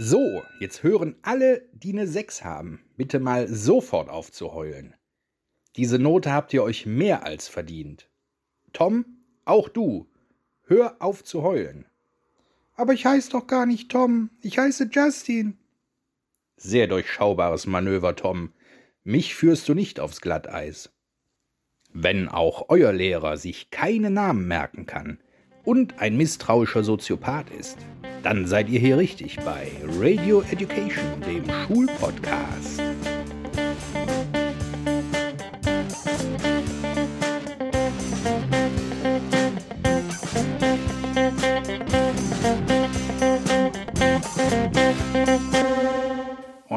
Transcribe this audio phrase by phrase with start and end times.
[0.00, 4.94] So, jetzt hören alle, die eine 6 haben, bitte mal sofort auf zu heulen.
[5.74, 8.08] Diese Note habt ihr euch mehr als verdient.
[8.72, 9.04] Tom,
[9.44, 10.08] auch du,
[10.66, 11.84] hör auf zu heulen.
[12.76, 15.58] Aber ich heiße doch gar nicht Tom, ich heiße Justin.
[16.56, 18.52] Sehr durchschaubares Manöver, Tom.
[19.02, 20.92] Mich führst du nicht aufs Glatteis.
[21.92, 25.18] Wenn auch euer Lehrer sich keine Namen merken kann
[25.64, 27.78] und ein misstrauischer Soziopath ist,
[28.22, 32.82] dann seid ihr hier richtig bei Radio Education, dem Schulpodcast.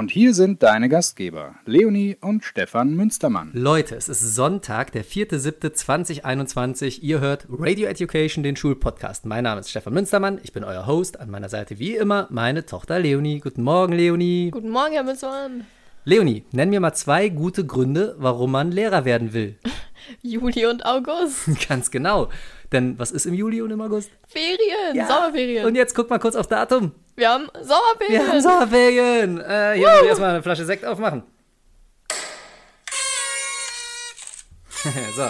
[0.01, 3.51] Und hier sind deine Gastgeber, Leonie und Stefan Münstermann.
[3.53, 7.01] Leute, es ist Sonntag, der 4.7.2021.
[7.01, 9.27] Ihr hört Radio Education, den Schulpodcast.
[9.27, 11.19] Mein Name ist Stefan Münstermann, ich bin euer Host.
[11.19, 13.41] An meiner Seite wie immer meine Tochter Leonie.
[13.41, 14.49] Guten Morgen, Leonie.
[14.49, 15.67] Guten Morgen, Herr Münstermann.
[16.03, 19.59] Leonie, nenn mir mal zwei gute Gründe, warum man Lehrer werden will.
[20.23, 21.47] Juli und August.
[21.69, 22.29] Ganz genau.
[22.71, 24.09] Denn was ist im Juli und im August?
[24.27, 25.65] Ferien, Sommerferien.
[25.65, 26.93] Und jetzt guck mal kurz auf Datum.
[27.17, 28.21] wir haben Sommerferien.
[28.21, 29.41] Wir haben Sommerferien.
[29.41, 31.23] Äh, hier muss ich erstmal eine Flasche Sekt aufmachen.
[35.15, 35.29] so.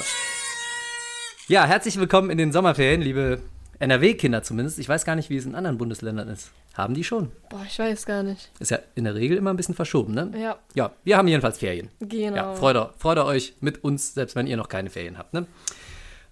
[1.48, 3.40] Ja, herzlich willkommen in den Sommerferien, liebe
[3.80, 4.78] NRW-Kinder zumindest.
[4.78, 6.52] Ich weiß gar nicht, wie es in anderen Bundesländern ist.
[6.76, 7.32] Haben die schon?
[7.50, 8.52] Boah, ich weiß gar nicht.
[8.60, 10.32] Ist ja in der Regel immer ein bisschen verschoben, ne?
[10.40, 11.90] Ja, Ja, wir haben jedenfalls Ferien.
[12.00, 12.36] genau.
[12.36, 15.48] Ja, freut, freut euch mit uns, selbst wenn ihr noch keine Ferien habt, ne?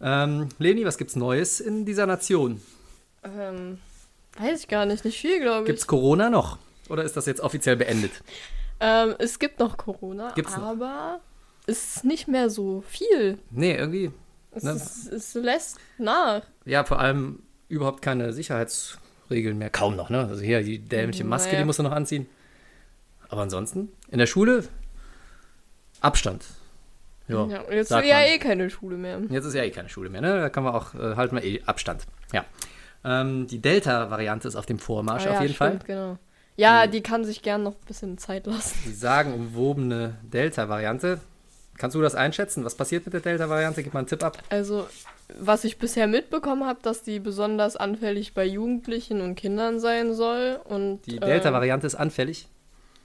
[0.02, 2.62] Ähm, Leni, was gibt's Neues in dieser Nation?
[3.24, 3.80] ähm,
[4.38, 5.04] weiß ich gar nicht.
[5.06, 5.66] Nicht viel, glaube ich.
[5.68, 6.58] Gibt's Corona noch?
[6.90, 8.12] Oder ist das jetzt offiziell beendet?
[8.80, 10.64] Ähm, es gibt noch Corona, Gibt's noch?
[10.64, 11.20] aber
[11.68, 13.38] es ist nicht mehr so viel.
[13.52, 14.12] Nee, irgendwie.
[14.52, 14.72] Es, Ne?
[14.72, 16.42] ist, es lässt nach.
[16.66, 19.70] Ja, vor allem überhaupt keine Sicherheitsregeln mehr.
[19.70, 20.20] Kaum noch, ne?
[20.28, 21.60] Also hier, die dämliche Maske, Naja.
[21.62, 22.26] die musst du noch anziehen.
[23.28, 24.64] Aber ansonsten, in der Schule,
[26.02, 26.46] Abstand.
[27.30, 29.22] Ja, Ja, jetzt ist ja eh keine Schule mehr.
[29.30, 30.40] Jetzt ist ja eh keine Schule mehr, ne?
[30.42, 32.04] Da kann man auch, äh, halten wir eh Abstand.
[32.34, 32.44] Ja.
[33.06, 35.88] Ähm, die Delta-Variante ist auf dem Vormarsch Ah auf ja, jeden stimmt, Fall.
[35.88, 36.18] Genau.
[36.58, 38.78] Ja, die kann sich gern noch ein bisschen Zeit lassen.
[38.86, 41.20] Die sagenumwobene Delta-Variante.
[41.78, 42.66] Kannst du das einschätzen?
[42.66, 43.84] Was passiert mit der Delta-Variante?
[43.84, 44.38] Gib mal einen Tipp ab.
[44.50, 44.86] Also,
[45.40, 50.60] was ich bisher mitbekommen habe, dass die besonders anfällig bei Jugendlichen und Kindern sein soll
[50.66, 52.50] und Die äh, Delta-Variante ist anfällig.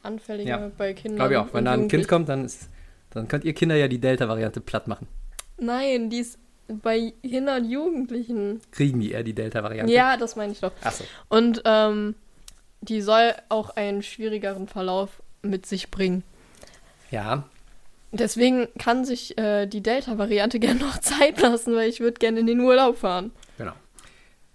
[0.02, 0.70] anfälliger Ja.
[0.76, 1.16] bei Kindern.
[1.18, 1.54] Glaube ich auch.
[1.54, 2.68] Wenn da ein Kind kommt, dann, ist,
[3.14, 5.06] dann könnt ihr Kinder ja die Delta-Variante platt machen.
[5.58, 6.38] Nein, die ist
[6.68, 8.60] bei Kindern und Jugendlichen.
[8.70, 9.92] Kriegen die eher die Delta-Variante?
[9.92, 10.72] Ja, das meine ich doch.
[10.82, 11.04] Achso.
[11.28, 12.14] Und ähm,
[12.80, 16.22] die soll auch einen schwierigeren Verlauf mit sich bringen.
[17.10, 17.44] Ja.
[18.12, 22.46] Deswegen kann sich äh, die Delta-Variante gerne noch Zeit lassen, weil ich würde gerne in
[22.46, 23.32] den Urlaub fahren.
[23.58, 23.72] Genau.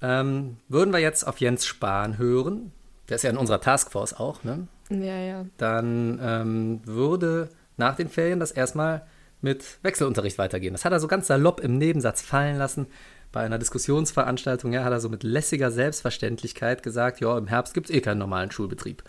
[0.02, 2.72] Ähm, würden wir jetzt auf Jens Spahn hören,
[3.10, 4.68] der ist ja in unserer Taskforce auch, ne?
[4.90, 5.46] Ja, ja.
[5.58, 9.06] dann ähm, würde nach den Ferien das erstmal
[9.42, 10.74] mit Wechselunterricht weitergehen.
[10.74, 12.88] Das hat er so ganz salopp im Nebensatz fallen lassen.
[13.32, 17.90] Bei einer Diskussionsveranstaltung ja, hat er so mit lässiger Selbstverständlichkeit gesagt, ja, im Herbst gibt
[17.90, 19.04] es eh keinen normalen Schulbetrieb.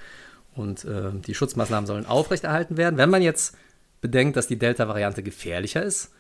[0.54, 2.98] Und ähm, die Schutzmaßnahmen sollen aufrechterhalten werden.
[2.98, 3.56] Wenn man jetzt
[4.00, 6.12] bedenkt, dass die Delta-Variante gefährlicher ist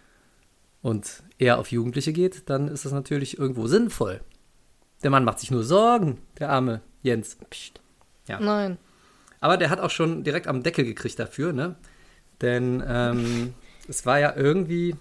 [0.82, 4.20] und eher auf Jugendliche geht, dann ist das natürlich irgendwo sinnvoll.
[5.02, 7.36] Der Mann macht sich nur Sorgen, der arme Jens.
[7.50, 7.80] Psst.
[8.28, 8.40] Ja.
[8.40, 8.78] Nein.
[9.40, 11.76] Aber der hat auch schon direkt am Deckel gekriegt dafür, ne?
[12.42, 13.54] Denn ähm,
[13.88, 14.96] es war ja irgendwie,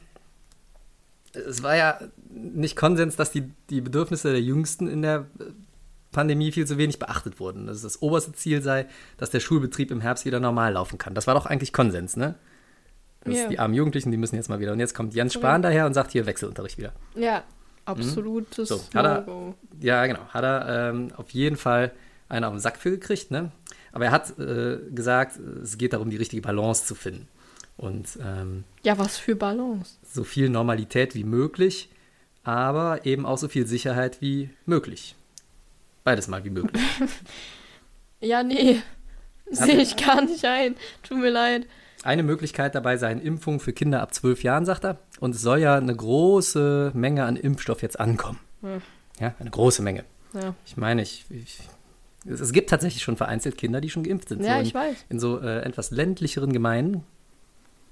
[1.33, 5.43] es war ja nicht Konsens, dass die, die Bedürfnisse der Jüngsten in der äh,
[6.11, 7.67] Pandemie viel zu wenig beachtet wurden.
[7.67, 11.13] Dass das oberste Ziel sei, dass der Schulbetrieb im Herbst wieder normal laufen kann.
[11.13, 12.35] Das war doch eigentlich Konsens, ne?
[13.23, 13.47] Dass Ja.
[13.47, 14.71] die armen Jugendlichen, die müssen jetzt mal wieder.
[14.71, 16.93] Und jetzt kommt Jens Spahn daher und sagt hier Wechselunterricht wieder.
[17.15, 17.43] Ja,
[17.85, 18.75] absolutes Mhm.
[18.77, 19.53] So, hat er-.
[19.81, 20.21] Ja, genau.
[20.29, 21.91] Hat er ähm, auf jeden Fall
[22.27, 23.29] einen auf den Sack für gekriegt.
[23.31, 23.51] Ne?
[23.91, 27.27] Aber er hat äh, gesagt, es geht darum, die richtige Balance zu finden.
[27.77, 29.95] Und ähm, Ja, was für Balance.
[30.05, 31.89] so viel Normalität wie möglich,
[32.43, 35.15] aber eben auch so viel Sicherheit wie möglich.
[36.03, 36.81] Beides mal wie möglich.
[38.21, 38.81] Ja, nee.
[39.49, 40.75] Sehe ich gar nicht ein.
[41.03, 41.65] Tut mir leid.
[42.03, 44.97] Eine Möglichkeit dabei seien Impfungen für Kinder ab zwölf Jahren, sagt er.
[45.21, 48.39] Und es soll ja eine große Menge an Impfstoff jetzt ankommen.
[48.61, 48.81] Hm.
[49.19, 50.03] Ja, eine große Menge.
[50.33, 51.59] Ja, Ich meine, ich, ich,
[52.25, 54.43] es, es gibt tatsächlich schon vereinzelt Kinder, die schon geimpft sind.
[54.43, 55.05] ja so in, ich weiß.
[55.09, 57.03] in so äh, etwas ländlicheren Gemeinden.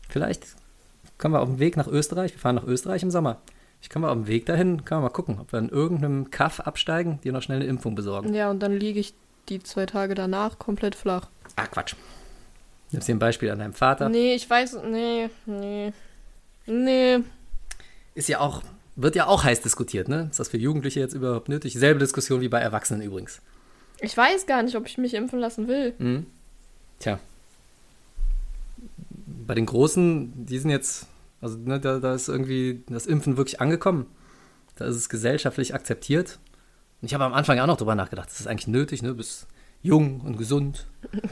[0.09, 0.45] Vielleicht
[1.17, 2.33] kommen wir auf dem Weg nach Österreich.
[2.33, 3.41] Wir fahren nach Österreich im Sommer.
[3.81, 6.31] Ich kann mal auf dem Weg dahin, kann man mal gucken, ob wir in irgendeinem
[6.31, 8.33] Kaff absteigen, dir noch schnell eine Impfung besorgen.
[8.33, 9.13] Ja, und dann liege ich
[9.49, 11.29] die zwei Tage danach komplett flach.
[11.55, 11.95] Ah, Quatsch.
[12.91, 14.09] Nimmst dir ein Beispiel an deinem Vater.
[14.09, 14.79] Nee, ich weiß.
[14.89, 15.93] Nee, nee.
[16.65, 17.19] Nee.
[18.15, 18.61] Ist ja auch,
[18.95, 20.27] wird ja auch heiß diskutiert, ne?
[20.31, 21.73] Ist das für Jugendliche jetzt überhaupt nötig?
[21.73, 23.41] Selbe Diskussion wie bei Erwachsenen übrigens.
[24.01, 25.93] Ich weiß gar nicht, ob ich mich impfen lassen will.
[25.97, 26.25] Mhm.
[26.99, 27.19] Tja.
[29.45, 31.07] Bei den Großen, die sind jetzt,
[31.41, 34.05] also ne, da, da ist irgendwie das Impfen wirklich angekommen.
[34.75, 36.39] Da ist es gesellschaftlich akzeptiert.
[37.01, 39.09] Und ich habe am Anfang auch noch drüber nachgedacht, das ist eigentlich nötig, ne?
[39.09, 39.47] Du bist
[39.81, 40.85] jung und gesund.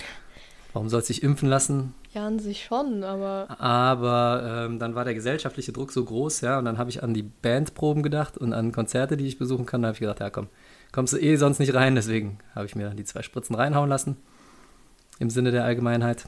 [0.74, 1.96] Warum sollst du dich impfen lassen?
[2.14, 6.60] Ja, an sich schon, aber Aber ähm, dann war der gesellschaftliche Druck so groß, ja,
[6.60, 9.82] und dann habe ich an die Bandproben gedacht und an Konzerte, die ich besuchen kann.
[9.82, 10.48] Da habe ich gedacht, ja komm,
[10.92, 13.90] kommst du eh sonst nicht rein, deswegen habe ich mir dann die zwei Spritzen reinhauen
[13.90, 14.18] lassen.
[15.20, 16.26] Im Sinne der Allgemeinheit.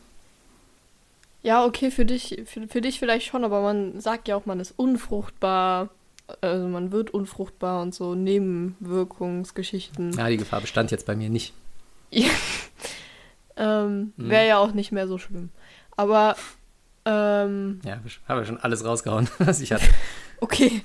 [1.43, 4.59] ja, okay, für dich, für, für dich vielleicht schon, aber man sagt ja auch, man
[4.59, 5.89] ist unfruchtbar.
[6.41, 10.11] Also man wird unfruchtbar und so Nebenwirkungsgeschichten.
[10.13, 11.53] Ja, die Gefahr bestand jetzt bei mir nicht.
[13.59, 14.29] Ähm, Mhm.
[14.29, 15.49] Wäre ja auch nicht mehr so schlimm.
[15.95, 16.35] Aber,
[17.05, 19.87] ähm, Ja, habe ja schon alles rausgehauen, was ich hatte.
[20.41, 20.83] okay.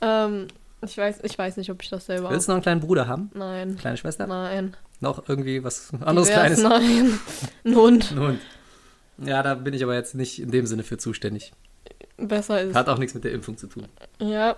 [0.00, 0.48] Ähm,
[0.84, 2.30] ich weiß, ich weiß nicht, ob ich das selber.
[2.30, 3.30] Willst du noch einen kleinen Bruder haben?
[3.34, 3.76] Nein.
[3.76, 4.26] Kleine Schwester?
[4.26, 4.76] Nein.
[5.00, 6.62] Noch irgendwie was anderes Kleines?
[6.62, 7.18] Nein.
[7.64, 8.12] Ein Hund.
[8.12, 8.40] Ein Hund.
[9.18, 11.52] Ja, da bin ich aber jetzt nicht in dem Sinne für zuständig.
[12.16, 12.74] Besser ist.
[12.74, 13.86] Hat auch nichts mit der Impfung zu tun.
[14.20, 14.56] Ja.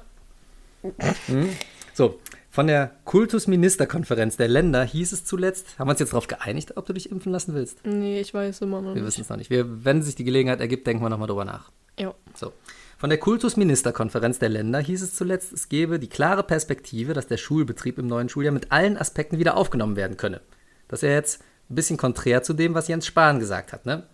[1.94, 6.76] So, von der Kultusministerkonferenz der Länder hieß es zuletzt, haben wir uns jetzt darauf geeinigt,
[6.76, 7.84] ob du dich impfen lassen willst?
[7.86, 9.06] Nee, ich weiß immer noch Wir nicht.
[9.06, 9.50] wissen es noch nicht.
[9.50, 11.70] Wir, wenn sich die Gelegenheit ergibt, denken wir nochmal drüber nach.
[11.98, 12.14] Ja.
[12.34, 12.52] So.
[12.96, 17.36] Von der Kultusministerkonferenz der Länder hieß es zuletzt, es gebe die klare Perspektive, dass der
[17.36, 20.40] Schulbetrieb im neuen Schuljahr mit allen Aspekten wieder aufgenommen werden könne.
[20.88, 24.04] Das ist ja jetzt ein bisschen konträr zu dem, was Jens Spahn gesagt hat, ne?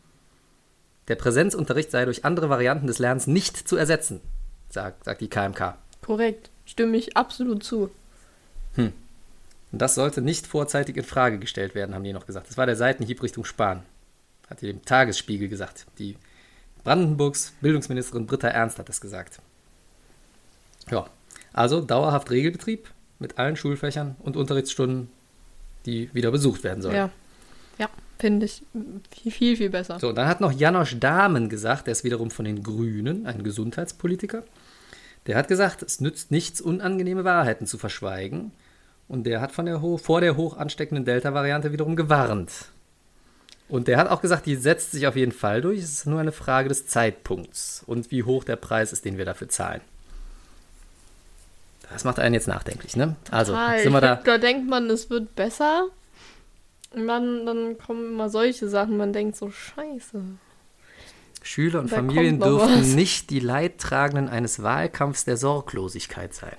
[1.09, 4.21] Der Präsenzunterricht sei durch andere Varianten des Lernens nicht zu ersetzen,
[4.69, 5.75] sagt, sagt die KMK.
[6.03, 6.51] Korrekt.
[6.65, 7.91] Stimme ich absolut zu.
[9.73, 12.49] Und das sollte nicht vorzeitig in Frage gestellt werden, haben die noch gesagt.
[12.49, 13.83] Das war der Seitenhieb Richtung Spahn.
[14.49, 15.87] Hat die dem Tagesspiegel gesagt.
[15.99, 16.17] Die
[16.85, 19.41] Brandenburgs Bildungsministerin Britta Ernst hat das gesagt.
[20.91, 21.07] Ja,
[21.53, 22.89] also dauerhaft Regelbetrieb
[23.19, 25.09] mit allen Schulfächern und Unterrichtsstunden,
[25.87, 26.97] die wieder besucht werden sollen.
[26.97, 27.11] Ja.
[27.79, 27.89] Ja,
[28.19, 28.63] finde ich
[29.11, 29.99] viel, viel, viel besser.
[29.99, 34.43] So, dann hat noch Janosch Dahmen gesagt, der ist wiederum von den Grünen, ein Gesundheitspolitiker.
[35.27, 38.53] Der hat gesagt, es nützt nichts, unangenehme Wahrheiten zu verschweigen.
[39.09, 42.67] Und der hat von der vor der hoch ansteckenden Delta-Variante wiederum gewarnt.
[43.71, 45.79] Und der hat auch gesagt, die setzt sich auf jeden Fall durch.
[45.79, 49.25] Es ist nur eine Frage des Zeitpunkts und wie hoch der Preis ist, den wir
[49.25, 49.81] dafür zahlen.
[51.93, 53.17] Das macht einen jetzt nachdenklich, ne?
[53.31, 53.81] Also, Total.
[53.81, 54.15] sind wir da.
[54.15, 55.87] glaub, da denkt man, es wird besser.
[56.93, 58.97] Und dann, dann kommen immer solche Sachen.
[58.97, 60.23] Man denkt so, scheiße.
[61.43, 62.89] Schüler und Da Familien was.
[62.89, 66.57] nicht die Leidtragenden eines Wahlkampfs der Sorglosigkeit sein.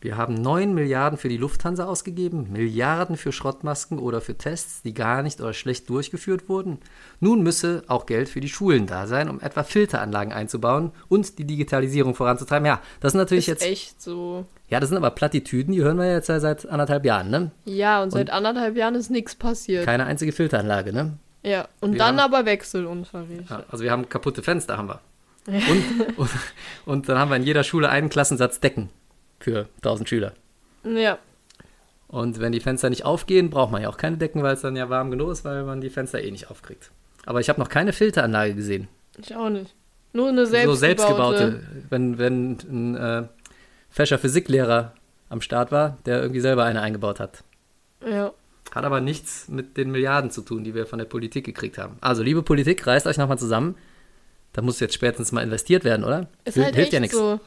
[0.00, 4.92] Wir haben 9 Milliarden für die Lufthansa ausgegeben, Milliarden für Schrottmasken oder für Tests, die
[4.94, 6.78] gar nicht oder schlecht durchgeführt wurden.
[7.18, 11.44] Nun müsse auch Geld für die Schulen da sein, um etwa Filteranlagen einzubauen und die
[11.46, 12.66] Digitalisierung voranzutreiben.
[12.66, 13.64] Ja, das sind natürlich Ist jetzt.
[13.66, 14.44] echt so.
[14.68, 17.50] Ja, das sind aber Plattitüden, die hören wir jetzt ja seit anderthalb Jahren, ne?
[17.64, 19.84] Ja, und seit anderthalb Jahren ist nichts passiert.
[19.86, 21.14] Keine einzige Filteranlage, ne?
[21.42, 23.48] ja, und Wir dann haben- aber Wechselunterricht.
[23.50, 25.00] Ja, also wir haben kaputte Fenster, haben wir.
[25.46, 26.30] Und, und,
[26.86, 28.88] und dann haben wir in jeder Schule einen Klassensatz Decken
[29.46, 30.32] für 1000 Schüler.
[30.84, 31.18] Ja.
[32.08, 34.74] Und wenn die Fenster nicht aufgehen, braucht man ja auch keine Decken, weil es dann
[34.74, 36.90] ja warm genug ist, weil man die Fenster eh nicht aufkriegt.
[37.26, 38.88] Aber ich habe noch keine Filteranlage gesehen.
[39.18, 39.72] Ich auch nicht.
[40.12, 40.74] Nur eine selbstgebaute.
[40.74, 43.22] so selbstgebaute, wenn, wenn ein äh,
[43.88, 44.94] fescher Physiklehrer
[45.28, 47.44] am Start war, der irgendwie selber eine eingebaut hat.
[48.04, 48.32] Ja.
[48.74, 51.98] Hat aber nichts mit den Milliarden zu tun, die wir von der Politik gekriegt haben.
[52.00, 53.76] Also, liebe Politik, reißt euch nochmal zusammen.
[54.52, 56.28] Da muss jetzt spätestens mal investiert werden, oder?
[56.44, 57.16] Ist Hil- halt hilft ja nichts.
[57.16, 57.38] so.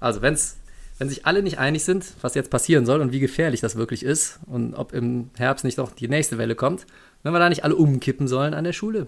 [0.00, 0.56] Also, wenn's,
[0.98, 4.04] wenn sich alle nicht einig sind, was jetzt passieren soll und wie gefährlich das wirklich
[4.04, 6.86] ist und ob im Herbst nicht noch die nächste Welle kommt,
[7.22, 9.06] wenn wir da nicht alle umkippen sollen an der Schule,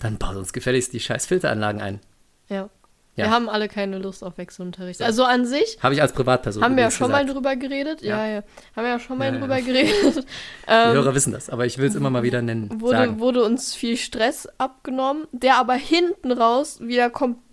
[0.00, 2.00] dann baut uns gefälligst die scheiß Filteranlagen ein.
[2.48, 2.68] Ja.
[3.16, 3.26] Ja.
[3.26, 5.02] Wir haben alle keine Lust auf Wechselunterricht.
[5.02, 7.36] Also an sich Habe ich als Privatperson haben wir ja schon mal gesagt.
[7.36, 8.02] drüber geredet.
[8.02, 8.32] Ja, Ja.
[8.34, 8.42] ja.
[8.76, 10.16] Haben wir ja schon mal Ja, drüber geredet.
[10.16, 10.22] Die
[10.68, 12.80] ähm, Hörer wissen das, aber ich will es immer mal wieder nennen.
[12.80, 17.44] wurde, wurde uns viel Stress abgenommen, der aber hinten raus wieder komplett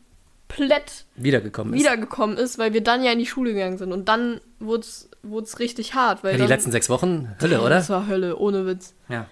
[1.16, 1.80] Wiedergekommen ist.
[1.82, 3.92] wiedergekommen ist, weil wir dann ja in die Schule gegangen sind.
[3.92, 6.24] Und dann wurde es richtig hart.
[6.24, 7.70] Weil ja, die dann, letzten sechs Wochen, Hölle, oder?
[7.70, 8.94] Das war Hölle, ohne Witz.
[9.10, 9.28] Ja,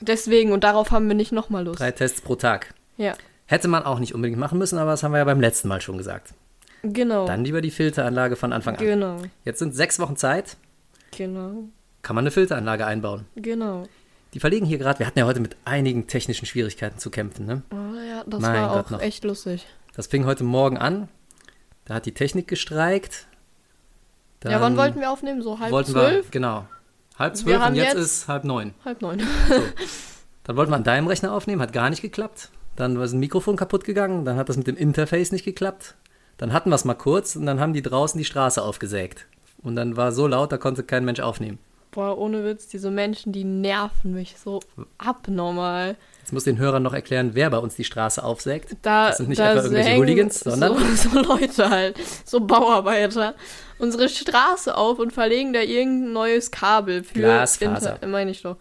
[0.00, 1.78] Deswegen, und darauf haben wir nicht nochmal Lust.
[1.78, 2.74] drei Tests pro Tag.
[2.96, 3.14] Ja,
[3.46, 5.80] Hätte man auch nicht unbedingt machen müssen, aber das haben wir ja beim letzten Mal
[5.80, 6.30] schon gesagt.
[6.82, 7.26] genau.
[7.26, 8.84] Dann lieber die Filteranlage von Anfang an.
[8.84, 10.56] Genau, Jetzt sind sechs Wochen Zeit,
[11.16, 11.64] genau,
[12.02, 13.26] kann man eine Filteranlage einbauen.
[13.36, 13.86] genau.
[14.34, 17.44] Die verlegen hier gerade, wir hatten ja heute mit einigen technischen Schwierigkeiten zu kämpfen.
[17.44, 17.62] Ne?
[17.70, 17.76] Oh,
[18.08, 19.00] ja, das Mein war Gott, auch noch.
[19.02, 19.66] echt lustig.
[19.94, 21.08] Das fing heute Morgen an.
[21.84, 23.26] Da hat die Technik gestreikt.
[24.44, 25.42] ja, wann Dann wollten wir aufnehmen?
[25.42, 26.26] So halb zwölf?
[26.26, 26.66] Wir, genau.
[27.18, 28.74] Halb zwölf und haben jetzt, jetzt- ist halb neun.
[28.84, 29.22] Halb neun.
[30.44, 32.50] Dann wollten wir an deinem Rechner aufnehmen, hat gar nicht geklappt.
[32.74, 35.94] Dann ist ein Mikrofon kaputt gegangen, dann hat das mit dem Interface nicht geklappt.
[36.38, 39.26] Dann hatten wir es mal kurz und dann haben die draußen die Straße aufgesägt.
[39.62, 41.58] Und dann war so laut, da konnte kein Mensch aufnehmen.
[41.92, 44.60] Boah, ohne Witz, diese Menschen, die nerven mich so
[44.98, 45.96] abnormal.
[46.20, 48.76] Jetzt muss den Hörern noch erklären, wer bei uns die Straße aufsägt.
[48.82, 53.34] Da, Das sind nicht da etwa irgendwelche Hooligans, sondern so, so Leute halt, so Bauarbeiter,
[53.78, 57.94] unsere Straße auf und verlegen da irgendein neues Kabel für Glasfaser.
[57.96, 58.56] Inter- meine ich doch.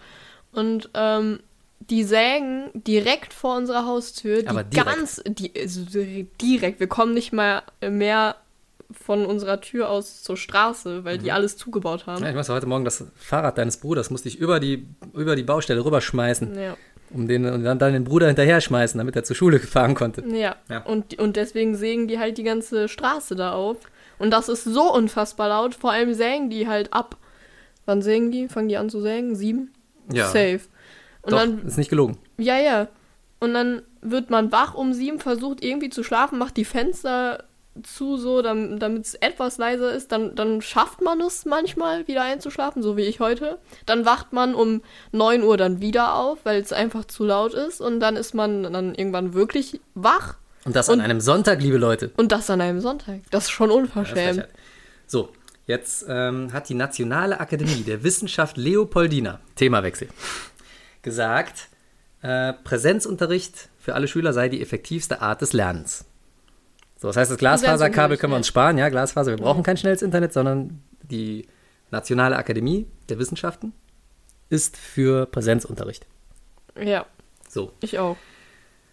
[0.51, 1.39] Und ähm,
[1.79, 4.87] die sägen direkt vor unserer Haustür, die Aber direkt.
[4.87, 5.81] ganz, die, also
[6.41, 8.35] direkt, wir kommen nicht mal mehr
[8.93, 11.23] von unserer Tür aus zur Straße, weil Mhm.
[11.23, 12.23] die alles zugebaut haben.
[12.23, 15.43] Ja, ich muss heute Morgen das Fahrrad deines Bruders musste ich über die, über die
[15.43, 16.77] Baustelle rüberschmeißen, Ja.
[17.11, 20.23] um den und dann, dann den Bruder hinterher schmeißen, damit er zur Schule fahren konnte.
[20.27, 20.55] Ja.
[20.69, 20.79] Ja.
[20.83, 23.77] Und, und deswegen sägen die halt die ganze Straße da auf.
[24.19, 25.73] Und das ist so unfassbar laut.
[25.75, 27.17] Vor allem sägen die halt ab.
[27.85, 28.47] Wann sägen die?
[28.47, 29.35] Fangen die an zu sägen?
[29.35, 29.71] Sieben?
[30.13, 30.25] Ja.
[30.27, 30.59] Safe.
[31.23, 32.17] Und Doch, dann, ist nicht gelogen.
[32.37, 32.87] ja, ja.
[33.39, 37.43] Und dann wird man wach um sieben, versucht irgendwie zu schlafen, macht die Fenster
[37.83, 40.11] zu, so, damit es etwas leiser ist.
[40.11, 43.59] Dann, dann schafft man es manchmal, wieder einzuschlafen, so wie ich heute.
[43.85, 44.81] Dann wacht man um
[45.13, 47.79] 9 Uhr dann wieder auf, weil es einfach zu laut ist.
[47.81, 50.35] Und dann ist man dann irgendwann wirklich wach.
[50.65, 52.11] Und das an Und- einem Sonntag, liebe Leute.
[52.17, 53.21] Und das an einem Sonntag.
[53.31, 54.35] Das ist schon Ja, unverschämt.
[54.41, 54.49] Frechheit.
[55.07, 55.29] So,
[55.65, 60.09] jetzt ähm, hat die Nationale Akademie der Wissenschaft Leopoldina, Themawechsel,
[61.01, 61.69] gesagt,
[62.21, 66.05] äh, Präsenzunterricht für alle Schüler sei die effektivste Art des Lernens.
[67.01, 70.03] So, das heißt, das Glasfaserkabel können wir uns sparen, ja, Glasfaser, wir brauchen kein schnelles
[70.03, 71.47] Internet, sondern die
[71.89, 73.73] Nationale Akademie der Wissenschaften
[74.49, 76.05] ist für Präsenzunterricht.
[76.79, 77.07] Ja,
[77.49, 78.17] So, ich auch.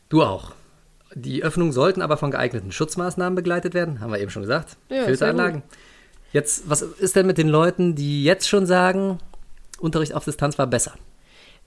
[0.08, 0.52] du auch.
[1.14, 4.78] Die Öffnungen sollten aber von geeigneten Schutzmaßnahmen begleitet werden, haben wir eben schon gesagt.
[4.88, 5.62] Ja, Filteranlagen.
[6.32, 9.18] Jetzt, was ist denn mit den Leuten, die jetzt schon sagen,
[9.80, 10.94] Unterricht auf Distanz war besser?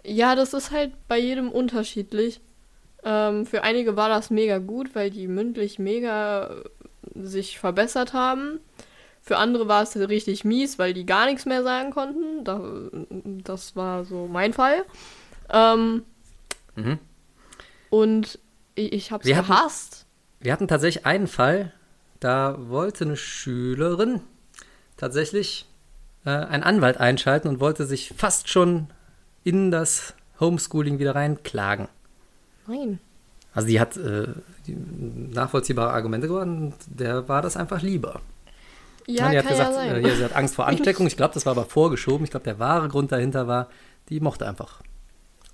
[0.04, 2.42] Ja, das ist halt bei jedem unterschiedlich.
[3.04, 6.56] Ähm, für einige war das mega gut, weil die mündlich mega
[7.16, 8.60] sich verbessert haben.
[9.22, 12.44] Für andere war es richtig mies, weil die gar nichts mehr sagen konnten.
[12.44, 12.62] Da,
[13.44, 14.84] das war so mein Fall.
[15.50, 16.04] Ähm,
[16.76, 17.00] Mhm.
[17.90, 18.40] Und
[18.76, 20.06] ich, ich Wir hatten- gehasst.
[20.40, 21.74] Wir hatten tatsächlich einen Fall,
[22.22, 24.22] da wollte eine Schülerin
[24.96, 25.66] tatsächlich
[26.26, 28.88] äh, einen Anwalt einschalten und wollte sich fast schon
[29.44, 31.90] in das Homeschooling wieder reinklagen.
[32.68, 33.00] Nein.
[33.54, 34.28] Also die hat äh,
[34.68, 34.76] die
[35.34, 38.22] nachvollziehbare Argumente gewonnen und der war das einfach lieber.
[39.08, 40.06] Ja, die kann hat gesagt, ja sein.
[40.06, 41.08] äh, sie hat Angst vor Ansteckung.
[41.08, 42.24] Ich glaube, das war aber vorgeschoben.
[42.24, 43.68] Ich glaube, der wahre Grund dahinter war,
[44.10, 44.82] die mochte einfach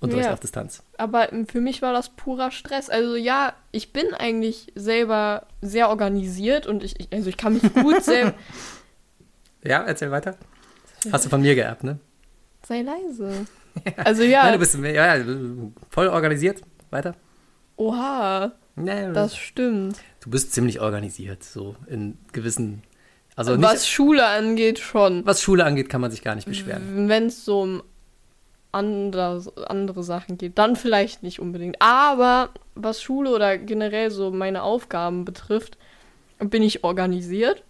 [0.00, 0.32] Unterricht Ja.
[0.32, 0.84] auf Distanz.
[0.96, 2.88] Aber für mich war das purer Stress.
[2.88, 7.62] Also ja, ich bin eigentlich selber sehr organisiert und ich, ich also ich kann mich
[7.74, 8.34] gut selber.
[9.64, 10.36] Ja, erzähl weiter.
[11.10, 11.98] Hast du von mir geerbt, ne?
[12.64, 13.46] Sei leise.
[13.96, 15.24] Also ja, Nein, du bist ja, ja,
[15.90, 16.62] voll organisiert.
[16.90, 17.14] Weiter.
[17.76, 19.96] oha, Nee, das stimmt.
[20.20, 22.82] du bist ziemlich organisiert, so in gewissen.
[23.34, 25.24] Also nicht, Was was, Schule angeht, schon.
[25.34, 27.08] Schule angeht, kann man sich gar nicht beschweren.
[27.08, 27.82] Wenn es so um
[28.72, 31.80] andere, andere Sachen geht, dann vielleicht nicht unbedingt.
[31.80, 35.78] Aber was Schule oder generell so meine Aufgaben betrifft,
[36.38, 37.64] bin ich organisiert.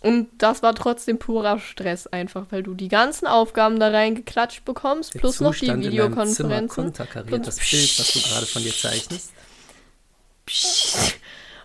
[0.00, 5.12] Und das war trotzdem purer Stress einfach, weil du die ganzen Aufgaben da reingeklatscht bekommst,
[5.14, 6.68] Der plus noch die Zustand in Videokonferenzen.
[6.84, 9.32] konterkariert das Bild, was du gerade von dir zeichnest.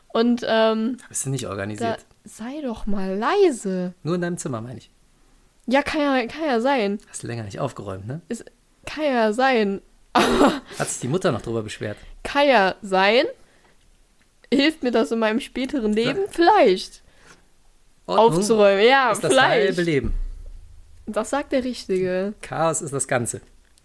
[0.10, 2.06] Und ähm, Bist du nicht organisiert?
[2.24, 3.94] sei doch mal leise.
[4.04, 4.90] Nur in deinem Zimmer, meine ich.
[5.68, 7.00] Ja, kann ja, kann ja sein.
[7.10, 8.22] Hast du länger nicht aufgeräumt, ne?
[8.86, 9.82] Kann ja sein.
[10.14, 11.98] Hat sich die Mutter noch drüber beschwert.
[12.24, 13.26] Kann ja sein.
[14.54, 16.20] Hilft mir das in meinem späteren Leben?
[16.30, 17.02] Vielleicht.
[18.06, 18.86] Ordnung Aufzuräumen.
[18.86, 19.86] Ja, ist das halbe vielleicht.
[19.86, 20.14] Leben.
[21.06, 22.34] Das sagt der Richtige.
[22.42, 23.42] Chaos ist das Ganze.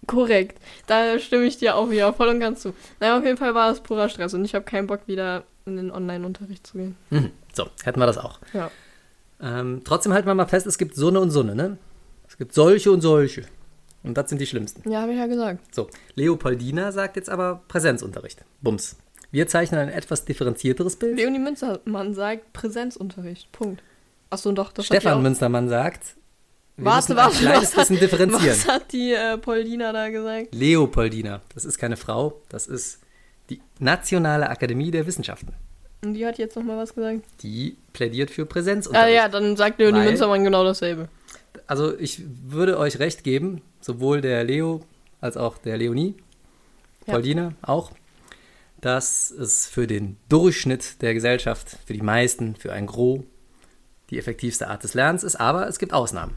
[0.07, 0.59] Korrekt.
[0.87, 2.75] Da stimme ich dir auch wieder voll und ganz zu.
[2.99, 5.77] Naja, auf jeden Fall war es purer Stress und ich habe keinen Bock, wieder in
[5.77, 6.97] den Online-Unterricht zu gehen.
[7.11, 7.31] Mhm.
[7.53, 8.41] So, hätten wir das auch.
[8.53, 8.71] Ja.
[9.43, 11.79] Ähm, trotzdem halten wir mal fest, es gibt Sonne und Sonne, ne?
[12.29, 13.45] Es gibt solche und solche.
[14.03, 14.89] Und das sind die schlimmsten.
[14.91, 15.75] Ja, habe ich ja gesagt.
[15.75, 18.45] So, Leopoldina sagt jetzt aber Präsenzunterricht.
[18.63, 18.97] Bums.
[19.31, 21.17] Wir zeichnen ein etwas differenzierteres Bild.
[21.17, 23.53] Leonie Münzermann sagt Präsenzunterricht.
[23.53, 23.83] Punkt.
[24.31, 26.15] Achso, doch, das hat Stefan Münstermann sagt,
[26.77, 27.45] Warte, warte,
[27.77, 28.49] was differenzieren.
[28.57, 30.55] Was hat die äh, Paulina da gesagt?
[30.55, 33.01] Leopoldina, das ist keine Frau, das ist
[33.51, 35.53] die Nationale Akademie der Wissenschaften.
[36.03, 37.21] Und die hat jetzt nochmal was gesagt?
[37.43, 39.15] Die plädiert für Ah Präsenzunterricht.
[39.15, 41.09] ja, dann sagt Leonie Weil- Münzermann genau dasselbe.
[41.67, 44.81] Also ich würde euch recht geben, sowohl der Leo
[45.21, 46.15] als auch der Leonie,
[47.07, 47.13] Ja.
[47.15, 47.91] Paulina auch,
[48.81, 53.21] dass es für den Durchschnitt der Gesellschaft, für die meisten, für ein Gros,
[54.11, 56.37] die effektivste Art des Lernens ist, aber es gibt Ausnahmen.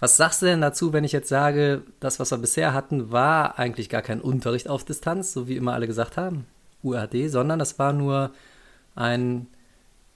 [0.00, 3.58] Was sagst du denn dazu, wenn ich jetzt sage, das, was wir bisher hatten, war
[3.58, 6.46] eigentlich gar kein Unterricht auf Distanz, so wie immer alle gesagt haben,
[6.82, 8.32] UAD, sondern das war nur
[8.96, 9.46] ein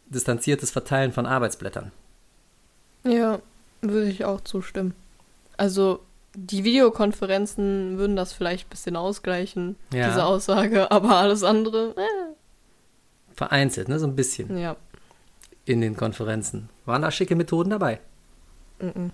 [0.08, 1.92] distanziertes Verteilen von Arbeitsblättern.
[3.04, 3.38] Ja,
[3.80, 4.94] würde ich auch zustimmen.
[5.56, 6.00] Also
[6.34, 10.08] die Videokonferenzen würden das vielleicht ein bisschen ausgleichen, Ja.
[10.08, 12.34] diese Aussage, aber alles andere, äh,
[13.34, 13.98] Vereinzelt, ne?
[13.98, 14.76] So ein bisschen ja.
[15.66, 16.70] In den Konferenzen.
[16.86, 18.00] Waren da schicke Methoden dabei?
[18.80, 19.10] Mhm.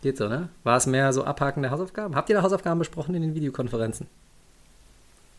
[0.00, 0.48] Geht so, ne?
[0.62, 2.14] War es mehr so Abhaken der Hausaufgaben?
[2.14, 4.06] Habt ihr da Hausaufgaben besprochen in den Videokonferenzen?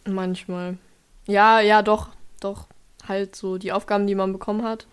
[0.06, 0.78] Manchmal.
[1.26, 2.10] Ja, ja, doch,
[2.42, 2.68] doch.
[3.08, 4.86] Halt so die Aufgaben, die man bekommen hat.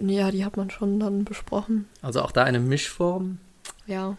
[0.00, 1.88] Ja, die hat man schon dann besprochen.
[2.00, 3.38] Also auch da eine Mischform.
[3.86, 4.16] Ja,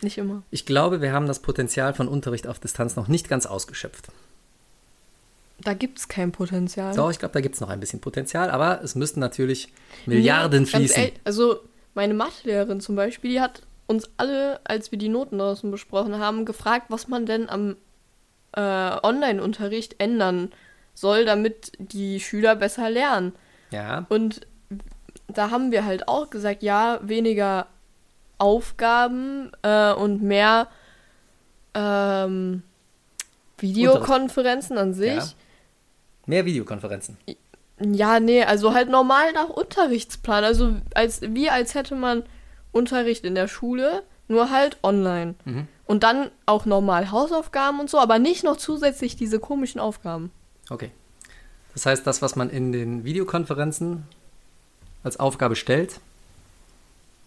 [0.00, 0.42] nicht immer.
[0.50, 4.08] Ich glaube, wir haben das Potenzial von Unterricht auf Distanz noch nicht ganz ausgeschöpft.
[5.60, 6.94] Da gibt es kein Potenzial.
[6.94, 9.72] Doch, ich glaube, da gibt es noch ein bisschen Potenzial, aber es müssten natürlich
[10.06, 10.96] Milliarden Nee, fließen.
[11.02, 11.60] ehrlich, also
[11.94, 16.44] meine Mathelehrerin zum Beispiel, die hat uns alle, als wir die Noten draußen besprochen haben,
[16.44, 17.76] gefragt, was man denn am
[18.52, 20.50] äh, Online-Unterricht ändern
[20.94, 23.32] soll, damit die Schüler besser lernen.
[23.70, 24.40] Ja, Und
[25.28, 27.66] da haben wir halt auch gesagt, ja, weniger
[28.38, 30.68] Aufgaben äh, und mehr
[31.74, 32.62] ähm,
[33.58, 35.14] Videokonferenzen an sich.
[35.14, 35.28] Ja.
[36.26, 37.16] Mehr Videokonferenzen.
[37.80, 40.44] Ja, nee, also halt normal nach Unterrichtsplan.
[40.44, 42.22] Also als wie als hätte man
[42.72, 45.34] Unterricht in der Schule, nur halt online.
[45.44, 45.68] Mhm.
[45.86, 50.30] Und dann auch normal Hausaufgaben und so, aber nicht noch zusätzlich diese komischen Aufgaben.
[50.70, 50.90] Okay.
[51.74, 54.04] Das heißt, das, was man in den Videokonferenzen
[55.02, 56.00] als Aufgabe stellt,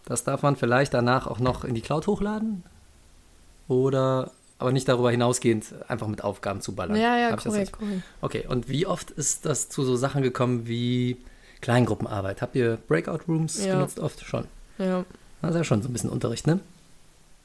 [0.06, 2.64] das darf man vielleicht danach auch noch in die Cloud hochladen?
[3.68, 6.96] Oder aber nicht darüber hinausgehend einfach mit Aufgaben zu ballern?
[6.96, 8.02] Ja, ja, Hab korrekt, korrekt.
[8.22, 11.18] Okay, und wie oft ist das zu so Sachen gekommen wie
[11.62, 12.42] Kleingruppenarbeit?
[12.42, 13.74] Habt ihr Breakout Rooms Ja.
[13.76, 14.24] genutzt oft?
[14.26, 14.46] Schon.
[14.78, 15.06] Ja,
[15.42, 16.60] Das ist ja schon so ein bisschen Unterricht, ne?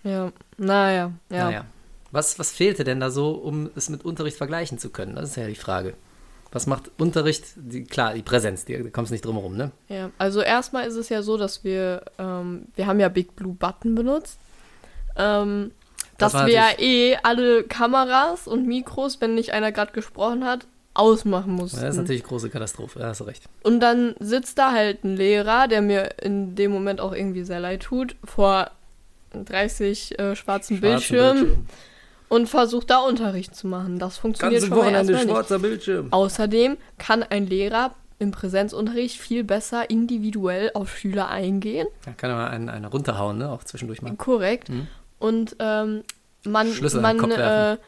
[0.04, 0.33] ja.
[0.59, 1.45] Naja, ja.
[1.45, 1.64] Naja.
[2.11, 5.14] Was, was fehlte denn da so, um es mit Unterricht vergleichen zu können?
[5.16, 5.95] Das ist ja die Frage.
[6.50, 7.45] Was macht Unterricht?
[7.57, 9.71] Die, klar, die Präsenz, die, da kommst du nicht drum herum, ne?
[9.88, 13.54] Ja, also erstmal ist es ja so, dass wir, ähm, wir haben ja Big Blue
[13.54, 14.38] Button benutzt.
[15.16, 15.71] Ähm,
[16.22, 20.66] Das dass wir ja eh alle Kameras und Mikros, wenn nicht einer gerade gesprochen hat,
[20.94, 21.80] ausmachen mussten.
[21.80, 23.44] Das ist natürlich eine große Katastrophe, da hast du recht.
[23.62, 27.61] Und dann sitzt da halt ein Lehrer, der mir in dem Moment auch irgendwie sehr
[27.61, 28.70] leid tut, vor
[29.32, 31.66] 30 äh, schwarzen Schwarzen Bildschirmen Bildschirm.
[32.28, 33.98] und versucht da Unterricht zu machen.
[33.98, 35.35] Das funktioniert Ganze schon mal Wochenende erstmal nicht.
[35.35, 36.08] schwarzer Bildschirm.
[36.11, 41.88] Außerdem kann ein Lehrer im Präsenzunterricht viel besser individuell auf Schüler eingehen.
[42.04, 43.50] Da kann er mal einen, einen runterhauen, ne?
[43.50, 44.14] Auch zwischendurch mal.
[44.16, 44.68] Korrekt.
[44.68, 44.87] Mhm.
[45.22, 46.02] Und ähm,
[46.44, 47.78] man, Schlüssel man äh,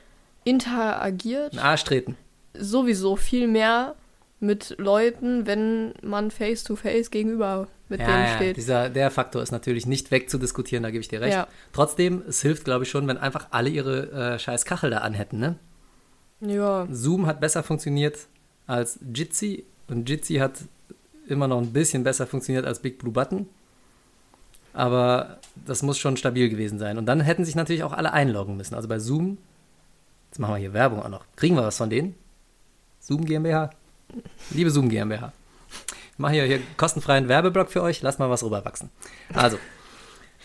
[0.44, 2.16] interagiert Einen Arsch treten.
[2.57, 3.97] sowieso viel mehr
[4.38, 8.57] mit Leuten, wenn man face-to-face gegenüber mit ja, denen ja, steht.
[8.57, 11.35] Dieser, der Faktor ist natürlich nicht wegzudiskutieren, da gebe ich dir recht.
[11.35, 11.49] Ja.
[11.73, 15.40] Trotzdem, es hilft, glaube ich, schon, wenn einfach alle ihre äh, scheiß Kachel da anhätten,
[15.40, 15.57] ne?
[16.40, 18.29] Ja, Zoom hat besser funktioniert
[18.68, 20.59] als Jitsi und Jitsi hat
[21.27, 23.49] immer noch ein bisschen besser funktioniert als Big Blue Button.
[24.75, 26.99] Aber das muss schon stabil gewesen sein.
[26.99, 28.75] Und dann hätten sich natürlich auch alle einloggen müssen.
[28.75, 29.39] Also bei Zoom,
[30.31, 31.25] jetzt machen wir hier Werbung auch noch.
[31.37, 32.15] Kriegen wir was von denen?
[33.01, 33.71] Zoom GmbH?
[34.51, 35.33] Liebe Zoom GmbH.
[36.13, 38.03] Ich mache hier, hier kostenfreien Werbeblock für euch.
[38.03, 38.91] Lasst mal was rüberwachsen.
[39.33, 39.59] Also,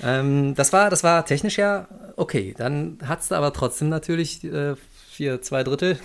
[0.02, 2.54] ähm, das, war, das war technisch ja okay.
[2.58, 4.76] Dann hat es aber trotzdem natürlich äh,
[5.10, 6.00] vier, zwei Drittel,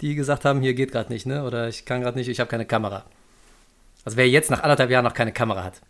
[0.00, 1.44] die gesagt haben, hier geht gerade nicht, ne?
[1.44, 3.04] Oder ich kann gerade nicht, ich habe keine Kamera.
[4.04, 5.80] Also wer jetzt nach anderthalb Jahren noch keine Kamera hat.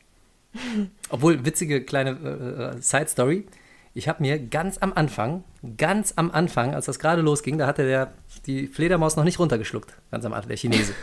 [1.08, 3.46] Obwohl, witzige kleine äh, äh, Side-Story.
[3.94, 5.42] Ich habe mir ganz am Anfang,
[5.76, 8.12] ganz am Anfang, als das gerade losging, da hatte der
[8.46, 10.94] die Fledermaus noch nicht runtergeschluckt, ganz am Anfang, der Chinese.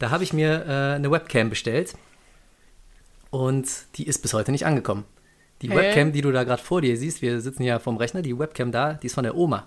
[0.00, 1.94] Da habe ich mir äh, eine Webcam bestellt
[3.30, 5.04] und die ist bis heute nicht angekommen.
[5.62, 5.76] Die Hä?
[5.76, 8.72] Webcam, die du da gerade vor dir siehst, wir sitzen ja vom Rechner, die Webcam
[8.72, 9.66] da, die ist von der Oma.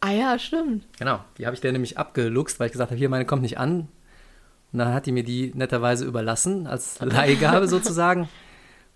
[0.00, 0.86] ah ja, stimmt.
[0.98, 3.58] Genau, die habe ich der nämlich abgeluchst, weil ich gesagt habe, hier, meine kommt nicht
[3.58, 3.88] an.
[4.74, 8.28] Und dann hat die mir die netterweise überlassen, als Leihgabe sozusagen.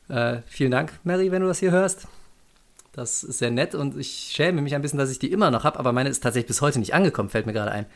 [0.08, 2.08] Äh, vielen Dank, Mary, wenn du das hier hörst.
[2.92, 5.62] Das ist sehr nett und ich schäme mich ein bisschen, dass ich die immer noch
[5.62, 7.86] habe, aber meine ist tatsächlich bis heute nicht angekommen, fällt mir gerade ein.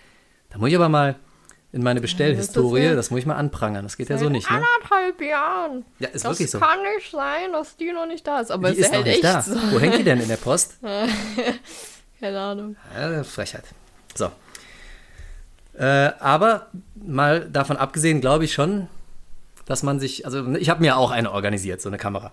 [0.50, 1.16] Da muss ich aber mal
[1.72, 3.82] in meine Bestellhistorie, ja- das muss ich mal anprangern.
[3.82, 4.58] Das geht ja so nicht, ne?
[4.58, 5.84] Anderthalb Jahren.
[5.98, 6.60] Ja, ist das wirklich so.
[6.60, 8.52] kann nicht sein, dass die noch nicht da ist.
[8.52, 9.42] Aber Die ist noch hält nicht echt da.
[9.42, 9.56] so.
[9.72, 10.76] Wo hängt die denn in der Post?
[12.20, 12.76] Keine Ahnung.
[12.96, 13.64] Ja, Frechheit.
[14.14, 14.30] So.
[15.74, 18.88] Äh, aber mal davon abgesehen, glaube ich schon,
[19.66, 22.32] dass man sich, also ich habe mir auch eine organisiert, so eine Kamera.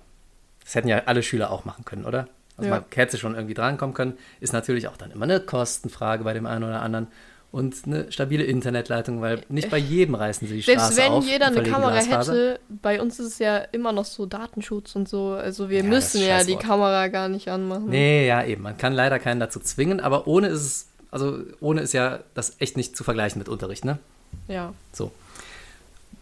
[0.64, 2.28] Das hätten ja alle Schüler auch machen können, oder?
[2.58, 2.76] Also Ja.
[2.78, 4.18] man hätte schon irgendwie drankommen können.
[4.42, 7.08] Ist natürlich auch dann immer eine Kostenfrage bei dem einen oder anderen.
[7.52, 11.26] Und eine stabile Internetleitung, weil nicht bei jedem reißen sie die Selbst Straße wenn auf.
[11.26, 12.34] jeder eine Kamera Glasfaser.
[12.34, 15.30] hätte, bei uns ist es ja immer noch so Datenschutz und so.
[15.32, 16.58] Also wir Ja, müssen ja die.
[16.58, 17.88] Kamera gar nicht anmachen.
[17.90, 18.62] Nee, ja, eben.
[18.62, 22.56] Man kann leider keinen dazu zwingen, aber ohne ist es, also ohne ist ja das
[22.60, 24.00] echt nicht zu vergleichen mit Unterricht, ne?
[24.48, 24.74] Ja.
[24.94, 25.12] So.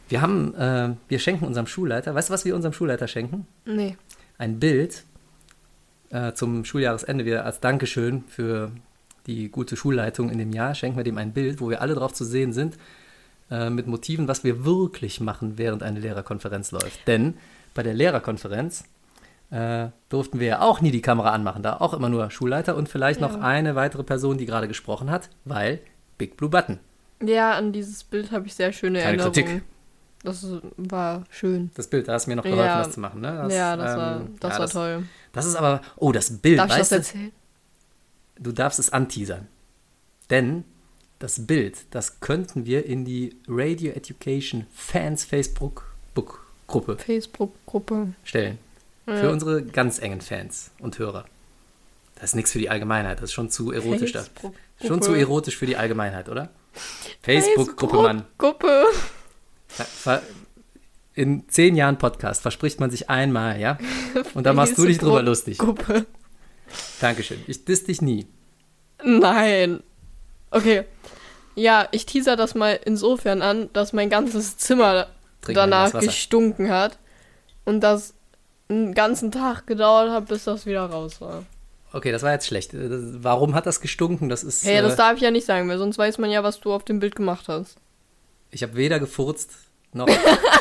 [0.10, 3.46] Wir haben, äh, wir schenken unserem Schulleiter, weißt du, was wir unserem Schulleiter schenken?
[3.66, 3.98] Nee.
[4.38, 5.04] ein Bild
[6.10, 8.72] äh, zum Schuljahresende wieder als Dankeschön für
[9.26, 10.74] die gute Schulleitung in dem Jahr.
[10.76, 12.78] Schenken wir dem ein Bild, wo wir alle drauf zu sehen sind,
[13.52, 17.06] äh, mit Motiven, was wir wirklich machen, während eine Lehrerkonferenz läuft.
[17.08, 17.34] Denn
[17.74, 18.86] bei der Lehrerkonferenz
[19.50, 22.90] äh, durften wir ja auch nie die Kamera anmachen, da auch immer nur Schulleiter und
[22.90, 23.42] vielleicht noch Ja.
[23.42, 25.80] eine weitere Person, die gerade gesprochen hat, weil
[26.18, 26.80] Big Blue Button.
[27.24, 29.34] Ja, an dieses Bild habe ich sehr schöne Keine Erinnerungen.
[29.34, 29.64] Kritik.
[30.24, 30.46] Das
[30.78, 31.72] war schön.
[31.76, 32.80] Das Bild, da hast du mir noch geholfen, Ja.
[32.84, 33.48] das zu machen, ne?
[33.52, 35.04] ja, das war, ähm, das ja, war toll.
[35.32, 37.32] Das ist aber, oh, das Bild, Darf ich weißt das du, erzählen?
[38.40, 39.48] du darfst es anteasern.
[40.30, 40.64] Denn
[41.20, 48.14] das Bild, das könnten wir in die Radio Education Fans Facebook Book Gruppe Facebook-Gruppe.
[48.24, 48.58] stellen.
[49.08, 49.30] Für Ja.
[49.30, 51.24] unsere ganz engen Fans und Hörer.
[52.16, 54.12] Das ist nichts für die Allgemeinheit, das ist schon zu erotisch.
[54.12, 54.26] da.
[54.86, 56.50] Schon zu erotisch für die Allgemeinheit, oder?
[57.22, 58.26] Facebook-Gruppe, Mann.
[58.38, 58.84] Gruppe.
[61.14, 63.78] In zehn Jahren Podcast verspricht man sich einmal, ja?
[64.34, 65.58] Und da machst du dich drüber lustig.
[65.58, 66.06] Gruppe.
[67.00, 67.40] Dankeschön.
[67.48, 68.28] Ich diss dich nie.
[69.04, 69.82] Nein.
[70.52, 70.84] Okay.
[71.56, 75.08] Ja, ich teaser das mal insofern an, dass mein ganzes Zimmer
[75.42, 77.00] Trink mal ein danach gestunken hat
[77.66, 78.14] und das
[78.70, 81.44] einen ganzen Tag gedauert hat, bis das wieder raus war.
[81.94, 82.74] Okay, das war jetzt schlecht.
[82.74, 84.30] Äh, Warum hat das gestunken?
[84.30, 84.66] Das ist.
[84.66, 86.74] Hey, das äh, darf ich ja nicht sagen, weil sonst weiß man ja, was du
[86.74, 87.78] auf dem Bild gemacht hast.
[88.52, 89.52] ich habe weder gefurzt
[89.94, 90.08] noch,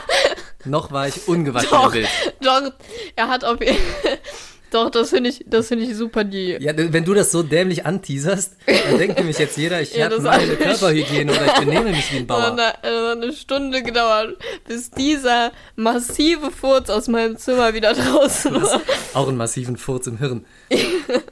[0.64, 1.87] noch war ich ungewaschen Doch.
[1.87, 2.09] im Bild.
[2.40, 2.73] Doch,
[3.16, 3.59] er hat auf
[4.70, 6.57] Doch, das finde ich, das finde ich super die.
[6.61, 10.20] Ja, wenn du das so dämlich anteaserst, dann denkt nämlich jetzt jeder, ich Ja, habe
[10.20, 10.57] meine.
[10.57, 12.52] Körperhygiene oder ich benehme mich wie ein Bauer.
[12.52, 18.81] eine, hat eine Stunde gedauert, bis dieser massive Furz aus meinem Zimmer wieder draußen war.
[19.14, 20.44] Auch einen massiven Furz im Hirn.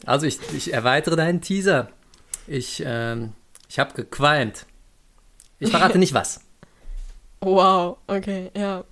[0.07, 1.89] Also ich, ich erweitere deinen Teaser.
[2.47, 3.33] Ich, ähm,
[3.69, 4.67] ich habe gequalmt.
[5.59, 6.41] Ich verrate nicht was.
[7.41, 8.85] Wow, okay, ja.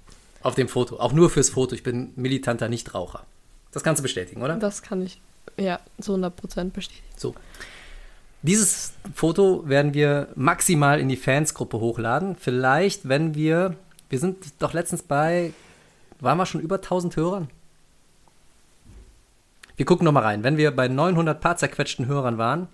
[0.42, 0.96] Auf dem Foto.
[0.98, 1.74] Auch nur fürs Foto.
[1.74, 3.24] Ich bin militanter Nichtraucher.
[3.73, 4.57] Das kannst du bestätigen, oder?
[4.57, 5.21] Das kann ich,
[5.57, 7.07] ja, zu 100% bestätigen.
[7.17, 7.35] So.
[8.43, 12.37] Dieses Foto werden wir maximal in die Fansgruppe hochladen.
[12.37, 13.77] Vielleicht, wenn wir.
[14.09, 15.53] Wir sind doch letztens bei.
[16.21, 17.49] Waren wir schon über 1000 Hörern?
[19.77, 20.45] Wir gucken nochmal rein.
[20.45, 22.69] Wenn wir bei 900 paar zerquetschten Hörern waren,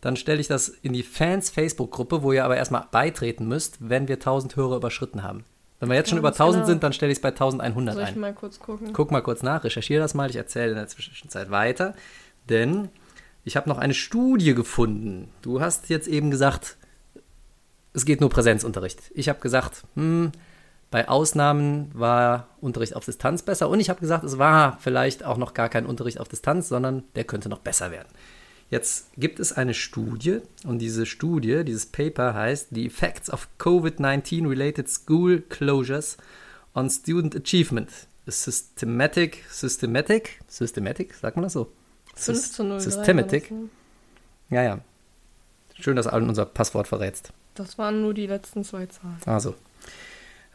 [0.00, 4.16] dann stelle ich das in die Fans-Facebook-Gruppe, wo ihr aber erstmal beitreten müsst, wenn wir
[4.16, 5.44] 1000 Hörer überschritten haben.
[5.84, 6.66] Wenn wir jetzt schon über Ganz 1000 genau.
[6.66, 8.20] sind, dann stelle ich es bei 1100 Soll ich ein.
[8.20, 8.94] mal kurz gucken?
[8.94, 11.94] Guck mal kurz nach, recherchiere das mal, ich erzähle in der Zwischenzeit weiter,
[12.48, 12.88] denn
[13.44, 15.28] ich habe noch eine Studie gefunden.
[15.42, 16.78] Du hast jetzt eben gesagt,
[17.92, 19.12] es geht nur Präsenzunterricht.
[19.14, 20.32] Ich habe gesagt, hm,
[20.90, 25.36] bei Ausnahmen war Unterricht auf Distanz besser und ich habe gesagt, es war vielleicht auch
[25.36, 28.08] noch gar kein Unterricht auf Distanz, sondern der könnte noch besser werden.
[28.70, 34.48] Jetzt gibt es eine Studie und diese Studie, dieses Paper heißt The Effects of COVID-19
[34.48, 36.16] Related School Closures
[36.74, 37.90] on Student Achievement.
[38.26, 41.70] A systematic, systematic, systematic, sagt man das so?
[42.14, 42.80] 5 zu 0.
[42.80, 43.52] Systematic.
[44.50, 44.78] Ja, ja.
[45.78, 47.32] Schön, dass du allen unser Passwort verrätst.
[47.54, 49.18] Das waren nur die letzten zwei Zahlen.
[49.26, 49.54] Also.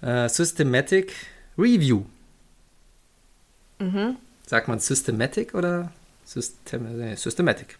[0.01, 1.13] Äh, systematic
[1.57, 2.05] Review.
[3.79, 4.15] Mhm.
[4.45, 5.91] Sagt man Systematic oder
[6.25, 7.77] System Systematic?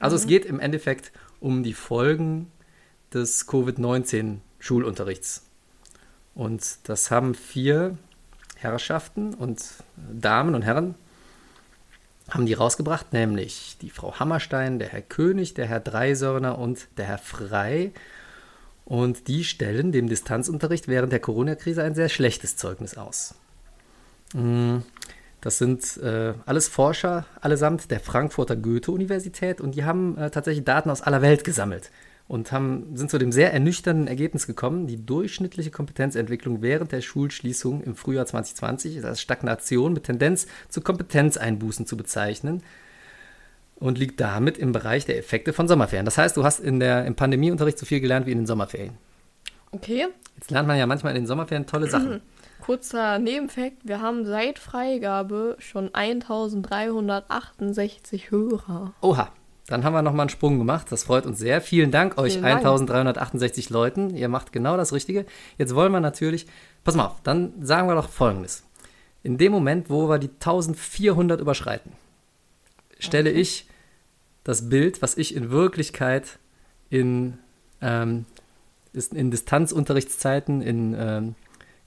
[0.00, 2.50] Also es geht im Endeffekt um die Folgen
[3.12, 5.44] des Covid-19-Schulunterrichts.
[6.34, 7.98] Und das haben vier
[8.56, 9.64] Herrschaften und
[9.96, 10.94] Damen und Herren
[12.30, 17.06] haben die rausgebracht, nämlich die Frau Hammerstein, der Herr König, der Herr Dreisörner und der
[17.06, 17.92] Herr Frei.
[18.84, 23.34] Und die stellen dem Distanzunterricht während der Corona-Krise ein sehr schlechtes Zeugnis aus.
[25.40, 30.90] Das sind äh, alles Forscher, allesamt der Frankfurter Goethe-Universität und die haben äh, tatsächlich Daten
[30.90, 31.90] aus aller Welt gesammelt
[32.26, 37.82] und haben, sind zu dem sehr ernüchternden Ergebnis gekommen, die durchschnittliche Kompetenzentwicklung während der Schulschließung
[37.82, 42.62] im Frühjahr 2020 ist als Stagnation mit Tendenz zu Kompetenzeinbußen zu bezeichnen
[43.76, 46.04] und liegt damit im Bereich der Effekte von Sommerferien.
[46.04, 48.94] Das heißt, du hast in der, im Pandemieunterricht so viel gelernt wie in den Sommerferien.
[49.70, 52.20] Okay, Jetzt lernt man ja manchmal in den Sommerferien tolle Sachen.
[52.68, 53.78] kurzer Nebenfakt.
[53.82, 58.92] Wir haben seit Freigabe schon 1368 Hörer.
[59.00, 59.32] Oha,
[59.68, 60.88] dann haben wir nochmal einen Sprung gemacht.
[60.90, 61.62] Das freut uns sehr.
[61.62, 62.58] Vielen Dank euch Vielen Dank.
[62.58, 64.14] 1368 Leuten.
[64.14, 65.24] Ihr macht genau das Richtige.
[65.56, 66.46] Jetzt wollen wir natürlich,
[66.84, 68.64] pass mal auf, dann sagen wir doch Folgendes.
[69.22, 71.92] In dem Moment, wo wir die 1400 überschreiten,
[72.98, 73.66] stelle ich
[74.44, 76.38] das Bild, was ich in Wirklichkeit
[76.90, 77.38] in,
[77.80, 78.26] ähm,
[78.92, 81.34] in Distanzunterrichtszeiten, in, ähm,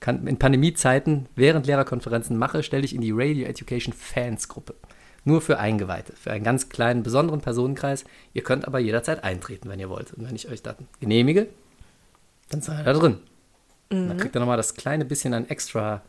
[0.02, 4.76] kann, in Pandemiezeiten während Lehrerkonferenzen mache, stelle ich in die Radio Education Fans Gruppe.
[5.24, 8.04] Nur für Eingeweihte, für einen ganz kleinen, besonderen Personenkreis.
[8.34, 10.14] Ihr könnt aber jederzeit eintreten, wenn ihr wollt.
[10.14, 11.48] Und wenn ich euch dann genehmige,
[12.50, 13.20] dann seid ihr da drin.
[13.90, 16.02] Dann kriegt ihr nochmal das kleine bisschen an extra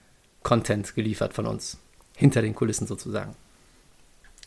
[0.43, 1.79] Content geliefert von uns.
[2.17, 3.35] hinter den Kulissen sozusagen.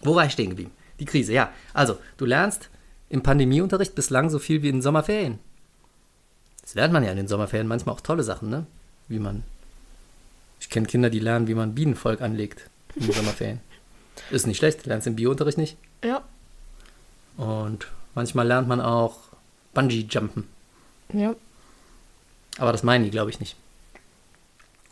[0.02, 0.72] Wo war ich stehen geblieben?
[1.00, 1.52] Die Krise, ja.
[1.74, 2.70] Also, du lernst
[3.10, 5.40] im Pandemieunterricht bislang so viel wie in den Sommerferien.
[6.62, 8.66] Das lernt man ja in den Sommerferien manchmal auch tolle Sachen, ne?
[9.08, 9.44] Wie man.
[10.60, 13.62] Ich kenne Kinder, die lernen, wie man Bienenvolk anlegt in den Sommerferien.
[14.32, 15.78] Ist nicht schlecht, lernst im Biounterricht nicht.
[16.04, 16.24] Ja.
[17.38, 19.18] Und manchmal lernt man auch
[19.74, 20.48] Bungee-Jumpen.
[21.13, 21.36] Ja.
[22.58, 23.56] Aber das meinen die, glaube ich, nicht.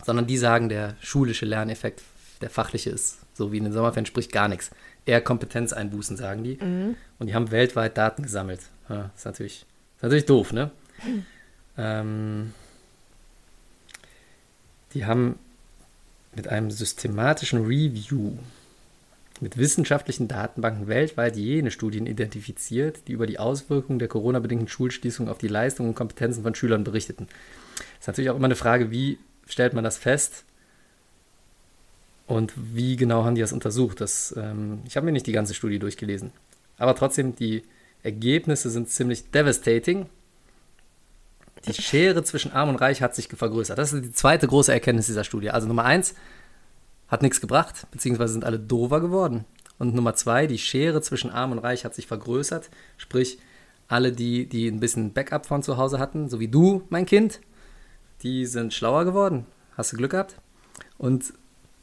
[0.06, 2.02] Sondern die sagen, der schulische Lerneffekt,
[2.42, 4.72] der fachliche ist, so wie in den Sommerferien, spricht gar nichts.
[5.06, 6.58] Eher Kompetenzeinbußen, sagen die.
[7.20, 8.62] Und die haben weltweit Daten gesammelt.
[8.90, 10.72] Ja, ist, natürlich, ist natürlich doof, ne?
[11.76, 12.54] Ähm,
[14.94, 15.40] die haben
[16.36, 18.34] mit einem systematischen Review
[19.44, 25.38] mit wissenschaftlichen Datenbanken weltweit jene Studien identifiziert, die über die Auswirkungen der Corona-bedingten Schulschließung auf
[25.38, 27.28] die Leistungen und Kompetenzen von Schülern berichteten.
[28.00, 30.46] ist natürlich auch immer eine Frage, wie stellt man das fest
[32.26, 34.02] und wie genau haben die das untersucht.
[34.02, 36.32] Das, ähm, ich habe mir nicht die ganze Studie durchgelesen,
[36.78, 37.64] aber trotzdem, die
[38.02, 40.08] Ergebnisse sind ziemlich devastating.
[41.66, 43.78] Die Schere zwischen Arm und Reich hat sich vergrößert.
[43.78, 45.52] Das ist die zweite große Erkenntnis dieser Studie.
[45.52, 46.14] Also Nummer eins,
[47.08, 49.46] hat nichts gebracht, beziehungsweise sind alle dover geworden.
[49.78, 52.70] Und Nummer zwei, die Schere zwischen Arm und Reich hat sich vergrößert.
[52.98, 53.38] Sprich,
[53.88, 57.40] alle, die, die ein bisschen Backup von zu Hause hatten, so wie du, mein Kind,
[58.24, 59.46] die sind schlauer geworden.
[59.78, 60.36] Hast du Glück gehabt?
[60.98, 61.34] Und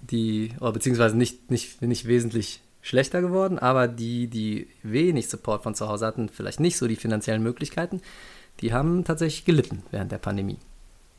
[0.01, 5.75] die, oder beziehungsweise nicht, nicht, nicht wesentlich schlechter geworden, aber die, die wenig Support von
[5.75, 8.01] zu Hause hatten, vielleicht nicht so die finanziellen Möglichkeiten,
[8.61, 10.59] die haben tatsächlich gelitten während der Pandemie.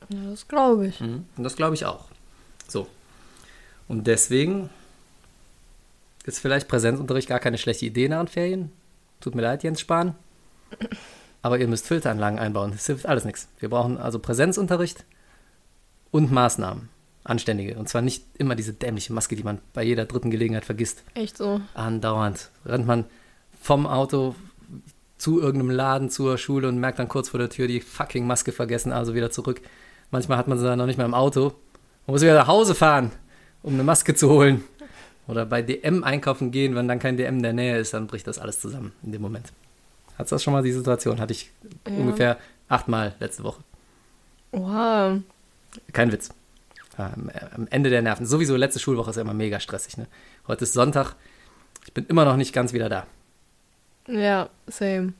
[0.10, 1.00] ja das glaube ich.
[1.00, 1.26] Mhm.
[1.38, 2.06] Und das glaube ich auch.
[2.68, 2.88] So.
[3.88, 4.70] Und deswegen
[6.26, 8.72] ist vielleicht Präsenzunterricht gar keine schlechte Idee nach den Ferien.
[9.20, 10.16] Tut mir leid, Jens Spahn.
[11.42, 12.72] Aber ihr müsst Filteranlagen einbauen.
[12.72, 13.48] Das hilft alles nichts.
[13.60, 15.06] Wir brauchen also Präsenzunterricht
[16.12, 16.90] und Maßnahmen.
[17.24, 17.78] Anständige.
[17.78, 21.04] Und zwar nicht immer diese dämliche Maske, die man bei jeder dritten Gelegenheit vergisst.
[21.14, 21.62] Echt so.
[21.74, 23.06] Andauernd rennt man
[23.62, 24.36] vom Auto
[25.22, 28.52] zu irgendeinem Laden zur Schule und merkt dann kurz vor der Tür die fucking Maske
[28.52, 29.62] vergessen, also wieder zurück.
[30.10, 31.54] Manchmal hat man sie dann noch nicht mehr im Auto.
[32.08, 33.12] Man muss wieder nach Hause fahren,
[33.62, 34.64] um eine Maske zu holen.
[35.28, 38.26] Oder bei DM einkaufen gehen, wenn dann kein DM in der Nähe ist, dann bricht
[38.26, 39.54] das alles zusammen in dem Moment.
[40.18, 41.20] Hattest du das schon mal die Situation?
[41.20, 41.52] Hatte ich
[41.88, 41.94] Ja.
[41.96, 43.62] ungefähr achtmal letzte Woche.
[44.52, 45.20] Wow.
[45.94, 46.30] Kein Witz.
[46.98, 48.26] Am, am Ende der Nerven.
[48.26, 49.98] Sowieso letzte Schulwoche ist ja immer mega stressig.
[49.98, 50.08] Ne?
[50.48, 51.16] Heute ist Sonntag.
[51.86, 53.06] Ich bin immer noch nicht ganz wieder da.
[54.08, 55.14] Ja, same.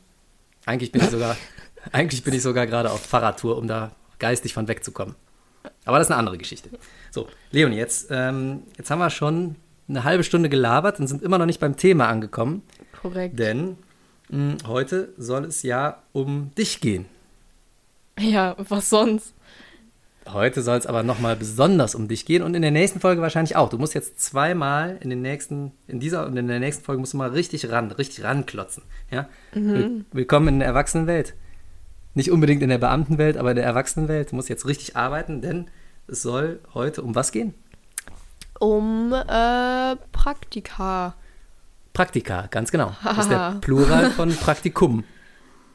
[0.66, 1.38] Eigentlich bin ich sogar,
[1.92, 5.16] eigentlich bin ich sogar gerade auf Fahrradtour, um da geistig von wegzukommen.
[5.86, 6.70] Aber das ist eine andere Geschichte.
[7.12, 9.56] So, Leonie, jetzt, ähm, jetzt haben wir schon
[9.88, 12.64] eine halbe Stunde gelabert und sind immer noch nicht beim Thema angekommen,
[13.02, 13.38] Korrekt.
[13.38, 13.78] denn
[14.30, 17.06] mh, heute soll es ja um dich gehen.
[18.20, 19.34] Ja, was sonst?
[20.30, 23.56] Heute soll es aber nochmal besonders um dich gehen und in der nächsten Folge wahrscheinlich
[23.56, 23.70] auch.
[23.70, 27.14] Du musst jetzt zweimal in den nächsten, in dieser und in der nächsten Folge musst
[27.14, 28.84] du mal richtig ran, richtig ranklotzen.
[29.10, 29.28] Ja?
[29.54, 31.34] Will- Willkommen in der Erwachsenenwelt.
[32.14, 34.32] Nicht unbedingt in der Beamtenwelt, aber in der Erwachsenenwelt.
[34.32, 35.70] Du musst jetzt richtig arbeiten, denn
[36.08, 37.54] es soll heute um was gehen?
[38.60, 41.16] Um äh, Praktika.
[41.94, 42.96] Praktika, ganz genau.
[43.04, 45.04] Das ist der Plural von Praktikum.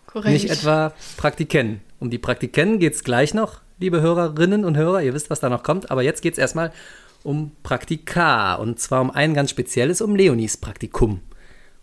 [0.06, 0.32] Korrekt.
[0.32, 1.80] Nicht etwa Praktiken.
[1.98, 5.02] Um die Praktiken geht es gleich noch, liebe Hörerinnen und Hörer.
[5.02, 5.90] Ihr wisst, was da noch kommt.
[5.90, 6.72] Aber jetzt geht es erstmal
[7.22, 8.54] um Praktika.
[8.54, 11.20] Und zwar um ein ganz spezielles, um Leonis Praktikum.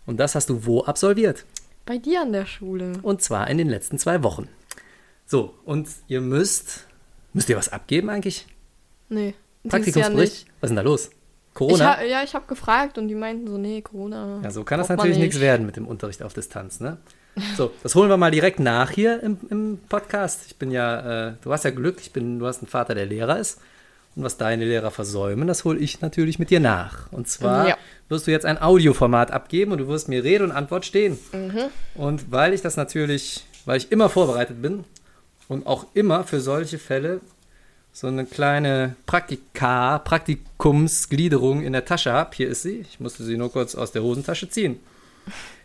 [0.06, 1.44] Und das hast du wo absolviert?
[1.86, 2.92] Bei dir an der Schule.
[3.02, 4.48] Und zwar in den letzten zwei Wochen.
[5.26, 6.86] So, und ihr müsst.
[7.32, 8.46] Müsst ihr was abgeben eigentlich?
[9.08, 9.34] Nee.
[9.68, 10.32] Praktikumsbericht?
[10.32, 10.46] nicht.
[10.60, 11.08] Was ist denn da los?
[11.08, 11.98] Ich Corona?
[11.98, 14.40] ha, ja, ich habe gefragt und die meinten so, nee, Corona.
[14.42, 15.42] Ja, so kann das natürlich nichts nicht.
[15.42, 16.98] werden mit dem Unterricht auf Distanz, ne?
[17.56, 20.42] So, das holen wir mal direkt nach hier im, im Podcast.
[20.46, 23.06] Ich bin ja, äh, du hast ja Glück, ich bin, du hast einen Vater, der
[23.06, 23.60] Lehrer ist.
[24.16, 27.10] Und was deine Lehrer versäumen, das hole ich natürlich mit dir nach.
[27.12, 27.76] Und zwar Ja.
[28.08, 31.18] wirst du jetzt ein Audioformat abgeben und du wirst mir Rede und Antwort stehen.
[31.32, 31.62] Mhm.
[31.96, 34.84] Und weil ich das natürlich, weil ich immer vorbereitet bin
[35.48, 37.20] und auch immer für solche Fälle
[37.92, 42.30] so eine kleine Praktika, Praktikumsgliederung in der Tasche habe.
[42.36, 42.84] Hier ist sie.
[42.88, 44.78] Ich musste sie nur kurz aus der Hosentasche ziehen.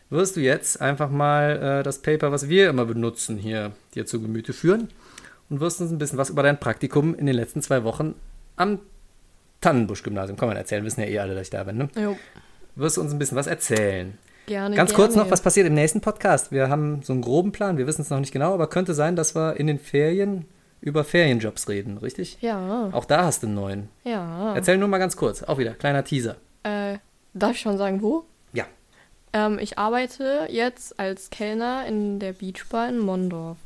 [0.09, 4.21] Wirst du jetzt einfach mal äh, das Paper, was wir immer benutzen, hier dir zu
[4.21, 4.89] Gemüte führen
[5.49, 8.15] und wirst uns ein bisschen was über dein Praktikum in den letzten zwei Wochen
[8.55, 8.79] am
[9.61, 11.89] Tannenbusch-Gymnasium, kann man erzählen, wissen ja eh alle, dass ich da bin, ne?
[11.99, 12.17] Jo,
[12.75, 14.17] Wirst du uns ein bisschen was erzählen.
[14.45, 14.75] gerne.
[14.75, 15.03] Ganz gerne.
[15.05, 16.51] kurz noch, was passiert im nächsten Podcast?
[16.51, 19.15] Wir haben so einen groben Plan, wir wissen es noch nicht genau, aber könnte sein,
[19.15, 20.45] dass wir in den Ferien
[20.81, 22.37] über Ferienjobs reden, richtig?
[22.39, 23.89] Ja, Auch da hast du einen neuen.
[24.05, 24.55] ja.
[24.55, 26.37] Erzähl nur mal ganz kurz, auch wieder, kleiner Teaser.
[26.63, 26.99] Äh,
[27.33, 28.23] darf ich schon sagen, wo?
[29.33, 33.57] Ähm, ich arbeite jetzt als Kellner in der Beachbar in Mondorf.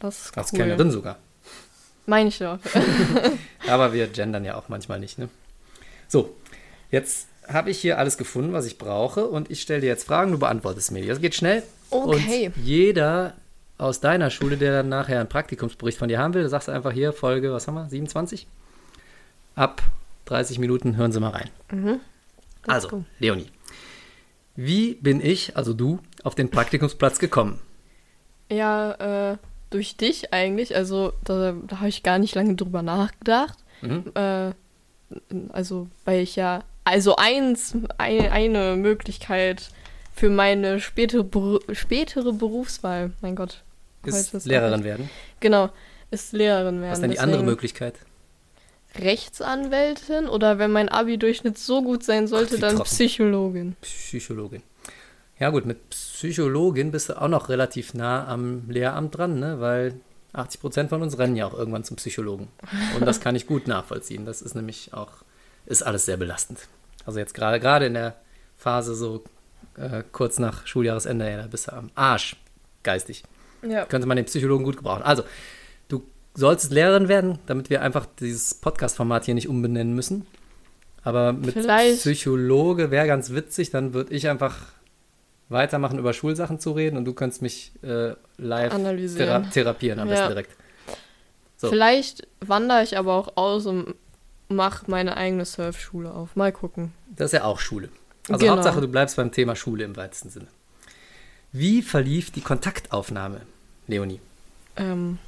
[0.00, 0.58] Das ist Als cool.
[0.58, 1.18] Kellnerin sogar.
[2.06, 2.58] Meine ich doch.
[3.68, 5.28] Aber wir gendern ja auch manchmal nicht, ne?
[6.08, 6.34] So,
[6.92, 10.30] Jetzt habe ich hier alles gefunden, was ich brauche und ich stelle dir jetzt Fragen,
[10.30, 11.00] du beantwortest mir.
[11.00, 11.08] die.
[11.08, 11.64] Das geht schnell.
[11.90, 12.52] Okay.
[12.54, 13.32] Und jeder
[13.78, 16.92] aus deiner Schule, der dann nachher einen Praktikumsbericht von dir haben will, sagst du einfach
[16.92, 18.46] hier Folge, was haben wir, 27?
[19.56, 19.82] Ab
[20.26, 21.50] 30 Minuten hören Sie mal rein.
[22.66, 23.04] Also, go.
[23.18, 23.48] Leonie,
[24.56, 27.60] wie bin ich, also du, auf den Praktikumsplatz gekommen?
[28.50, 29.36] Ja, äh,
[29.70, 30.76] durch dich eigentlich.
[30.76, 33.58] Also da, da habe ich gar nicht lange drüber nachgedacht.
[33.80, 34.12] Mhm.
[34.14, 34.52] Äh,
[35.50, 39.70] also, weil ich ja, also eins, ein, eine Möglichkeit
[40.14, 41.24] für meine spätere,
[41.72, 43.62] spätere Berufswahl, mein Gott.
[44.04, 45.08] Ist ist Lehrerin werden.
[45.40, 45.70] Genau,
[46.10, 46.90] ist Lehrerin werden.
[46.90, 47.94] Was ist denn die andere Deswegen Möglichkeit?
[48.98, 52.88] Rechtsanwältin oder wenn mein Abi-Durchschnitt so gut sein sollte, wie dann trocken.
[52.88, 53.76] Psychologin.
[53.80, 54.62] Psychologin.
[55.38, 59.60] Ja gut, mit Psychologin bist du auch noch relativ nah am Lehramt dran, ne?
[59.60, 59.94] weil
[60.34, 62.48] 80 Prozent von uns rennen ja auch irgendwann zum Psychologen.
[62.96, 64.24] Und das kann ich gut nachvollziehen.
[64.24, 65.10] Das ist nämlich auch,
[65.66, 66.68] ist alles sehr belastend.
[67.04, 68.16] Also jetzt gerade gerade in der
[68.56, 69.24] Phase so
[69.76, 72.36] äh, kurz nach Schuljahresende, ja, da bist du am Arsch
[72.82, 73.24] geistig.
[73.62, 73.84] Ja.
[73.86, 75.02] Könnte man den Psychologen gut gebrauchen.
[75.02, 75.22] Also,
[76.34, 80.26] du solltest Lehrerin werden, damit wir einfach dieses Podcast-Format hier nicht umbenennen müssen.
[81.04, 82.00] Aber mit Vielleicht.
[82.00, 84.56] Psychologe wäre ganz witzig, dann würde ich einfach
[85.48, 88.72] weitermachen, über Schulsachen zu reden und du könntest mich äh, live
[89.16, 90.14] thera therapieren, am Ja.
[90.14, 90.56] besten direkt.
[91.56, 91.68] So.
[91.68, 93.94] Vielleicht wandere ich aber auch aus und
[94.48, 96.34] mache meine eigene Surfschule auf.
[96.36, 96.92] Mal gucken.
[97.14, 97.88] Das ist ja auch Schule.
[98.28, 98.52] Also Genau.
[98.52, 100.46] Hauptsache, du bleibst beim Thema Schule im weitesten Sinne.
[101.52, 103.42] Wie verlief die Kontaktaufnahme,
[103.86, 104.20] Leonie?
[104.76, 105.18] Ähm,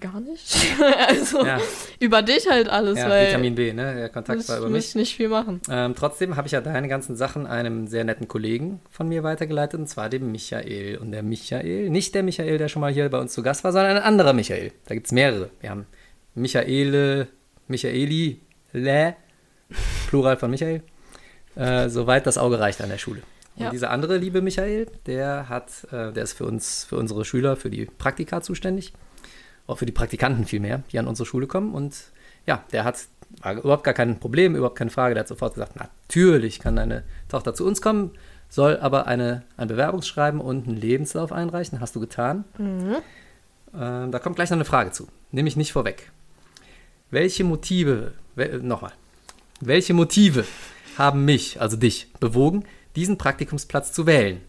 [0.00, 0.56] gar nicht.
[1.08, 1.58] also Ja,
[2.00, 3.94] über dich halt alles, ja weil Vitamin B, ne?
[3.94, 4.88] Der Kontakt muss, war über mich.
[4.88, 5.60] ich nicht viel machen.
[5.70, 9.78] Ähm, trotzdem habe ich ja deine ganzen Sachen einem sehr netten Kollegen von mir weitergeleitet,
[9.78, 10.98] und zwar dem Michael.
[10.98, 13.72] Und der Michael, nicht der Michael, der schon mal hier bei uns zu Gast war,
[13.72, 14.72] sondern ein anderer Michael.
[14.86, 15.50] Da gibt es mehrere.
[15.60, 15.86] Wir haben
[16.34, 17.28] Michaele,
[17.68, 18.40] Michaeli,
[18.72, 19.14] Le,
[20.08, 20.82] Plural von Michael,
[21.56, 23.22] äh, soweit das Auge reicht an der Schule.
[23.56, 23.70] Und Ja.
[23.70, 27.70] dieser andere liebe Michael, der hat, äh, der ist für uns, für unsere Schüler, für
[27.70, 28.92] die Praktika zuständig.
[29.66, 31.72] Auch für die Praktikanten vielmehr, die an unsere Schule kommen.
[31.74, 31.96] Und
[32.46, 32.98] ja, der hat
[33.42, 35.14] überhaupt gar kein Problem, überhaupt keine Frage.
[35.14, 38.10] Der hat sofort gesagt, natürlich kann deine Tochter zu uns kommen,
[38.50, 41.80] soll aber eine, ein Bewerbungsschreiben und einen Lebenslauf einreichen.
[41.80, 42.44] Hast du getan.
[42.58, 45.08] Ähm, da kommt gleich noch eine Frage zu.
[45.32, 46.10] Nehme ich nicht vorweg.
[47.10, 48.92] Welche Motive, wel, nochmal,
[49.60, 50.44] welche Motive
[50.98, 52.64] haben mich, also dich, bewogen,
[52.96, 54.40] diesen Praktikumsplatz zu wählen?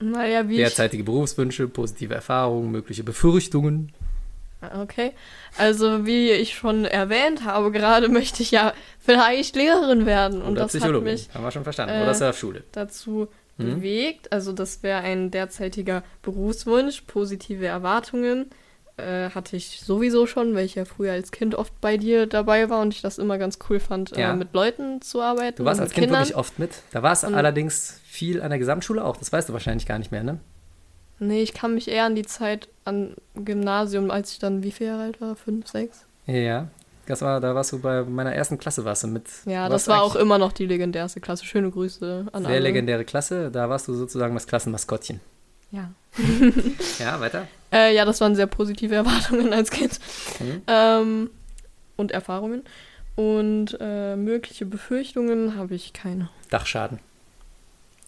[0.00, 3.92] Naja, wie Derzeitige Berufswünsche, positive Erfahrungen, mögliche Befürchtungen.
[4.82, 5.12] Okay.
[5.58, 10.40] Also, wie ich schon erwähnt habe, gerade möchte ich ja vielleicht Lehrerin werden.
[10.42, 11.10] Und Oder das hat Psychologe.
[11.10, 11.94] mich Haben wir schon verstanden.
[11.96, 12.64] äh, Oder Surfschule.
[12.72, 13.76] dazu Mhm.
[13.76, 14.32] bewegt.
[14.32, 17.02] Also, das wäre ein derzeitiger Berufswunsch.
[17.02, 18.46] Positive Erwartungen
[18.96, 22.70] äh, hatte ich sowieso schon, weil ich ja früher als Kind oft bei dir dabei
[22.70, 24.32] war und ich das immer ganz cool fand, Ja.
[24.32, 25.56] äh, mit Leuten zu arbeiten.
[25.56, 26.20] Du warst als Kind Kindern.
[26.22, 26.70] wirklich oft mit.
[26.92, 29.16] Da warst du Und- allerdings viel an der Gesamtschule auch.
[29.16, 30.38] Das weißt du wahrscheinlich gar nicht mehr, ne?
[31.18, 34.88] Nee, ich kann mich eher an die Zeit an Gymnasium, als ich dann wie viel
[34.88, 35.36] Jahre alt war?
[35.36, 36.06] Fünf, sechs?
[36.26, 36.68] Ja.
[37.06, 39.24] Das war, da warst du bei meiner ersten Klasse warst du mit.
[39.44, 41.44] Ja, das war auch immer noch die legendärste Klasse.
[41.44, 42.60] Schöne Grüße an Sehr alle.
[42.60, 43.50] legendäre Klasse.
[43.50, 45.20] Da warst du sozusagen das Klassenmaskottchen.
[45.74, 45.90] Ja.
[46.98, 47.48] Ja, weiter.
[47.72, 49.98] Äh, ja, das waren sehr positive Erwartungen als Kind.
[50.38, 50.62] Mhm.
[50.68, 51.30] Ähm,
[51.96, 52.62] und Erfahrungen.
[53.16, 56.30] Und äh, mögliche Befürchtungen habe ich keine.
[56.50, 56.98] Dachschaden.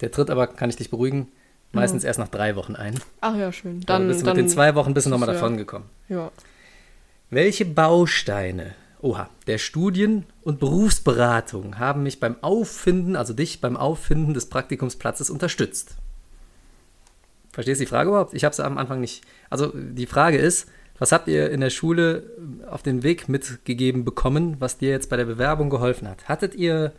[0.01, 1.29] Der tritt aber, kann ich dich beruhigen,
[1.73, 2.99] meistens erst nach drei Wochen ein.
[3.21, 3.81] Ach ja, schön.
[3.81, 5.35] Dann, Dann, bist du mit den zwei Wochen bist du nochmal ja.
[5.35, 5.87] davon gekommen.
[6.09, 6.31] Ja.
[7.31, 14.35] Welche Bausteine, oha, der Studien- und Berufsberatung haben mich beim Auffinden, also dich beim Auffinden
[14.35, 15.97] des Praktikumsplatzes unterstützt?
[17.57, 18.35] Verstehst du die Frage überhaupt?
[18.35, 19.25] Ich habe sie am Anfang nicht.
[19.49, 22.25] Also die Frage ist, was habt ihr in der Schule
[22.71, 26.29] auf den Weg mitgegeben bekommen, was dir jetzt bei der Bewerbung geholfen hat?
[26.29, 26.93] Hattet ihr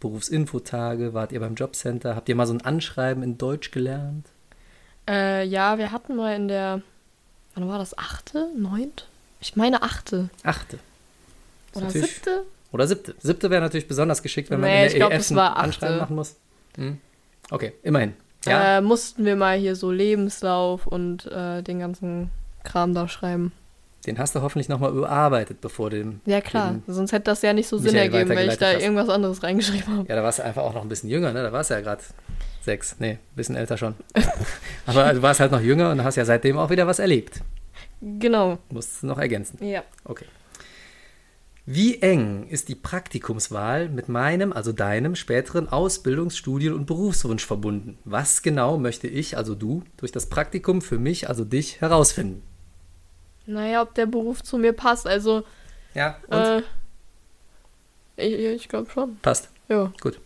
[0.00, 1.14] Berufsinfotage?
[1.14, 2.14] Wart ihr beim Jobcenter?
[2.14, 4.26] Habt ihr mal so ein Anschreiben in Deutsch gelernt?
[5.08, 6.82] Äh, ja, wir hatten mal in der,
[7.54, 7.96] wann war das?
[7.96, 8.50] Achte?
[8.54, 9.08] Neunt?
[9.40, 10.28] Ich meine achte.
[10.42, 10.78] Achte.
[11.74, 12.42] Oder siebte?
[12.70, 13.14] Oder siebte.
[13.18, 15.36] Siebte wäre natürlich besonders geschickt, wenn man Nee, in ich der glaub, EF das ein
[15.36, 15.64] war achte.
[15.64, 16.36] Anschreiben machen muss.
[16.76, 16.98] Hm.
[17.50, 18.12] Okay, immerhin.
[18.46, 22.30] Ja, Äh, mussten wir mal hier so Lebenslauf und äh, den ganzen
[22.64, 23.52] Kram da schreiben.
[24.06, 26.20] den hast du hoffentlich nochmal überarbeitet, bevor dem.
[26.26, 26.76] Ja, klar.
[26.88, 28.82] Sonst hätte das ja nicht so Sinn Michael ergeben, weil ich da hast.
[28.82, 30.08] irgendwas anderes reingeschrieben habe.
[30.08, 31.42] Ja, da warst du einfach auch noch ein bisschen jünger, ne?
[31.42, 32.02] Da warst du ja gerade
[32.62, 32.96] sechs.
[32.98, 33.94] Nee, ein bisschen älter schon.
[34.86, 37.40] Aber du warst halt noch jünger und hast ja seitdem auch wieder was erlebt.
[38.00, 38.58] Genau.
[38.70, 39.64] Musst du noch ergänzen.
[39.64, 39.82] Ja.
[40.04, 40.24] Okay.
[41.64, 47.98] Wie eng ist die Praktikumswahl mit meinem, also deinem späteren Ausbildungs-, Studien- und Berufswunsch verbunden?
[48.04, 52.42] Was genau möchte ich, also du, durch das Praktikum für mich, also dich, herausfinden?
[53.46, 55.06] Naja, ob der Beruf zu mir passt.
[55.06, 55.44] Also,
[55.94, 56.36] Ja, und?
[56.38, 56.62] äh,
[58.16, 59.16] Ich, ich glaube schon.
[59.22, 59.48] Passt.
[59.68, 59.92] Ja.
[60.00, 60.18] Gut.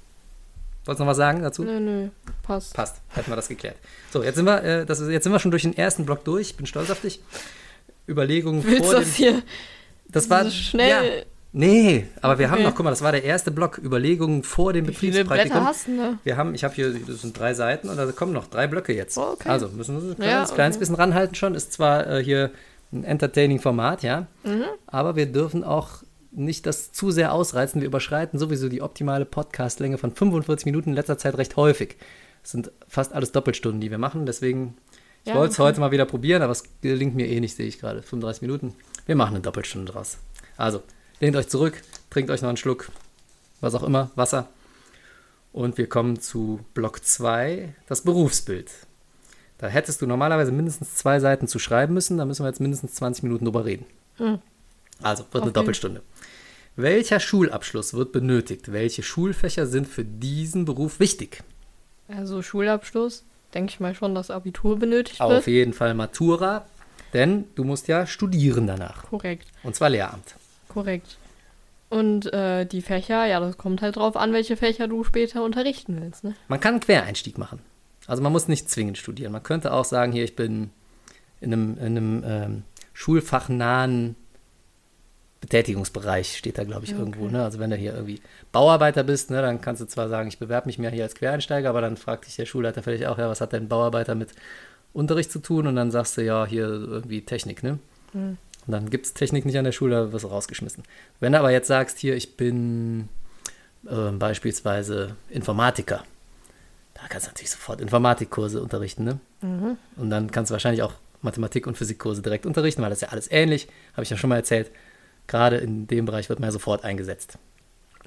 [0.86, 1.64] Wolltest du noch was sagen dazu?
[1.64, 2.08] Nö, nö.
[2.44, 2.72] Passt.
[2.74, 3.02] Passt.
[3.08, 3.76] Hätten wir das geklärt.
[4.10, 6.24] So, jetzt sind wir, äh, das ist, jetzt sind wir schon durch den ersten Block
[6.24, 6.50] durch.
[6.50, 7.20] Ich bin stolz auf dich.
[8.08, 9.08] Überlegungen Willst vor dem.
[9.10, 9.42] hier
[10.10, 10.88] Das war so schnell?
[11.18, 12.64] Ja, nee, aber wir haben Okay.
[12.64, 13.78] noch, guck mal, das war der erste Block.
[13.78, 15.50] Überlegungen vor dem Wie Betriebspraktikum.
[15.50, 18.06] Blätter hast du denn Wir haben, ich habe hier, das sind drei Seiten und da
[18.12, 19.16] kommen noch drei Blöcke jetzt.
[19.18, 19.48] Oh, okay.
[19.48, 20.80] Also müssen wir ein kleines, Ja, kleines okay.
[20.80, 21.54] bisschen ranhalten schon.
[21.54, 22.50] Ist zwar äh, hier
[22.92, 24.64] ein entertaining Format, ja, Mhm.
[24.86, 27.80] aber wir dürfen auch nicht das zu sehr ausreizen.
[27.80, 31.96] Wir überschreiten sowieso die optimale Podcastlänge von 45 Minuten in letzter Zeit recht häufig.
[32.44, 34.26] Es sind fast alles Doppelstunden, die wir machen.
[34.26, 34.76] Deswegen,
[35.24, 37.66] ich Ja, wollte es heute mal wieder probieren, aber es gelingt mir eh nicht, sehe
[37.66, 38.02] ich gerade.
[38.02, 38.74] 35 Minuten.
[39.06, 40.18] Wir machen eine Doppelstunde draus.
[40.56, 40.82] Also,
[41.20, 41.80] lehnt euch zurück,
[42.10, 42.90] trinkt euch noch einen Schluck,
[43.60, 44.48] was auch immer, Wasser.
[45.52, 48.70] Und wir kommen zu Block 2, das Berufsbild.
[49.58, 52.94] Da hättest du normalerweise mindestens zwei Seiten zu schreiben müssen, da müssen wir jetzt mindestens
[52.94, 53.86] 20 Minuten drüber reden.
[54.16, 54.38] Hm.
[55.02, 55.52] Also, wird eine Okay.
[55.60, 56.02] Doppelstunde.
[56.74, 58.70] Welcher Schulabschluss wird benötigt?
[58.70, 61.42] Welche Schulfächer sind für diesen Beruf wichtig?
[62.08, 65.46] Also Schulabschluss, denke ich mal schon, dass Abitur benötigt Auf wird.
[65.46, 66.66] jeden Fall Matura,
[67.12, 69.04] denn du musst ja studieren danach.
[69.04, 70.34] Korrekt, Und zwar Lehramt.
[70.68, 71.18] korrekt.
[71.88, 76.00] Und äh, die Fächer, ja, das kommt halt drauf an, welche Fächer du später unterrichten
[76.00, 76.24] willst.
[76.24, 76.34] Ne?
[76.48, 77.60] Man kann einen Quereinstieg machen.
[78.08, 79.32] Also man muss nicht zwingend studieren.
[79.32, 80.70] Man könnte auch sagen, hier, ich bin
[81.40, 84.16] in einem, in einem ähm, schulfachnahen
[85.40, 87.28] Betätigungsbereich, steht da, glaube ich, irgendwo.
[87.28, 87.44] Ne?
[87.44, 88.20] Also wenn du hier irgendwie
[88.52, 91.68] Bauarbeiter bist, ne, dann kannst du zwar sagen, ich bewerbe mich mehr hier als Quereinsteiger,
[91.68, 94.30] aber dann fragt dich der Schulleiter vielleicht auch, ja, was hat denn Bauarbeiter mit
[94.92, 95.66] Unterricht zu tun?
[95.66, 97.78] Und dann sagst du, ja, hier irgendwie Technik, ne?
[98.66, 100.82] Und dann gibt es Technik nicht an der Schule, da wirst du rausgeschmissen.
[101.20, 103.08] Wenn du aber jetzt sagst, hier, ich bin
[103.88, 106.04] ähm, beispielsweise Informatiker,
[106.94, 109.20] da kannst du natürlich sofort Informatikkurse unterrichten, ne?
[109.96, 113.08] Und dann kannst du wahrscheinlich auch Mathematik- und Physikkurse direkt unterrichten, weil das ist ja
[113.08, 114.70] alles ähnlich, habe ich ja schon mal erzählt.
[115.26, 117.38] Gerade in dem Bereich wird man ja sofort eingesetzt.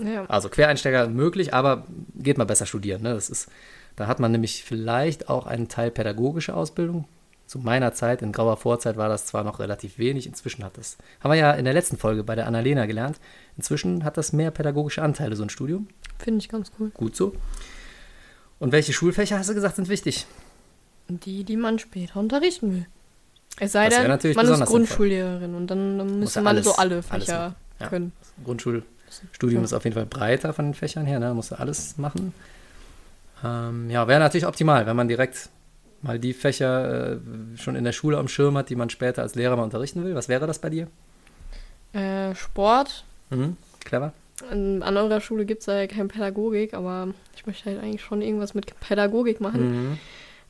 [0.01, 0.25] Ja.
[0.25, 3.01] Also Quereinsteiger möglich, aber geht mal besser studieren.
[3.03, 3.13] Ne?
[3.13, 3.49] Das ist,
[3.99, 7.05] da hat man nämlich vielleicht auch einen Teil pädagogische Ausbildung.
[7.45, 10.97] Zu meiner Zeit, in grauer Vorzeit, war das zwar noch relativ wenig, inzwischen hat das,
[11.19, 13.19] haben wir ja in der letzten Folge bei der Annalena gelernt,
[13.57, 15.87] inzwischen hat das mehr pädagogische Anteile, so ein Studium.
[16.17, 16.91] Finde ich ganz cool.
[16.93, 17.33] Gut so.
[18.59, 20.27] Und welche Schulfächer, hast du gesagt, sind wichtig?
[21.07, 22.85] Die, die man später unterrichten will.
[23.59, 24.65] Es sei denn, man ist.
[24.65, 27.55] Grundschullehrerin und dann, dann müsste man alles- so alle Fächer.
[27.79, 27.87] Ja.
[27.87, 28.11] können.
[28.45, 29.65] Grundschulstudium Ja.
[29.65, 31.33] ist auf jeden Fall breiter von den Fächern her, ne?
[31.33, 32.33] musst du alles machen.
[33.43, 35.49] Ähm, ja, wäre natürlich optimal, wenn man direkt
[36.01, 37.17] mal die Fächer äh,
[37.55, 40.15] schon in der Schule am Schirm hat, die man später als Lehrer mal unterrichten will.
[40.15, 40.87] Was wäre das bei dir?
[41.93, 43.03] Äh, Sport.
[43.29, 43.57] Mhm.
[43.83, 44.13] Clever.
[44.49, 48.21] An, an eurer Schule gibt es ja keine Pädagogik, aber ich möchte halt eigentlich schon
[48.21, 49.89] irgendwas mit Pädagogik machen.
[49.89, 49.97] Mhm.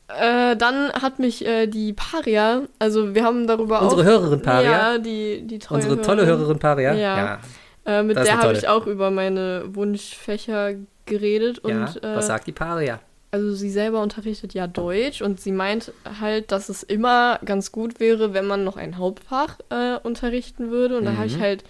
[0.08, 4.06] Äh, dann hat mich äh, die Paria, also wir haben darüber Unsere auch.
[4.06, 6.94] Hörerin Paria, Ja, die, die treue unsere tolle Hörerin Paria.
[6.94, 7.40] Ja.
[7.86, 8.58] Äh, mit der habe tolle.
[8.58, 10.74] ich auch über meine Wunschfächer
[11.10, 11.82] geredet ja.
[11.84, 13.00] und äh, was sagt die Paria?
[13.32, 18.00] also sie selber unterrichtet ja Deutsch und sie meint halt, dass es immer ganz gut
[18.00, 20.98] wäre, wenn man noch ein Hauptfach äh, unterrichten würde.
[20.98, 21.42] Und da habe ich Mhm.
[21.42, 21.64] halt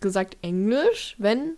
[0.00, 1.52] gesagt Englisch, wenn.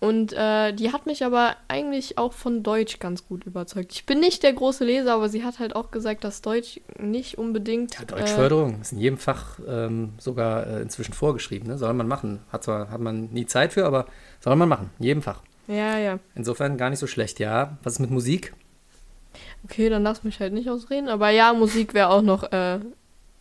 [0.00, 3.92] Und äh, die hat mich aber eigentlich auch von Deutsch ganz gut überzeugt.
[3.92, 7.38] Ich bin nicht der große Leser, aber sie hat halt auch gesagt, dass Deutsch nicht
[7.38, 7.94] unbedingt.
[7.94, 11.68] Ja, äh, Deutschförderung ist in jedem Fach ähm, sogar äh, inzwischen vorgeschrieben.
[11.68, 11.78] Ne?
[11.78, 12.40] Soll man machen.
[12.50, 14.06] Hat zwar hat man nie Zeit für, aber
[14.40, 14.90] soll man machen.
[14.98, 15.42] In jedem Fach.
[15.70, 16.18] Ja, ja.
[16.34, 17.38] Insofern gar nicht so schlecht.
[17.38, 18.54] Ja, was ist mit Musik?
[19.64, 21.08] Okay, dann lass mich halt nicht ausreden.
[21.08, 22.80] Aber ja, Musik wäre auch noch äh,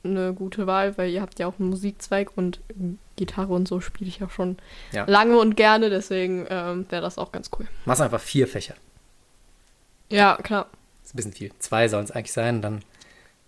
[0.04, 2.60] eine gute Wahl, weil ihr habt ja auch einen Musikzweig und
[3.16, 4.58] Gitarre und so spiele ich ja schon
[4.92, 5.06] Ja.
[5.10, 7.68] lange und gerne, deswegen ähm, wäre das auch ganz cool.
[7.86, 8.76] Machst einfach vier Fächer.
[10.10, 10.68] Ja, klar.
[11.04, 11.52] ist ein bisschen viel.
[11.60, 12.62] Zwei sollen es eigentlich sein.
[12.62, 12.82] Dann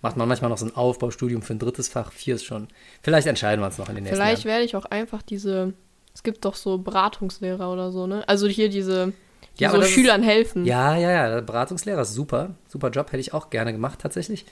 [0.01, 2.11] macht man manchmal noch so ein Aufbaustudium für ein drittes Fach.
[2.11, 2.67] Vier ist schon.
[3.01, 4.53] Vielleicht entscheiden wir uns noch in den nächsten Vielleicht Jahren.
[4.53, 5.73] werde ich auch einfach diese.
[6.14, 8.28] Es gibt doch so Beratungslehrer oder so, ne?
[8.28, 9.14] Also hier diese,
[9.57, 10.66] die Ja, so das ist- Schülern helfen.
[10.66, 11.41] Ja, ja, ja.
[11.41, 12.51] Beratungslehrer ist super.
[12.68, 13.07] Super Job.
[13.07, 14.45] Hätte ich auch gerne gemacht, tatsächlich.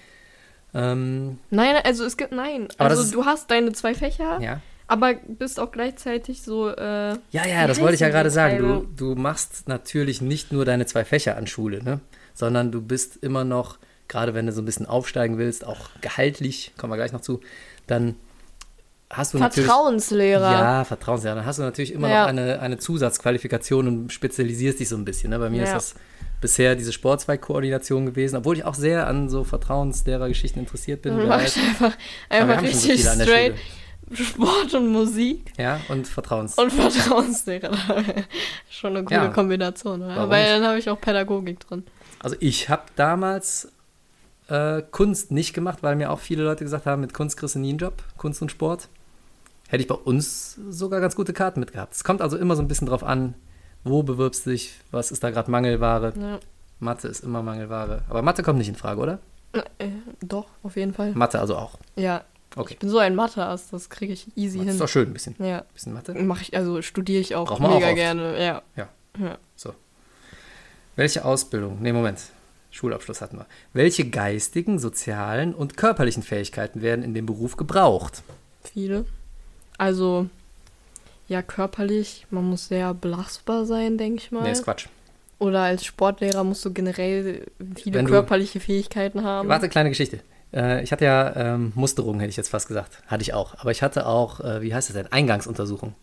[0.74, 2.68] Ähm, Nein, also es gibt, nein.
[2.78, 4.62] Also ist- du hast deine zwei Fächer, ja.
[4.88, 8.60] aber bist auch gleichzeitig so, äh, Ja, ja, das wollte ich ja gerade sagen.
[8.60, 12.00] Du, du machst natürlich nicht nur deine zwei Fächer an Schule, ne?
[12.36, 16.72] sondern du bist immer noch, gerade wenn du so ein bisschen aufsteigen willst, auch gehaltlich,
[16.78, 17.42] kommen wir gleich noch zu,
[17.88, 18.16] dann
[19.10, 19.38] hast du.
[19.40, 20.52] Vertrauenslehrer.
[20.52, 21.36] Ja, Vertrauenslehrer.
[21.36, 22.22] Dann hast du natürlich immer Ja.
[22.24, 25.32] noch eine, eine Zusatzqualifikation und spezialisierst dich so ein bisschen.
[25.32, 25.40] Ne?
[25.40, 25.64] Bei mir Ja.
[25.64, 25.96] ist das
[26.42, 31.14] bisher diese Sportzweigkoordination gewesen, obwohl ich auch sehr an so Vertrauenslehrergeschichten interessiert bin.
[31.16, 31.94] Du wer machst einfach,
[32.30, 33.56] einfach so richtig der straight.
[34.12, 36.58] Sport und Musik Ja, und Vertrauens.
[36.58, 37.72] und Vertrauenslehrer.
[38.70, 39.28] Schon eine coole Ja.
[39.28, 40.02] Kombination?
[40.02, 41.84] Warum Weil dann habe ich auch Pädagogik drin.
[42.20, 43.72] Also ich habe damals
[44.48, 47.60] äh, Kunst nicht gemacht, weil mir auch viele Leute gesagt haben, mit Kunst kriegst du
[47.60, 48.88] nie einen Job, Kunst und Sport.
[49.70, 51.94] Hätte ich bei uns sogar ganz gute Karten mitgehabt.
[51.94, 53.36] Es kommt also immer so ein bisschen drauf an,
[53.84, 56.14] wo bewirbst du dich, was ist da gerade Mangelware.
[56.20, 56.40] Ja.
[56.80, 58.02] Mathe ist immer Mangelware.
[58.10, 59.20] Aber Mathe kommt nicht in Frage, oder?
[59.54, 59.88] Äh,
[60.22, 61.12] doch, auf jeden Fall.
[61.14, 61.78] Mathe also auch.
[61.96, 62.24] Ja.
[62.56, 62.74] Okay.
[62.74, 64.78] Ich bin so ein Mathe-Ass, das kriege ich easy ist hin.
[64.80, 65.64] doch schön, ein bisschen, Ja.
[65.74, 66.14] bisschen Mathe.
[66.16, 67.96] Mache ich, also studiere ich auch Braucht man mega auch oft.
[67.96, 68.44] gerne.
[68.44, 68.62] Ja.
[68.76, 68.90] Ja.
[69.20, 69.38] ja.
[69.56, 69.74] So.
[70.96, 71.78] Welche Ausbildung?
[71.82, 72.20] Nee, Moment.
[72.72, 73.46] Schulabschluss hatten wir.
[73.74, 78.24] Welche geistigen, sozialen und körperlichen Fähigkeiten werden in dem Beruf gebraucht?
[78.64, 79.06] Viele.
[79.80, 80.28] Also,
[81.28, 84.44] ja, körperlich, man muss sehr belastbar sein, denke ich mal.
[84.44, 84.88] Nee, ist Quatsch.
[85.40, 89.48] Oder als Sportlehrer musst du generell viele du- körperliche Fähigkeiten haben.
[89.50, 90.20] Warte, kleine Geschichte.
[90.54, 93.02] Äh, ich hatte ja ähm, Musterung, hätte ich jetzt fast gesagt.
[93.08, 93.56] Hatte ich auch.
[93.60, 95.12] Aber ich hatte auch, äh, wie heißt das denn?
[95.12, 95.94] Eingangsuntersuchung.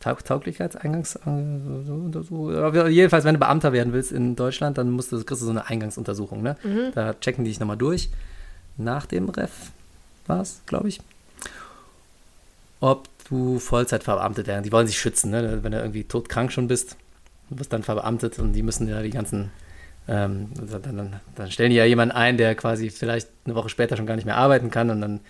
[0.00, 1.16] Taug Tauglichkeitseingangs...
[1.26, 5.50] äh, Jedenfalls, wenn du Beamter werden willst in Deutschland, dann musst du, kriegst du so
[5.52, 6.42] eine Eingangsuntersuchung.
[6.42, 6.56] Ne?
[6.94, 8.08] Da checken die dich nochmal durch.
[8.78, 9.50] Nach dem Ref
[10.26, 11.00] war es, glaube ich.
[12.80, 14.62] Ob du Vollzeit verbeamtet werden.
[14.62, 15.60] Die wollen sich schützen, ne?
[15.62, 16.96] wenn du irgendwie todkrank schon bist.
[17.48, 19.50] Du wirst dann verbeamtet und die müssen ja die ganzen
[20.08, 23.96] ähm, dann, dann, dann stellen die ja jemanden ein, der quasi vielleicht eine Woche später
[23.96, 25.20] schon gar nicht mehr arbeiten kann und dann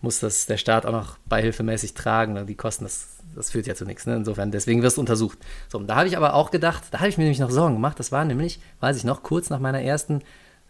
[0.00, 2.38] muss das der Staat auch noch beihilfemäßig tragen.
[2.38, 4.06] Und die Kosten, das, das führt ja zu nichts.
[4.06, 4.16] Ne?
[4.16, 5.38] Insofern, deswegen wirst du untersucht.
[5.68, 7.74] So, und da habe ich aber auch gedacht, da habe ich mir nämlich noch Sorgen
[7.74, 7.98] gemacht.
[7.98, 10.22] Das war nämlich, weiß ich noch, kurz nach meiner ersten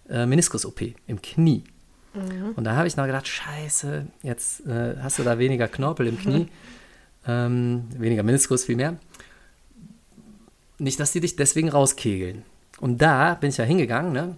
[0.09, 1.63] äh, Meniskus-OP im Knie.
[2.57, 6.19] Und da habe ich noch gedacht, scheiße, jetzt äh, hast du da weniger Knorpel im
[6.19, 6.49] Knie,
[7.27, 8.97] ähm, weniger Meniskus vielmehr.
[10.79, 12.43] Nicht, dass die dich deswegen rauskegeln.
[12.81, 14.37] Und da bin ich ja hingegangen ne?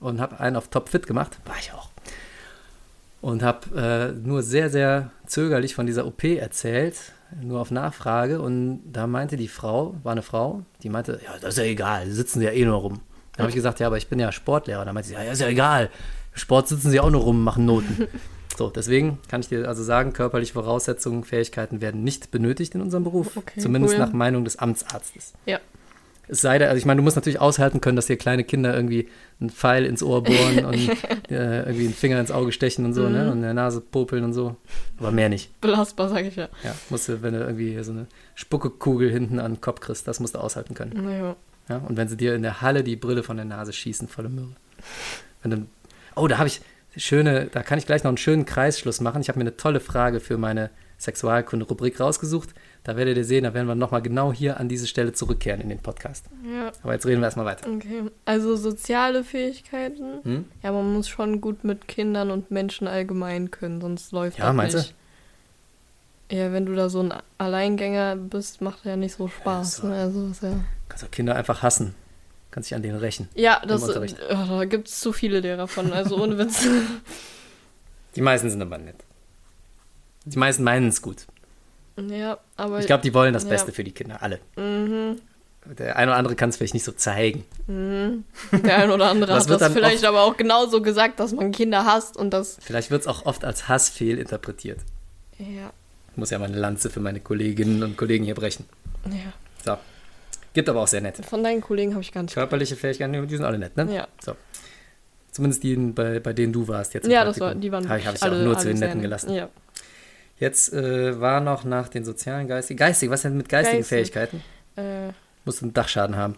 [0.00, 1.38] und habe einen auf Topfit gemacht.
[1.44, 1.90] War ich auch.
[3.20, 6.96] Und habe äh, nur sehr, sehr zögerlich von dieser OP erzählt,
[7.40, 8.40] nur auf Nachfrage.
[8.40, 12.10] Und da meinte die Frau, war eine Frau, die meinte, ja, das ist ja egal,
[12.10, 13.00] sitzen ja eh nur rum.
[13.36, 14.84] Da habe ich gesagt, ja, aber ich bin ja Sportlehrer.
[14.84, 15.90] Da meinte sie, ja, ist ja egal,
[16.32, 18.08] Sport sitzen sie auch nur rum, machen Noten.
[18.60, 23.04] So, deswegen kann ich dir also sagen, körperliche Voraussetzungen, Fähigkeiten werden nicht benötigt in unserem
[23.04, 23.34] Beruf.
[23.34, 24.00] Okay, zumindest cool.
[24.00, 25.32] nach Meinung des Amtsarztes.
[25.46, 25.60] Ja.
[26.28, 28.76] Es sei denn, also ich meine, du musst natürlich aushalten können, dass hier kleine Kinder
[28.76, 29.08] irgendwie
[29.40, 30.74] einen Pfeil ins Ohr bohren und
[31.30, 33.30] äh, irgendwie einen Finger ins Auge stechen und so, ne?
[33.30, 34.56] Und in der Nase popeln und so.
[34.98, 35.58] Aber mehr nicht.
[35.62, 36.50] Belastbar, sage ich ja.
[36.62, 40.20] Ja, musst du, wenn du irgendwie so eine Spuckekugel hinten an den Kopf kriegst, das
[40.20, 41.02] musst du aushalten können.
[41.02, 41.34] Naja.
[41.70, 41.78] Ja?
[41.78, 44.52] Und wenn sie dir in der Halle die Brille von der Nase schießen, volle Möhre.
[45.40, 45.66] Wenn du,
[46.14, 46.60] oh, da habe ich
[46.96, 49.20] schöne, da kann ich gleich noch einen schönen Kreisschluss machen.
[49.22, 52.50] Ich habe mir eine tolle Frage für meine Sexualkunde-Rubrik rausgesucht.
[52.84, 55.68] Da werdet ihr sehen, da werden wir nochmal genau hier an diese Stelle zurückkehren in
[55.68, 56.26] den Podcast.
[56.44, 56.72] Ja.
[56.82, 57.70] Aber jetzt reden wir erstmal weiter.
[57.70, 58.04] Okay.
[58.24, 60.22] Also soziale Fähigkeiten.
[60.24, 60.44] Hm?
[60.62, 64.54] Ja, man muss schon gut mit Kindern und Menschen allgemein können, sonst läuft Ja, das
[64.54, 64.78] meinst du?
[64.78, 64.94] nicht.
[66.30, 69.76] Ja, wenn du da so ein Alleingänger bist, macht ja nicht so Spaß.
[69.78, 69.88] so.
[69.88, 69.94] Ne?
[69.96, 70.52] Also ja.
[70.88, 71.94] Kannst auch Kinder einfach hassen.
[72.50, 73.28] Kannst dich an denen rächen.
[73.34, 74.16] Ja, das, Unterricht.
[74.28, 75.92] ja, da gibt es zu viele Lehrer von.
[75.92, 76.66] Also ohne Witz.
[78.16, 78.96] Die meisten sind aber nett.
[80.24, 81.26] Die meisten meinen es gut.
[81.96, 83.50] ja, aber Ich glaube, die wollen das Ja.
[83.50, 84.40] Beste für die Kinder, alle.
[84.56, 85.20] Mhm.
[85.78, 87.44] Der eine oder andere kann es vielleicht nicht so zeigen.
[87.68, 91.84] der ein oder andere hat das vielleicht oft- aber auch genauso gesagt, dass man Kinder
[91.84, 92.56] hasst und das.
[92.60, 94.80] Vielleicht wird es auch oft als Hass fehlinterpretiert.
[95.38, 95.70] Ja.
[96.10, 98.64] Ich muss ja mal eine Lanze für meine Kolleginnen und Kollegen hier brechen.
[99.06, 99.32] ja.
[99.64, 99.76] So.
[100.52, 101.24] Gibt aber auch sehr nett.
[101.24, 102.34] Von deinen Kollegen habe ich gar nicht.
[102.34, 103.94] Körperliche Fähigkeiten, die sind alle nett, ne?
[103.94, 104.08] Ja.
[104.24, 104.34] So.
[105.30, 107.06] Zumindest die, bei, bei denen du warst jetzt.
[107.06, 108.96] Ja, das war, die waren Habe ich, hab ich alle, auch nur zu den Netten
[108.98, 109.02] nett.
[109.02, 109.32] gelassen.
[109.32, 109.48] Ja.
[110.40, 112.78] Jetzt äh, war noch nach den sozialen, geistigen.
[112.78, 113.96] Geistig, was denn mit geistigen Geistig.
[113.96, 114.42] Fähigkeiten?
[114.76, 115.10] Äh,
[115.44, 116.34] Musst du einen Dachschaden haben.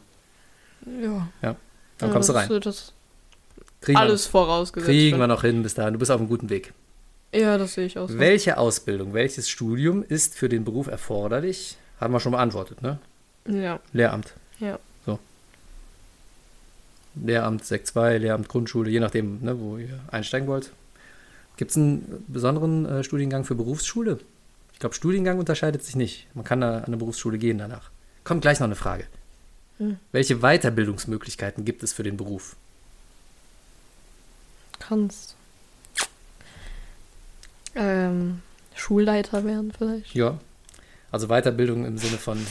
[0.87, 1.29] ja.
[1.43, 1.57] Ja.
[1.99, 2.51] Dann Ja, kommst du rein.
[2.51, 2.93] ist- Das
[3.81, 4.89] Kriegen, alles wir, vorausgesetzt.
[4.91, 5.93] kriegen wir noch hin bis dahin.
[5.93, 6.73] Du bist auf einem guten Weg.
[7.35, 8.19] Ja, das sehe ich auch so.
[8.19, 11.77] Welche Ausbildung, welches Studium ist für den Beruf erforderlich?
[12.01, 12.99] Haben wir schon beantwortet, ne?
[13.47, 14.34] Ja, Lehramt.
[14.61, 14.78] ja.
[15.05, 15.18] So.
[17.14, 20.72] Lehramt Sek 2, Lehramt Grundschule, je nachdem, ne, wo ihr einsteigen wollt.
[21.57, 24.18] Gibt es einen besonderen äh, Studiengang für Berufsschule?
[24.72, 26.26] Ich glaube, Studiengang unterscheidet sich nicht.
[26.34, 27.90] Man kann da an eine Berufsschule gehen danach.
[28.24, 29.05] Kommt gleich noch eine Frage.
[29.78, 29.99] Hm.
[30.12, 32.57] Welche Weiterbildungsmöglichkeiten gibt es für den Beruf?
[34.78, 35.36] Kannst.
[37.74, 38.43] Ähm,
[38.74, 40.14] Schulleiter werden vielleicht.
[40.14, 40.38] Ja.
[41.11, 42.45] Also Weiterbildung im Sinne von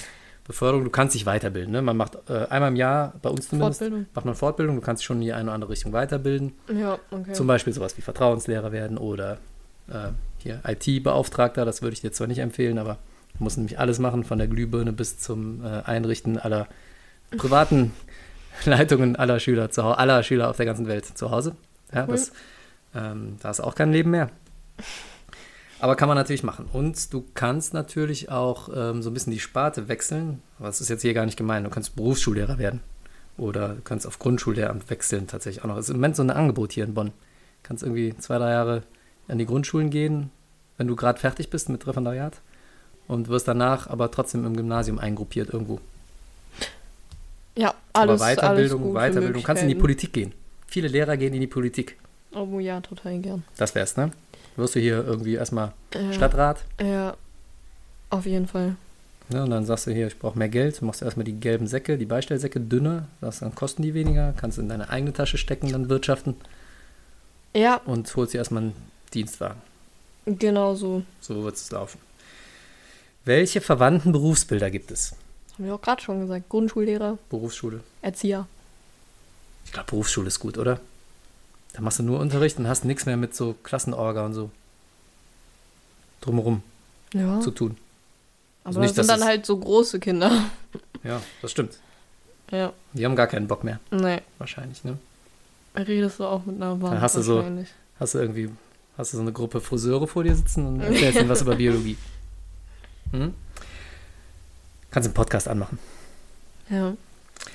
[0.51, 0.83] Beförderung.
[0.83, 1.71] Du kannst dich weiterbilden.
[1.71, 1.81] Ne?
[1.81, 4.05] Man macht äh, einmal im Jahr, bei uns zumindest, Fortbildung.
[4.13, 4.75] macht man Fortbildung.
[4.75, 6.53] Du kannst dich schon in die eine oder andere Richtung weiterbilden.
[6.73, 7.33] Ja, okay.
[7.33, 9.37] Zum Beispiel sowas wie Vertrauenslehrer werden oder
[9.89, 11.65] äh, hier IT-Beauftragter.
[11.65, 12.97] Das würde ich dir zwar nicht empfehlen, aber
[13.37, 16.67] du musst nämlich alles machen, von der Glühbirne bis zum äh, Einrichten aller
[17.37, 17.93] privaten
[18.65, 21.55] Leitungen aller Schüler zu aller Schüler auf der ganzen Welt zu Hause.
[21.93, 22.11] Ja, Cool.
[22.11, 22.31] das,
[22.95, 24.29] ähm, da ist auch kein Leben mehr.
[25.81, 26.69] Aber kann man natürlich machen.
[26.71, 30.41] Und du kannst natürlich auch ähm, so ein bisschen die Sparte wechseln.
[30.59, 31.65] Aber das ist jetzt hier gar nicht gemeint.
[31.65, 32.81] Du kannst Berufsschullehrer werden.
[33.37, 35.77] Oder du kannst auf Grundschullehramt wechseln tatsächlich auch noch.
[35.77, 37.07] Es ist im Moment so ein Angebot hier in Bonn.
[37.07, 37.13] Du
[37.63, 38.83] kannst irgendwie zwei, drei Jahre
[39.27, 40.29] an die Grundschulen gehen,
[40.77, 42.41] wenn du gerade fertig bist mit Referendariat.
[43.07, 45.79] und wirst danach aber trotzdem im Gymnasium eingruppiert irgendwo.
[47.55, 48.21] Ja, alles.
[48.21, 49.75] aber Weiterbildung, alles Weiterbildung, kannst in die.
[49.75, 50.33] Politik gehen.
[50.67, 51.97] Viele Lehrer gehen in die Politik.
[52.33, 53.43] Oh ja, total gern.
[53.57, 54.11] Das wär's, ne?
[54.55, 56.13] Wirst du hier irgendwie erstmal Ja.
[56.13, 57.15] Stadtrat, Ja,
[58.09, 58.75] auf jeden Fall.
[59.29, 59.43] ne?
[59.43, 61.97] Und dann sagst du hier, ich brauche mehr Geld, machst du erstmal die gelben Säcke,
[61.97, 65.89] die Beistellsäcke dünner, sagst, dann kosten die weniger, kannst in deine eigene Tasche stecken, dann
[65.89, 66.35] wirtschaften
[67.53, 68.75] Ja, und holst dir erstmal einen
[69.13, 69.61] Dienstwagen.
[70.25, 71.03] genau so.
[71.21, 71.99] So wird es laufen.
[73.23, 75.13] Welche verwandten Berufsbilder gibt es?
[75.53, 76.49] Haben wir auch gerade schon gesagt.
[76.49, 77.81] Grundschullehrer, Berufsschule.
[78.01, 78.47] Erzieher.
[79.65, 80.79] Ich glaube, Berufsschule ist gut, oder?
[81.73, 84.49] Da machst du nur Unterricht und hast nichts mehr mit so Klassenorga und so
[86.21, 86.61] drumherum
[87.13, 87.39] Ja.
[87.39, 87.77] zu tun.
[88.63, 90.31] aber nicht, das sind dann halt so große Kinder.
[91.03, 91.79] Ja, das stimmt.
[92.51, 92.73] Ja.
[92.93, 94.19] Die haben gar keinen Bock mehr, Nee.
[94.37, 94.99] wahrscheinlich, ne?
[95.75, 97.43] Redest du auch mit einer Wand Dann hast du so-.
[97.99, 98.51] Hast du irgendwie,
[98.97, 101.97] hast du so eine Gruppe Friseure vor dir sitzen und erzählst ihnen was über Biologie.
[103.11, 103.33] Hm?
[104.91, 105.79] Kannst einen Podcast anmachen.
[106.69, 106.93] Ja.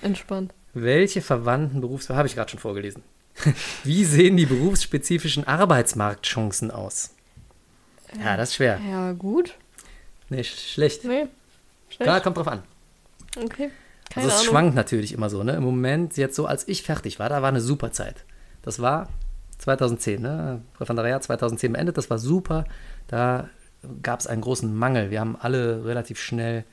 [0.03, 0.53] Entspannt.
[0.75, 3.03] Welche verwandten Berufsbilder, habe ich gerade schon vorgelesen.
[3.85, 7.11] Wie sehen die berufsspezifischen Arbeitsmarktchancen aus?
[8.23, 8.81] Ja, das ist schwer.
[8.89, 9.55] Ja, gut.
[10.29, 11.05] Nee, sch schlecht.
[11.05, 11.27] Nee.
[11.89, 12.03] Schlecht.
[12.03, 12.63] Klar, kommt drauf an.
[13.37, 13.71] Okay.
[14.11, 14.47] Keine Also es Ahnung.
[14.51, 15.53] schwankt natürlich immer so, ne?
[15.53, 18.25] Im Moment, jetzt so, als ich fertig war, da war eine super Zeit.
[18.63, 19.09] Das war
[19.59, 20.63] 2010, ne?
[20.81, 22.65] Referendariat 2010 beendet, das war super.
[23.09, 23.49] Da
[24.03, 25.11] gab es einen großen Mangel.
[25.11, 26.65] Wir haben alle relativ schnell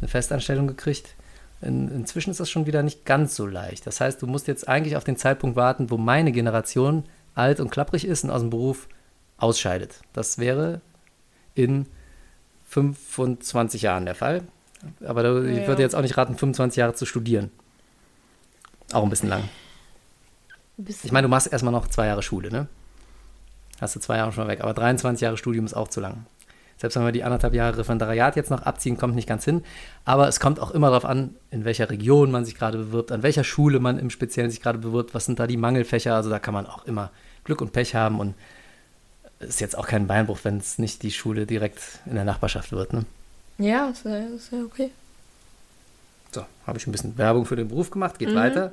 [0.00, 1.14] eine Festanstellung gekriegt.
[1.62, 3.86] In, inzwischen ist das schon wieder nicht ganz so leicht.
[3.86, 7.04] Das heißt, du musst jetzt eigentlich auf den Zeitpunkt warten, wo meine Generation
[7.34, 8.88] alt und klapprig ist und aus dem Beruf
[9.38, 10.00] ausscheidet.
[10.12, 10.80] Das wäre
[11.54, 11.86] in
[12.68, 14.42] 25 Jahren der Fall.
[15.04, 15.66] Aber da, ich Ja.
[15.68, 17.50] würde jetzt auch nicht raten, 25 Jahre zu studieren.
[18.92, 19.44] Auch ein bisschen lang.
[20.76, 21.06] Bisschen.
[21.06, 22.66] Ich meine, du machst erstmal noch zwei Jahre Schule, ne?
[23.80, 24.60] Hast du zwei Jahre schon mal weg.
[24.62, 26.26] Aber 23 Jahre Studium ist auch zu lang.
[26.82, 29.62] Selbst wenn wir die anderthalb Jahre Referendariat jetzt noch abziehen, kommt nicht ganz hin.
[30.04, 33.22] Aber es kommt auch immer darauf an, in welcher Region man sich gerade bewirbt, an
[33.22, 36.12] welcher Schule man im Speziellen sich gerade bewirbt, was sind da die Mangelfächer.
[36.12, 37.12] Also da kann man auch immer
[37.44, 38.34] Glück und Pech haben und
[39.38, 42.92] ist jetzt auch kein Beinbruch, wenn es nicht die Schule direkt in der Nachbarschaft wird.
[42.92, 43.04] Ne?
[43.58, 44.90] ja, ist ja, ist ja okay.
[46.32, 48.34] So, habe ich ein bisschen Werbung für den Beruf gemacht, geht Mhm.
[48.34, 48.72] weiter.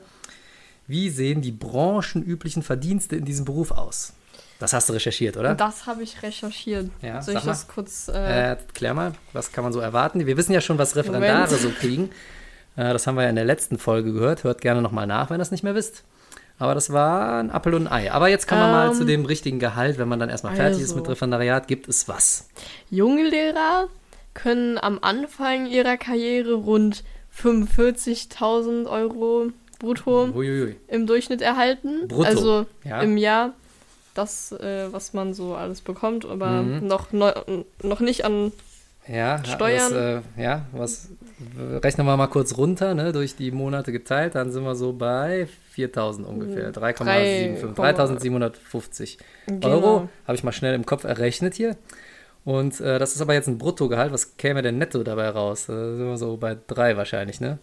[0.87, 4.13] Wie sehen die branchenüblichen Verdienste in diesem Beruf aus?
[4.59, 5.55] Das hast du recherchiert, oder?
[5.55, 6.89] Das habe ich recherchiert.
[7.01, 7.51] Ja, Soll ich mal.
[7.51, 8.09] das kurz.
[8.13, 10.25] Äh, Äh, klär mal, was kann man so erwarten?
[10.25, 11.61] Wir wissen ja schon, was Referendare Moment.
[11.61, 12.09] so kriegen.
[12.75, 14.43] Äh, das haben wir ja in der letzten Folge gehört.
[14.43, 16.03] Hört gerne nochmal nach, wenn ihr das nicht mehr wisst.
[16.57, 18.11] Aber das war ein Apfel und ein Ei.
[18.11, 19.97] Aber jetzt kommen wir mal Ähm, zu dem richtigen Gehalt.
[19.97, 20.97] Wenn man dann erstmal fertig ist also.
[20.97, 22.49] mit Referendariat, gibt es was.
[22.89, 23.87] junge Lehrer
[24.33, 27.03] können am Anfang ihrer Karriere rund
[27.41, 29.47] 45.000 Euro
[29.79, 30.75] brutto Uiuiui.
[30.89, 32.07] im Durchschnitt erhalten.
[32.07, 33.01] Brutto, Also ja.
[33.01, 33.53] im Jahr.
[34.15, 36.87] Das, äh, was man so alles bekommt, aber Mhm.
[36.87, 37.31] noch, neu,
[37.83, 38.51] noch nicht an.
[39.07, 39.93] Ja, Steuern.
[39.93, 41.09] Das, äh, ja, was
[41.83, 45.47] rechnen wir mal kurz runter, ne, durch die Monate geteilt, dann sind wir so bei
[45.71, 49.67] 4000 ungefähr, 3,75, 3750 Genau.
[49.67, 51.75] Euro, habe ich mal schnell im Kopf errechnet hier.
[52.45, 55.65] Und äh, das ist aber jetzt ein Bruttogehalt, was käme denn netto dabei raus?
[55.67, 57.57] Da sind wir so bei drei wahrscheinlich, ne?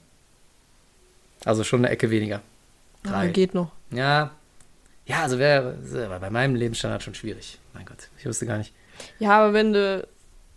[1.45, 2.41] Also schon eine Ecke weniger.
[3.05, 3.29] Ah, Drei.
[3.29, 3.71] geht noch.
[3.91, 4.33] Ja,
[5.07, 7.59] ja, also wäre wär bei meinem Lebensstandard schon schwierig.
[7.75, 8.73] Mein Gott, ich wusste gar nicht.
[9.19, 10.07] Ja, aber wenn du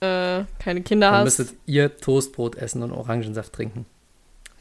[0.01, 1.39] äh, keine Kinder Dann hast.
[1.39, 3.85] müsstet ihr Toastbrot essen und Orangensaft trinken.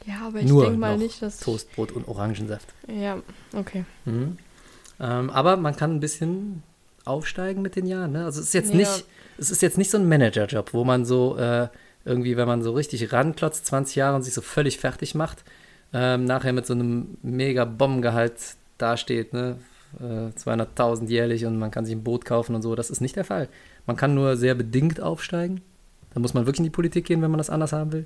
[0.05, 1.39] Ja, aber ich denke mal nicht, dass.
[1.39, 2.67] Toastbrot und Orangensaft.
[2.87, 3.19] Ja,
[3.53, 3.85] okay.
[4.05, 4.37] Mhm.
[4.99, 6.63] Ähm, aber man kann ein bisschen
[7.05, 8.11] aufsteigen mit den Jahren.
[8.11, 8.25] Ne?
[8.25, 8.77] Also es ist jetzt Ja.
[8.77, 9.05] nicht,
[9.37, 11.69] es ist jetzt nicht so ein Managerjob, wo man so äh,
[12.05, 15.43] irgendwie, wenn man so richtig ranklotzt, 20 Jahre und sich so völlig fertig macht,
[15.93, 18.33] ähm, nachher mit so einem mega Bombengehalt
[18.77, 19.57] dasteht, ne?
[19.99, 22.75] Äh, 200.000 jährlich und man kann sich ein Boot kaufen und so.
[22.75, 23.49] Das ist nicht der Fall.
[23.87, 25.61] Man kann nur sehr bedingt aufsteigen.
[26.13, 28.05] Da muss man wirklich in die Politik gehen, wenn man das anders haben will.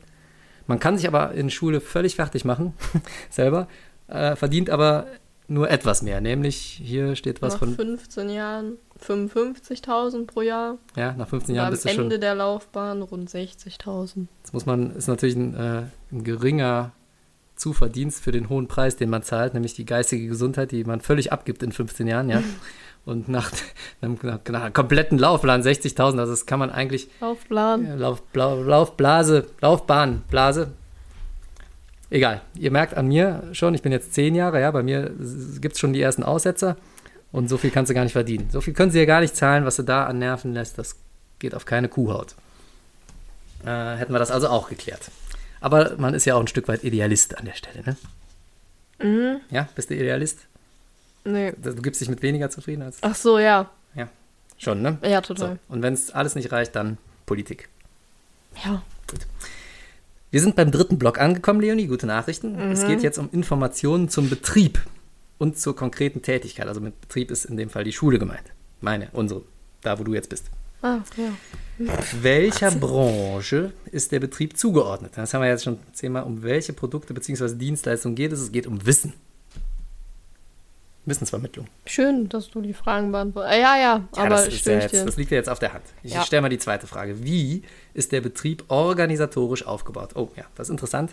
[0.68, 2.74] Man kann sich aber in Schule völlig fertig machen,
[3.30, 3.68] selber,
[4.08, 5.08] äh, verdient aber
[5.50, 6.22] nur etwas mehr.
[6.22, 10.78] Nämlich, hier steht was Nach von, 15 Jahren 55.000 pro Jahr.
[10.96, 12.22] ja, nach 15 Und Jahren am bist du Ende schon.
[12.22, 14.28] der Laufbahn rund 60.000.
[14.42, 16.92] Das muss man, ist natürlich ein, äh, ein geringer
[17.56, 21.32] Zuverdienst für den hohen Preis, den man zahlt, nämlich die geistige Gesundheit, die man völlig
[21.32, 22.42] abgibt in 15 Jahren, ja.
[23.06, 23.52] Und nach
[24.00, 27.86] einem, nach einem kompletten Laufplan 60.000, also das kann man eigentlich Laufplan.
[27.86, 30.72] Ja, Lauf, Laufblase, Laufbahn, Blase.
[32.10, 32.42] Egal.
[32.56, 35.12] Ihr merkt an mir schon, ich bin jetzt zehn Jahre, ja, bei mir
[35.60, 36.78] gibt es schon die ersten Aussetzer
[37.34, 38.50] und so viel kannst du gar nicht verdienen.
[38.52, 40.96] So viel können sie ja gar nicht zahlen, was du da an Nerven lässt, das
[41.40, 42.36] geht auf keine Kuhhaut.
[43.66, 45.10] Äh, hätten wir das also auch geklärt.
[45.64, 47.96] Aber man ist ja auch ein Stück weit Idealist an der Stelle, ne?
[49.02, 49.40] Mhm.
[49.50, 50.40] Ja, bist du Idealist?
[51.24, 51.54] Nee.
[51.62, 53.70] Du gibst dich mit weniger zufrieden als Ach so, ja.
[54.58, 54.98] schon, ne?
[55.02, 55.34] Ja, So.
[55.34, 55.60] total.
[55.70, 57.70] Und wenn es alles nicht reicht, dann Politik.
[58.64, 58.84] Ja.
[60.32, 61.88] Wir sind beim dritten Block angekommen, Leonie.
[61.88, 62.60] Gute Nachrichten.
[62.72, 64.82] Es geht jetzt um Informationen zum Betrieb
[65.38, 66.68] und zur konkreten Tätigkeit.
[66.68, 68.52] Also mit Betrieb ist in dem Fall die Schule gemeint.
[68.82, 69.44] Meine, unsere,
[69.82, 70.48] da wo du jetzt bist.
[70.82, 71.32] Ah, ja.
[71.78, 75.14] Welcher Branche ist der Betrieb zugeordnet?
[75.16, 76.24] Das haben wir jetzt schon zehnmal.
[76.24, 77.56] Um welche Produkte bzw.
[77.56, 78.40] Dienstleistungen geht es?
[78.42, 79.14] Es geht um Wissen.
[81.06, 81.68] Wissensvermittlung.
[81.86, 83.56] Schön, dass du die Fragen beantwortest.
[83.56, 85.84] Ja, ja, Ja, aber das, ist ja jetzt, das liegt ja jetzt auf der Hand.
[86.02, 86.24] Ich Ja.
[86.24, 87.24] stelle mal die zweite Frage.
[87.26, 87.64] Wie
[87.94, 90.12] ist der Betrieb organisatorisch aufgebaut?
[90.16, 91.12] Oh ja, das ist interessant.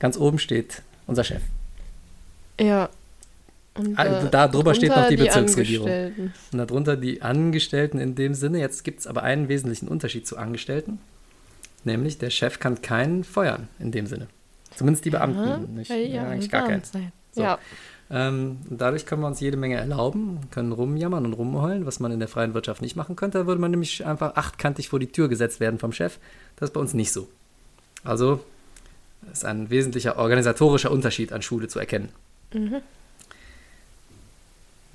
[0.00, 1.42] Ganz oben steht unser Chef.
[2.60, 2.88] Ja.
[3.78, 5.88] Und, Ah, da drüber steht noch drunter die Bezirksregierung.
[6.52, 8.58] Und darunter die Angestellten in dem Sinne.
[8.58, 10.98] Jetzt gibt es aber einen wesentlichen Unterschied zu Angestellten.
[11.84, 14.26] Nämlich, der Chef kann keinen feuern in dem Sinne.
[14.74, 15.74] Zumindest die Beamten.
[15.74, 16.82] nicht, Ja, ja, ja, eigentlich gar keinen.
[17.32, 17.42] So.
[17.42, 17.58] Ja.
[18.08, 22.18] Ähm, dadurch können wir uns jede Menge erlauben, können rumjammern und rumheulen, was man in
[22.20, 23.38] der freien Wirtschaft nicht machen könnte.
[23.38, 26.18] Da würde man nämlich einfach achtkantig vor die Tür gesetzt werden vom Chef.
[26.56, 27.28] Das ist bei uns nicht so.
[28.04, 28.40] Also
[29.32, 32.10] ist ein wesentlicher organisatorischer Unterschied an Schule zu erkennen.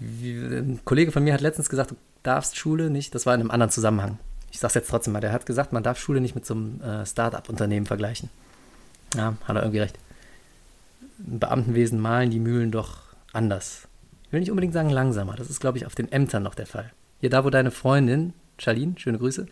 [0.03, 3.41] Wie, ein Kollege von mir hat letztens gesagt, du darfst Schule nicht, das war in
[3.41, 4.17] einem anderen Zusammenhang.
[4.51, 6.81] Ich sag's jetzt trotzdem mal, der hat gesagt, man darf Schule nicht mit so einem
[6.81, 8.29] äh, Start-up-Unternehmen vergleichen.
[9.15, 9.99] Ja, hat er irgendwie recht.
[11.19, 12.97] Im Beamtenwesen malen die Mühlen doch
[13.31, 13.87] anders.
[14.25, 16.65] Ich will nicht unbedingt sagen langsamer, das ist, glaube ich, auf den Ämtern noch der
[16.65, 16.91] Fall.
[17.19, 19.45] Hier, da, wo deine Freundin, Charlene, schöne Grüße,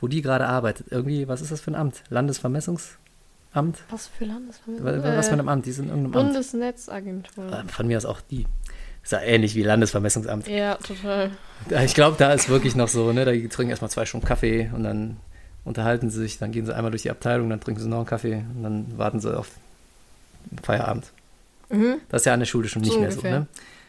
[0.00, 2.02] wo die gerade arbeitet, irgendwie, was ist das für ein Amt?
[2.10, 2.98] Landesvermessungsamt?
[3.88, 5.02] Was für Landesvermittlung?
[5.02, 5.64] Was was für ein Amt?
[5.64, 6.26] Die sind in irgendeinem Amt.
[6.26, 7.52] Bundesnetzagentur.
[7.52, 8.46] Äh, Von mir aus auch die.
[9.04, 10.48] Ist ja ähnlich wie Landesvermessungsamt.
[10.48, 11.30] Ja, total.
[11.84, 14.82] Ich glaube, da ist wirklich noch so, ne, da trinken erstmal zwei Stunden Kaffee und
[14.82, 15.18] dann
[15.64, 18.06] unterhalten sie sich, dann gehen sie einmal durch die Abteilung, dann trinken sie noch einen
[18.06, 19.50] Kaffee und dann warten sie auf
[20.62, 21.06] Feierabend.
[21.68, 21.96] Mhm.
[22.08, 23.18] Das ist ja an der Schule schon nicht So mehr so.
[23.18, 23.40] ungefähr.
[23.40, 23.46] Ne?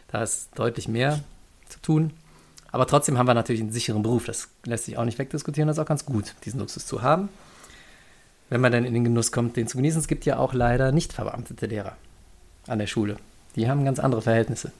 [0.08, 1.20] Da ist deutlich mehr
[1.68, 2.12] zu tun.
[2.72, 4.26] Aber trotzdem haben wir natürlich einen sicheren Beruf.
[4.26, 5.66] Das lässt sich auch nicht wegdiskutieren.
[5.66, 7.30] Das ist auch ganz gut, diesen Luxus zu haben.
[8.50, 9.98] Wenn man dann in den Genuss kommt, den zu genießen.
[10.00, 11.96] Es gibt ja auch leider nicht verbeamtete Lehrer
[12.66, 13.16] an der Schule.
[13.56, 14.72] Die haben ganz andere Verhältnisse.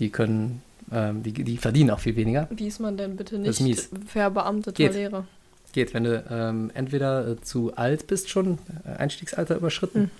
[0.00, 2.48] Die können, ähm, die, die verdienen auch viel weniger.
[2.50, 4.94] Wie ist man denn bitte nicht verbeamteter Geht.
[4.94, 5.26] Lehrer?
[5.72, 10.02] Geht, wenn du ähm, entweder äh, zu alt bist schon, äh, Einstiegsalter überschritten.
[10.02, 10.10] Hm.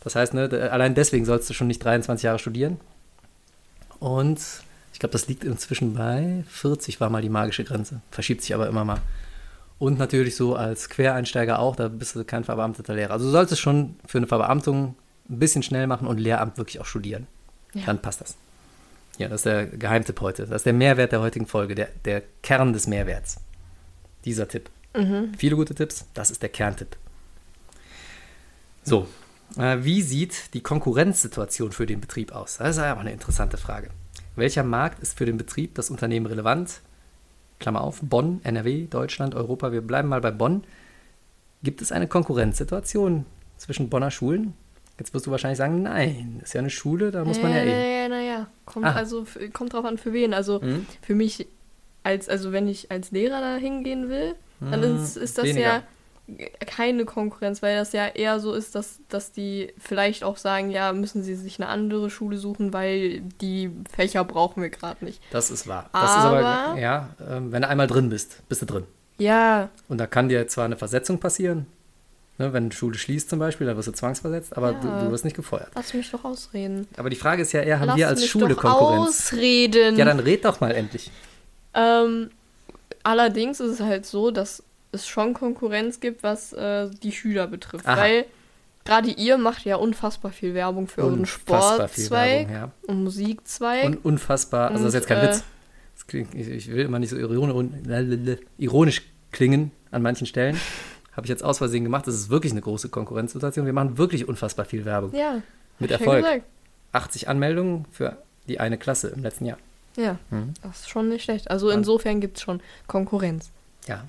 [0.00, 2.80] Das heißt, ne, allein deswegen sollst du schon nicht 23 Jahre studieren.
[4.00, 4.40] Und
[4.92, 8.00] ich glaube, das liegt inzwischen bei 40 war mal die magische Grenze.
[8.10, 8.98] Verschiebt sich aber immer mal.
[9.78, 13.12] Und natürlich so als Quereinsteiger auch, da bist du kein verbeamteter Lehrer.
[13.12, 14.96] Also du solltest schon für eine Verbeamtung
[15.28, 17.26] ein bisschen schnell machen und Lehramt wirklich auch studieren.
[17.74, 17.82] Ja.
[17.86, 18.36] Dann passt das.
[19.18, 20.46] Ja, das ist der Geheimtipp heute.
[20.46, 23.38] Das ist der Mehrwert der heutigen Folge, der, der Kern des Mehrwerts.
[24.24, 24.70] Dieser Tipp.
[24.96, 25.32] Mhm.
[25.36, 26.96] Viele gute Tipps, das ist der Kerntipp.
[28.82, 29.06] So,
[29.58, 32.58] äh, wie sieht die Konkurrenzsituation für den Betrieb aus?
[32.58, 33.90] Das ist ja auch eine interessante Frage.
[34.36, 36.80] Welcher Markt ist für den Betrieb das Unternehmen relevant?
[37.58, 40.64] Klammer auf, Bonn, NRW, Deutschland, Europa, wir bleiben mal bei Bonn.
[41.62, 43.24] Gibt es eine Konkurrenzsituation
[43.56, 44.54] zwischen Bonner Schulen?
[45.02, 48.06] Jetzt wirst du wahrscheinlich sagen, nein, ist ja eine Schule, da muss man ja eh.
[48.06, 48.46] Naja, naja.
[48.66, 48.92] Kommt, Ah.
[48.92, 50.32] also, kommt drauf an, für wen.
[50.32, 50.86] Also Hm?
[51.02, 51.48] für mich,
[52.04, 55.66] als, also wenn ich als Lehrer da hingehen will, dann Hm, ist, ist das weniger.
[55.66, 55.82] ja
[56.64, 60.92] keine Konkurrenz, weil das ja eher so ist, dass, dass die vielleicht auch sagen, ja,
[60.92, 65.20] müssen sie sich eine andere Schule suchen, weil die Fächer brauchen wir gerade nicht.
[65.32, 65.90] Das ist wahr.
[65.92, 68.84] Das ist aber, Aber- ja, ähm, wenn du einmal drin bist, bist du drin.
[69.18, 71.66] Ja, Und da kann dir zwar eine Versetzung passieren,
[72.42, 74.80] ne, wenn die Schule schließt zum Beispiel, dann wirst du zwangsversetzt, aber Ja.
[74.80, 75.68] du, du wirst nicht gefeuert.
[75.74, 76.86] lass mich doch ausreden.
[76.96, 79.08] Aber die Frage ist ja eher, haben lass wir als mich Schule doch Konkurrenz?
[79.08, 79.96] ausreden.
[79.96, 81.10] Ja, dann red doch mal endlich.
[81.74, 82.30] Ähm,
[83.02, 84.62] allerdings ist es halt so, dass
[84.92, 87.86] es schon Konkurrenz gibt, was äh, die Schüler betrifft.
[87.86, 87.96] Aha.
[88.00, 88.24] Weil
[88.84, 92.70] gerade ihr macht ja unfassbar viel Werbung für euren Unfassbar viel Sportzweig Werbung, ja.
[92.88, 93.84] und Musikzweig.
[93.86, 95.44] Und unfassbar, also das ist Und, jetzt kein äh, Witz.
[96.08, 97.16] Klingt, ich, ich will immer nicht so
[98.58, 100.58] ironisch klingen an manchen Stellen.
[101.12, 102.06] Habe ich jetzt aus Versehen gemacht.
[102.06, 103.66] Das ist wirklich eine große Konkurrenzsituation.
[103.66, 105.14] Wir machen wirklich unfassbar viel Werbung.
[105.14, 105.42] ja,
[105.78, 106.24] Mit Erfolg.
[106.24, 106.44] Gesagt.
[106.92, 108.16] 80 Anmeldungen für
[108.48, 109.58] die eine Klasse im letzten Jahr.
[109.96, 110.54] ja Mhm.
[110.62, 111.50] das ist schon nicht schlecht.
[111.50, 113.50] Also insofern gibt es schon Konkurrenz.
[113.86, 114.04] Ja.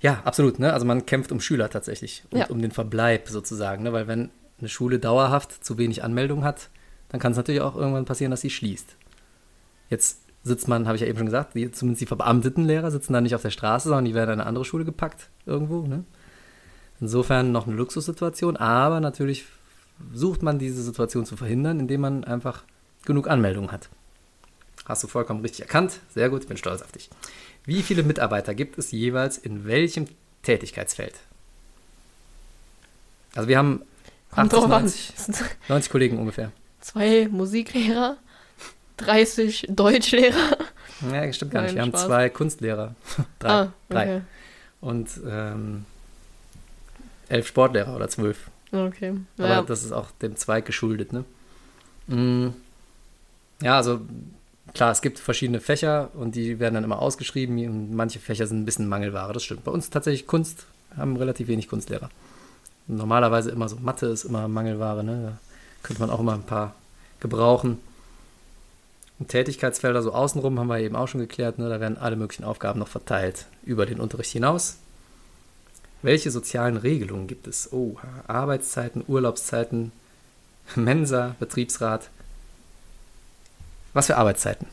[0.00, 0.58] Ja, absolut.
[0.58, 0.72] Ne?
[0.72, 2.46] Also man kämpft um Schüler tatsächlich und Ja.
[2.48, 3.82] um den Verbleib sozusagen.
[3.82, 3.92] Ne?
[3.92, 4.30] Weil wenn
[4.60, 6.68] eine Schule dauerhaft zu wenig Anmeldungen hat,
[7.10, 8.96] dann kann es natürlich auch irgendwann passieren, dass sie schließt.
[9.90, 13.12] Jetzt sitzt man, habe ich ja eben schon gesagt, die, zumindest die verbeamteten Lehrer sitzen
[13.12, 15.86] da nicht auf der Straße, sondern die werden in eine andere Schule gepackt irgendwo.
[15.86, 16.04] Ne?
[17.00, 19.44] Insofern noch eine Luxussituation, aber natürlich
[20.12, 22.64] sucht man diese Situation zu verhindern, indem man einfach
[23.04, 23.88] genug Anmeldungen hat.
[24.84, 26.00] Hast du vollkommen richtig erkannt.
[26.14, 27.10] Sehr gut, bin stolz auf dich.
[27.64, 30.06] Wie viele Mitarbeiter gibt es jeweils in welchem
[30.42, 31.14] Tätigkeitsfeld?
[33.34, 33.82] Also wir haben
[34.30, 34.82] Kommt 80, drauf an.
[34.82, 36.52] 90, 90 Kollegen ungefähr.
[36.80, 38.16] Zwei Musiklehrer,
[38.98, 40.56] 30 Deutschlehrer.
[41.12, 41.74] Ja, stimmt gar nicht.
[41.74, 42.06] Wir haben Spaß.
[42.06, 42.94] zwei Kunstlehrer.
[43.38, 43.48] drei.
[43.50, 44.02] Ah, drei.
[44.16, 44.20] okay.
[44.80, 45.84] und ähm,
[47.28, 48.50] elf Sportlehrer oder zwölf.
[48.72, 49.14] Okay.
[49.38, 49.62] Aber Ja.
[49.62, 51.24] das ist auch dem Zweig geschuldet, ne?
[52.08, 52.48] Mm.
[53.62, 54.00] Ja, also
[54.74, 58.60] klar, es gibt verschiedene Fächer und die werden dann immer ausgeschrieben und manche Fächer sind
[58.60, 59.64] ein bisschen Mangelware, das stimmt.
[59.64, 62.10] Bei uns tatsächlich Kunst haben relativ wenig Kunstlehrer.
[62.86, 65.22] Normalerweise immer so Mathe ist immer Mangelware, ne?
[65.22, 65.38] Da
[65.82, 66.74] könnte man auch immer ein paar
[67.20, 67.78] gebrauchen.
[69.26, 71.68] Tätigkeitsfelder so außenrum haben wir eben auch schon geklärt, ne?
[71.68, 74.76] Da werden alle möglichen Aufgaben noch verteilt über den Unterricht hinaus.
[76.02, 77.72] Welche sozialen Regelungen gibt es?
[77.72, 77.96] Oh,
[78.28, 79.90] Arbeitszeiten, Urlaubszeiten,
[80.76, 82.10] Mensa, Betriebsrat.
[83.92, 84.66] Was für Arbeitszeiten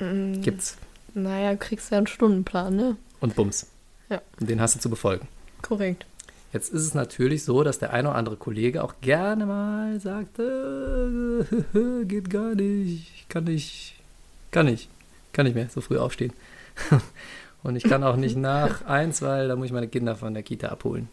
[0.00, 0.76] Mm, gibt's?
[1.14, 2.96] Naja, kriegst ja einen Stundenplan, ne?
[3.20, 3.66] Und Bums.
[4.08, 4.22] Ja.
[4.40, 5.28] Und den hast du zu befolgen.
[5.60, 6.06] Korrekt.
[6.52, 10.38] Jetzt ist es natürlich so, dass der eine oder andere Kollege auch gerne mal sagt,
[10.38, 13.94] äh, geht gar nicht, kann nicht,
[14.50, 14.90] kann nicht,
[15.32, 16.32] kann nicht mehr so früh aufstehen.
[17.62, 20.42] Und ich kann auch nicht nach eins, weil da muss ich meine Kinder von der
[20.42, 21.08] Kita abholen.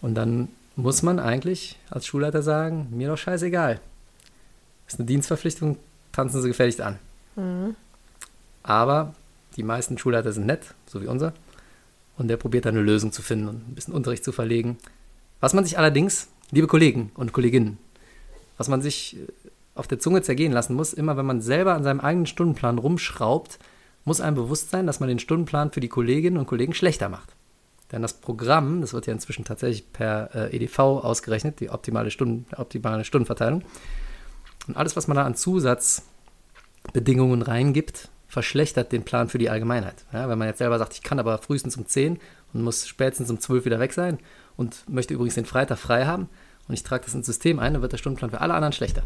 [0.00, 3.80] Und dann muss man eigentlich als Schulleiter sagen, mir doch scheißegal.
[4.86, 5.78] Ist eine Dienstverpflichtung,
[6.12, 6.98] tanzen Sie gefälligst an.
[7.36, 7.76] Mhm.
[8.62, 9.14] Aber
[9.56, 11.32] die meisten Schulleiter sind nett, so wie unser.
[12.16, 14.78] Und der probiert dann eine Lösung zu finden und ein bisschen Unterricht zu verlegen.
[15.40, 17.78] Was man sich allerdings, liebe Kollegen und Kolleginnen,
[18.56, 19.26] was man sich äh,
[19.74, 23.58] auf der Zunge zergehen lassen muss, immer wenn man selber an seinem eigenen Stundenplan rumschraubt,
[24.04, 27.34] muss einem bewusst sein, dass man den Stundenplan für die Kolleginnen und Kollegen schlechter macht.
[27.90, 32.46] Denn das Programm, das wird ja inzwischen tatsächlich per äh, EDV ausgerechnet, die optimale, Stunden,
[32.56, 33.62] optimale Stundenverteilung.
[34.66, 40.04] Und alles, was man da an Zusatzbedingungen reingibt, verschlechtert den Plan für die Allgemeinheit.
[40.12, 42.18] Ja, wenn man jetzt selber sagt, ich kann aber frühestens um 10
[42.52, 44.18] und muss spätestens um 12 wieder weg sein
[44.56, 46.28] und möchte übrigens den Freitag frei haben
[46.66, 49.04] und ich trage das ins System ein, dann wird der Stundenplan für alle anderen schlechter.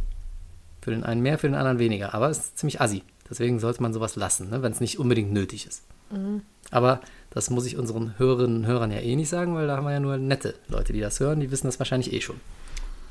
[0.80, 2.14] Für den einen mehr, für den anderen weniger.
[2.14, 3.02] Aber es ist ziemlich assi.
[3.28, 5.82] Deswegen sollte man sowas lassen, ne, wenn es nicht unbedingt nötig ist.
[6.70, 9.84] Aber das muss ich unseren Hörerinnen und Hörern ja eh nicht sagen, weil da haben
[9.84, 11.40] wir ja nur nette Leute, die das hören.
[11.40, 12.40] Die wissen das wahrscheinlich eh schon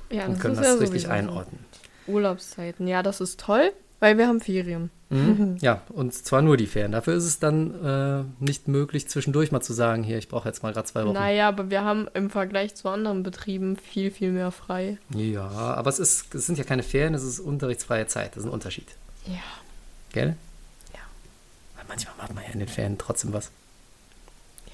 [0.10, 1.60] Ja, und das können ist das ja richtig einordnen.
[2.08, 2.88] Urlaubszeiten.
[2.88, 4.90] Ja, das ist toll, weil wir haben Ferien.
[5.10, 5.58] Mhm.
[5.62, 6.92] Ja, und zwar nur die Ferien.
[6.92, 10.64] Dafür ist es dann äh, nicht möglich, zwischendurch mal zu sagen, hier, ich brauche jetzt
[10.64, 11.14] mal gerade zwei Wochen.
[11.14, 14.98] Naja, aber wir haben im Vergleich zu anderen Betrieben viel, viel mehr frei.
[15.10, 18.36] Ja, aber es, ist, es sind ja keine Ferien, es ist unterrichtsfreie Zeit.
[18.36, 18.88] Das ist ein Unterschied.
[19.26, 19.40] Ja.
[20.14, 20.36] Gell?
[20.94, 21.00] Ja.
[21.76, 23.50] Weil manchmal macht man ja in den Ferien trotzdem was.
[24.68, 24.74] Ja.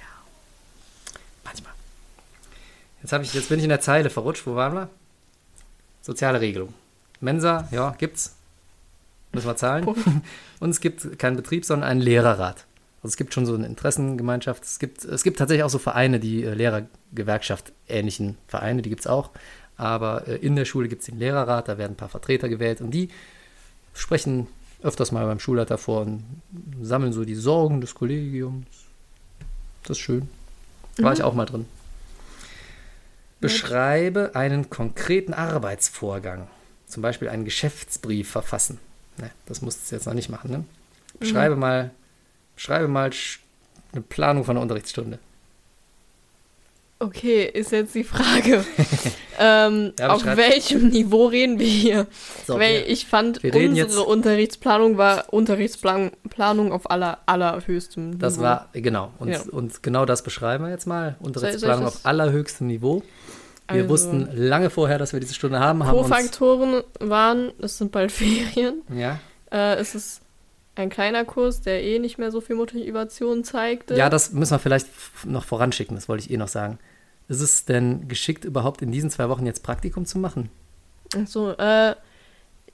[1.43, 1.74] Manchmal.
[3.01, 4.45] Jetzt, ich, jetzt bin ich in der Zeile verrutscht.
[4.47, 4.89] Wo waren wir?
[6.01, 6.74] Soziale Regelung.
[7.21, 8.36] Mensa, ja, gibt's.
[9.34, 9.86] Müssen wir zahlen.
[10.59, 12.65] Und es gibt keinen Betrieb, sondern einen Lehrerrat.
[13.03, 14.63] Also es gibt schon so eine Interessengemeinschaft.
[14.63, 19.01] Es gibt, es gibt tatsächlich auch so Vereine, die äh, Lehrergewerkschaft ähnlichen Vereine, die gibt
[19.01, 19.31] es auch.
[19.75, 22.79] Aber äh, in der Schule gibt es den Lehrerrat, da werden ein paar Vertreter gewählt
[22.79, 23.09] und die
[23.93, 24.47] sprechen
[24.81, 26.23] öfters mal beim Schulleiter vor und
[26.81, 28.67] sammeln so die Sorgen des Kollegiums.
[29.84, 30.29] Das ist schön.
[30.97, 31.65] War ich auch mal drin.
[33.41, 36.47] Beschreibe einen konkreten Arbeitsvorgang.
[36.88, 38.79] Zum Beispiel einen Geschäftsbrief verfassen.
[39.18, 40.51] Ne, das musst du jetzt noch nicht machen.
[40.51, 40.64] Ne?
[41.20, 41.91] Beschreibe mal,
[42.55, 43.39] beschreibe mal sch-
[43.91, 45.20] eine Planung von einer Unterrichtsstunde.
[46.99, 48.64] Okay, ist jetzt die Frage.
[49.39, 52.07] ähm, Ja, auf welchem Niveau reden wir hier?
[52.47, 58.43] So, Weil ich fand, unsere jetzt- Unterrichtsplanung war Unterrichtsplanung Planung auf aller, allerhöchstem Das Niveau.
[58.45, 59.11] war, genau.
[59.20, 59.41] Und, Ja.
[59.51, 61.18] und genau das beschreiben wir jetzt mal.
[61.20, 63.03] Unterrichtsplanung das- auf allerhöchstem Niveau.
[63.74, 65.84] Wir Also- wussten lange vorher, dass wir diese Stunde haben.
[65.86, 68.82] haben Co-Faktoren waren, es sind bald Ferien.
[68.93, 69.19] ja,
[69.51, 70.21] Äh, es ist
[70.76, 73.95] ein kleiner Kurs, der eh nicht mehr so viel Motivation zeigte.
[73.95, 74.88] ja, das müssen wir vielleicht
[75.26, 75.95] noch voranschicken.
[75.95, 76.80] Das wollte ich eh noch sagen.
[77.28, 80.49] Ist es denn geschickt, überhaupt in diesen zwei Wochen jetzt Praktikum zu machen?
[81.15, 81.95] Ach So, äh,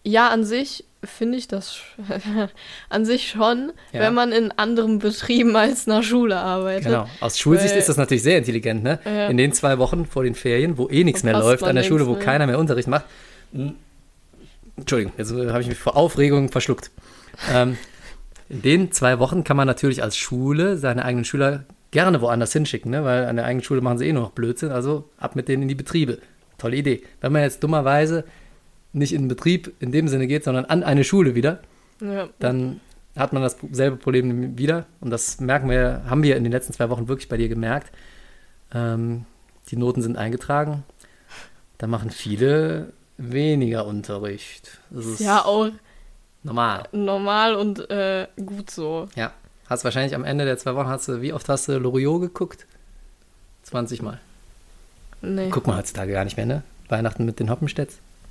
[0.04, 1.78] ja, an sich finde ich das
[2.90, 4.02] an sich schon, Ja.
[4.02, 6.86] wenn man in anderen Betrieben als einer Schule arbeitet.
[6.86, 7.08] Genau.
[7.22, 9.00] Aus Schulsicht Weil- ist das natürlich sehr intelligent, ne?
[9.06, 9.28] Ja.
[9.28, 12.06] In den zwei Wochen vor den Ferien, wo eh nichts mehr läuft an der Schule,
[12.08, 12.20] wo ne?
[12.20, 13.06] keiner mehr Unterricht macht.
[13.54, 13.76] Hm.
[14.78, 16.92] Entschuldigung, jetzt äh, habe ich mich vor Aufregung verschluckt.
[17.52, 17.78] ähm,
[18.50, 22.92] in den zwei Wochen kann man natürlich als Schule seine eigenen Schüler gerne woanders hinschicken,
[22.92, 23.04] ne?
[23.04, 25.64] weil an der eigenen Schule machen sie eh nur noch Blödsinn, also ab mit denen
[25.64, 26.20] in die Betriebe.
[26.58, 27.04] Tolle Idee.
[27.22, 28.24] Wenn man jetzt dummerweise
[28.94, 31.62] nicht in den Betrieb in dem Sinne geht, sondern an eine Schule wieder,
[32.02, 32.30] Ja.
[32.40, 32.80] dann
[33.16, 34.86] hat man dasselbe Problem wieder.
[35.02, 37.92] Und das merken wir, haben wir in den letzten zwei Wochen wirklich bei dir gemerkt.
[38.74, 39.26] Ähm,
[39.70, 40.84] die Noten sind eingetragen.
[41.78, 44.80] Da machen viele weniger Unterricht.
[44.90, 45.70] Das ist ja, auch
[46.44, 46.88] normal.
[46.92, 49.08] normal und äh, gut so.
[49.16, 49.34] Ja.
[49.68, 52.66] Hast wahrscheinlich am Ende der zwei Wochen, hast du, wie oft hast du Loriot geguckt?
[53.64, 54.20] 20 Mal.
[55.22, 55.50] Nee.
[55.52, 56.64] Guck mal heutzutage gar nicht mehr, ne?
[56.88, 57.50] Weihnachten mit den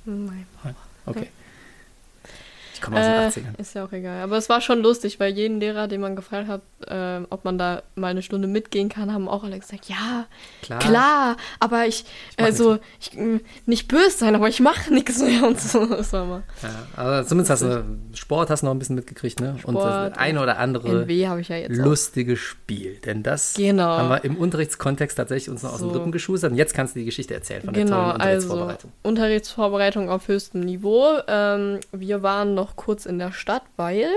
[0.09, 0.63] Hoppenstedts.
[0.63, 0.75] Nein.
[1.07, 1.29] Okay.
[2.79, 3.59] Ich komme aus den Äh, 80ern.
[3.59, 4.21] ist ja auch egal.
[4.23, 7.57] Aber es war schon lustig, weil jeden Lehrer, den man gefragt hat, äh, ob man
[7.57, 10.25] da mal eine Stunde mitgehen kann, haben auch alle gesagt, ja,
[10.61, 10.79] Klar.
[10.79, 12.05] klar, aber ich,
[12.37, 15.85] mach also, ich, mh, nicht böse sein, aber ich mache nichts mehr und so.
[15.99, 16.43] Das war mal.
[16.63, 19.55] Ja, aber zumindest hast du Sport hast du noch ein bisschen mitgekriegt, ne?
[19.63, 21.85] und das Sport, eine oder andere ich ja jetzt auch.
[21.85, 22.97] lustige Spiel.
[23.05, 23.83] Denn das Genau.
[23.97, 25.95] haben wir im Unterrichtskontext tatsächlich uns noch aus dem So.
[25.97, 26.51] Rippen geschustert.
[26.51, 28.91] Und jetzt kannst du die Geschichte erzählen von der Genau, tollen also Unterrichtsvorbereitung.
[29.03, 31.17] Unterrichtsvorbereitung auf höchstem Niveau.
[31.27, 34.09] Ähm, wir waren noch kurz in der Stadt, weil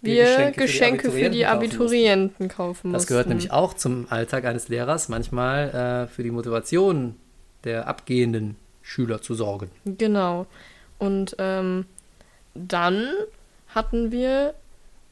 [0.00, 2.92] Wir Geschenke Geschenke, für die für die Abiturienten Abiturienten kaufen mussten.
[2.92, 7.16] Das gehört nämlich auch zum Alltag eines Lehrers, manchmal äh, für die Motivation
[7.64, 9.70] der abgehenden Schüler zu sorgen.
[9.86, 10.46] Genau.
[10.98, 11.86] Und ähm,
[12.54, 13.08] dann
[13.68, 14.54] hatten wir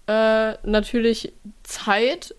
[0.06, 1.32] äh, natürlich
[1.62, 2.34] Zeit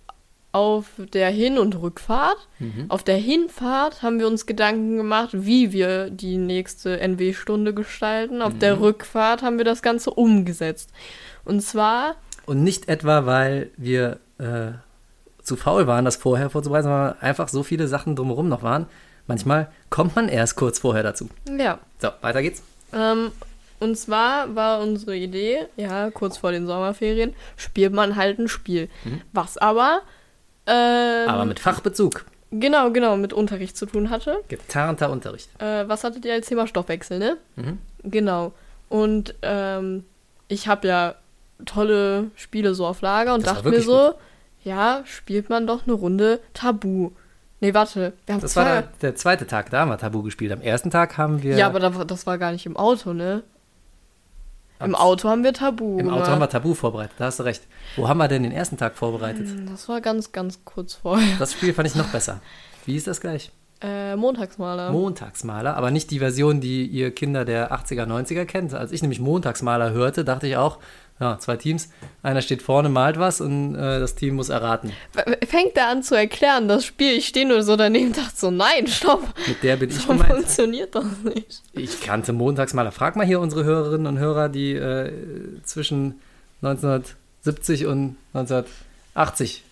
[0.54, 2.38] auf der Hin- und Rückfahrt.
[2.60, 2.86] Mhm.
[2.88, 8.42] Auf der Hinfahrt haben wir uns Gedanken gemacht, wie wir die nächste NW-Stunde gestalten.
[8.42, 8.60] Auf Mhm.
[8.60, 10.90] der Rückfahrt haben wir das Ganze umgesetzt.
[11.44, 14.72] Und zwar, Und nicht etwa, weil wir äh,
[15.42, 18.86] zu faul waren, das vorher vorzubereiten, sondern einfach so viele Sachen drumherum noch waren.
[19.28, 21.30] Manchmal kommt man erst kurz vorher dazu.
[21.58, 22.62] ja, So, weiter geht's.
[22.94, 23.32] Ähm,
[23.80, 28.88] und zwar war unsere Idee, ja, kurz vor den Sommerferien, spielt man halt ein Spiel.
[29.34, 30.02] Was aber,
[30.68, 31.30] ähm.
[31.30, 32.26] Aber mit Fachbezug.
[32.52, 34.38] genau, genau, mit Unterricht zu tun hatte.
[34.48, 35.50] Getarnter Unterricht.
[35.62, 37.38] Äh, was hattet ihr als Thema Stoffwechsel, ne?
[37.56, 37.80] Mhm.
[38.04, 38.54] Genau.
[38.90, 40.06] Und ähm,
[40.48, 41.16] ich habe ja
[41.66, 44.14] tolle Spiele so auf Lager und Das dachte mir so,
[44.64, 47.12] ja, spielt man doch eine Runde Tabu.
[47.60, 48.66] Nee, warte, wir haben Das zwei.
[48.66, 50.52] war der, der zweite Tag, da haben wir Tabu gespielt.
[50.52, 51.56] Am ersten Tag haben wir.
[51.58, 53.42] ja, aber das war gar nicht im Auto, ne?
[54.84, 55.98] Im Auto haben wir Tabu.
[56.00, 57.64] Im Auto haben wir Tabu vorbereitet, da hast du recht.
[57.96, 59.48] Wo haben wir denn den ersten Tag vorbereitet?
[59.70, 61.38] Das war ganz, ganz kurz vorher.
[61.40, 62.40] Das Spiel fand ich noch besser.
[62.86, 63.52] Wie ist das gleich?
[63.84, 64.92] Äh, Montagsmaler.
[64.92, 68.74] Montagsmaler, aber nicht die Version, die ihr Kinder der 80er, 90er kennt.
[68.74, 70.80] Als ich nämlich Montagsmaler hörte, dachte ich auch,
[71.20, 71.90] ja, zwei Teams,
[72.22, 74.92] einer steht vorne, malt was und äh, das Team muss erraten.
[75.48, 78.52] Fängt er an zu erklären, das Spiel, ich stehe nur so daneben und dachte so,
[78.52, 79.22] nein, stopp.
[79.48, 80.32] Mit der bin ich So gemeint.
[80.34, 81.62] funktioniert das nicht.
[81.74, 82.92] Ich kannte Montagsmaler.
[82.92, 85.12] Frag mal hier unsere Hörerinnen und Hörer, die äh,
[85.64, 86.20] zwischen
[86.62, 89.64] 1970 und 1980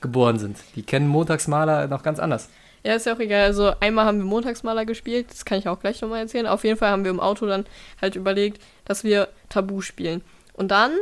[0.00, 0.56] geboren sind.
[0.76, 2.48] Die kennen Montagsmaler noch ganz anders.
[2.84, 3.42] Ja, ist ja auch egal.
[3.44, 6.46] Also einmal haben wir Montagsmaler gespielt, das kann ich auch gleich nochmal erzählen.
[6.48, 7.64] Auf jeden Fall haben wir im Auto dann
[8.00, 10.22] halt überlegt, dass wir Tabu spielen.
[10.54, 10.92] Und dann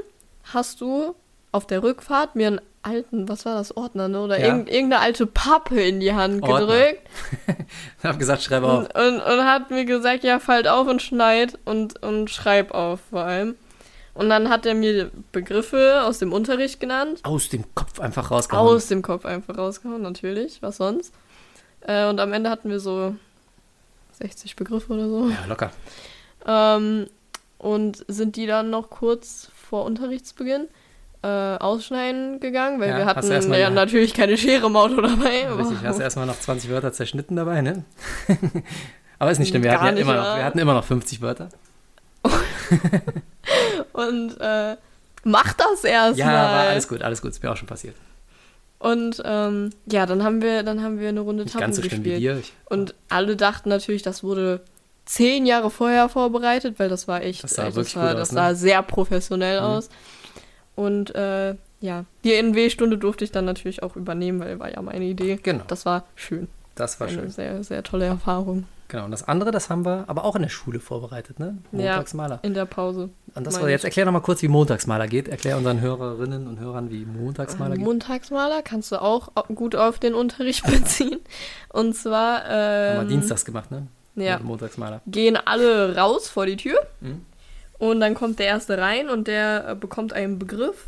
[0.53, 1.15] hast du
[1.53, 4.23] auf der Rückfahrt mir einen alten, was war das, Ordner, ne?
[4.23, 4.47] Oder Ja.
[4.47, 6.61] irgend, irgendeine alte Pappe in die Hand Ordner.
[6.61, 7.01] gedrückt
[7.99, 8.79] Ich habe gesagt, schreibe auf.
[8.85, 13.01] und, und, und hat mir gesagt, ja, falt auf und schneid und, und schreib auf
[13.11, 13.57] vor allem.
[14.15, 17.21] Und dann hat er mir Begriffe aus dem Unterricht genannt.
[17.23, 18.77] Aus dem Kopf einfach rausgehauen.
[18.77, 20.63] Aus dem Kopf einfach rausgehauen, natürlich.
[20.63, 21.13] Was sonst?
[21.83, 23.15] Äh, und am Ende hatten wir so
[24.19, 25.29] 60 Begriffe oder so.
[25.29, 25.71] Ja, locker.
[26.47, 27.07] Ähm,
[27.61, 30.67] und sind die dann noch kurz vor Unterrichtsbeginn
[31.23, 35.01] äh, ausschneiden gegangen, weil Ja, wir hatten mal ja eine- natürlich keine Schere im Auto
[35.01, 35.47] dabei.
[35.49, 37.85] aber- Richtig, hast du erstmal noch 20 Wörter zerschnitten dabei, ne?
[39.19, 41.21] Aber ist nicht schlimm, wir hatten, ja nicht, immer noch, wir hatten immer noch 50
[41.21, 41.51] Wörter.
[43.93, 44.77] Und äh,
[45.25, 46.19] mach das erstmal.
[46.19, 47.97] Ja, war alles gut, alles gut, ist mir auch schon passiert.
[48.79, 51.83] Und ähm, ja, dann haben wir, dann haben wir eine Runde Nicht Tappen ganz so
[51.83, 52.17] schlimm gespielt.
[52.17, 52.39] wie dir.
[52.39, 54.63] Ich, Und alle dachten natürlich, das wurde
[55.11, 58.49] zehn Jahre vorher vorbereitet, weil das war echt, Das sah das, war, das aus, sah
[58.51, 58.55] ne?
[58.57, 59.67] sehr professionell Mhm.
[59.67, 59.89] aus.
[60.77, 65.05] Und äh, ja, die NW-Stunde durfte ich dann natürlich auch übernehmen, weil war ja meine
[65.05, 65.39] Idee.
[65.43, 65.65] Genau.
[65.67, 66.49] Das war schön.
[66.75, 67.31] das war Eine schön.
[67.31, 70.49] sehr, sehr tolle Erfahrung Genau, und das andere, das haben wir aber auch in der
[70.49, 71.59] Schule vorbereitet, ne?
[71.71, 71.93] Ja.
[71.93, 72.41] Montagsmaler.
[72.43, 73.09] in der Pause.
[73.37, 75.29] Und das war jetzt, erklär noch mal kurz, wie Montagsmaler geht.
[75.29, 77.85] Erklär unseren Hörerinnen und Hörern, wie Montagsmaler geht.
[77.85, 81.21] Montagsmaler kannst du auch gut auf den Unterricht beziehen.
[81.73, 83.87] Und zwar Haben wir ähm, dienstags gemacht, ne?
[84.15, 85.01] Ja, Montagsmaler.
[85.07, 86.79] gehen alle raus vor die Tür.
[87.01, 87.25] Mhm.
[87.79, 90.87] Und dann kommt der Erste rein und der äh, bekommt einen Begriff.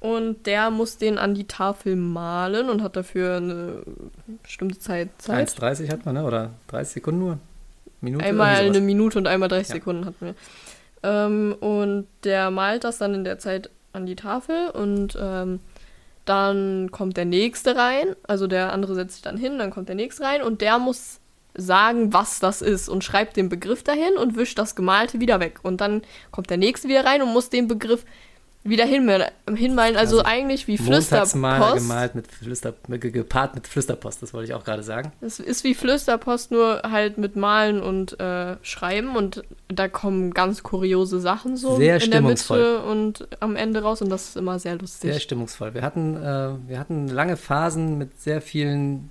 [0.00, 3.82] Und der muss den an die Tafel malen und hat dafür eine
[4.42, 5.48] bestimmte Zeit Zeit.
[5.50, 6.24] 1,30 hat man, ne?
[6.24, 7.38] Oder 30 Sekunden nur?
[8.00, 8.24] Minute?
[8.24, 8.80] Einmal eine.
[8.80, 9.74] Minute und einmal 30 Ja.
[9.74, 10.34] Sekunden hatten wir.
[11.02, 15.58] Ähm, und der malt das dann in der Zeit an die Tafel und ähm,
[16.24, 18.14] dann kommt der nächste rein.
[18.24, 21.18] Also der andere setzt sich dann hin, dann kommt der nächste rein und der muss
[21.58, 25.58] sagen, was das ist und schreibt den Begriff dahin und wischt das Gemalte wieder weg.
[25.62, 28.04] Und dann kommt der nächste wieder rein und muss den Begriff
[28.64, 29.96] wieder hinmalen.
[29.96, 31.32] Also, Also eigentlich wie Flüsterpost.
[31.34, 35.12] gemalt mit Flüster, ge- gepaart mit Flüsterpost, das wollte ich auch gerade sagen.
[35.20, 40.62] Es ist wie Flüsterpost, nur halt mit Malen und äh, Schreiben und da kommen ganz
[40.64, 42.20] kuriose Sachen so Sehr in der.
[42.20, 45.12] Mitte und am Ende raus und das ist immer sehr lustig.
[45.12, 45.72] Sehr stimmungsvoll.
[45.72, 49.08] Wir hatten, äh, wir hatten lange Phasen mit sehr vielen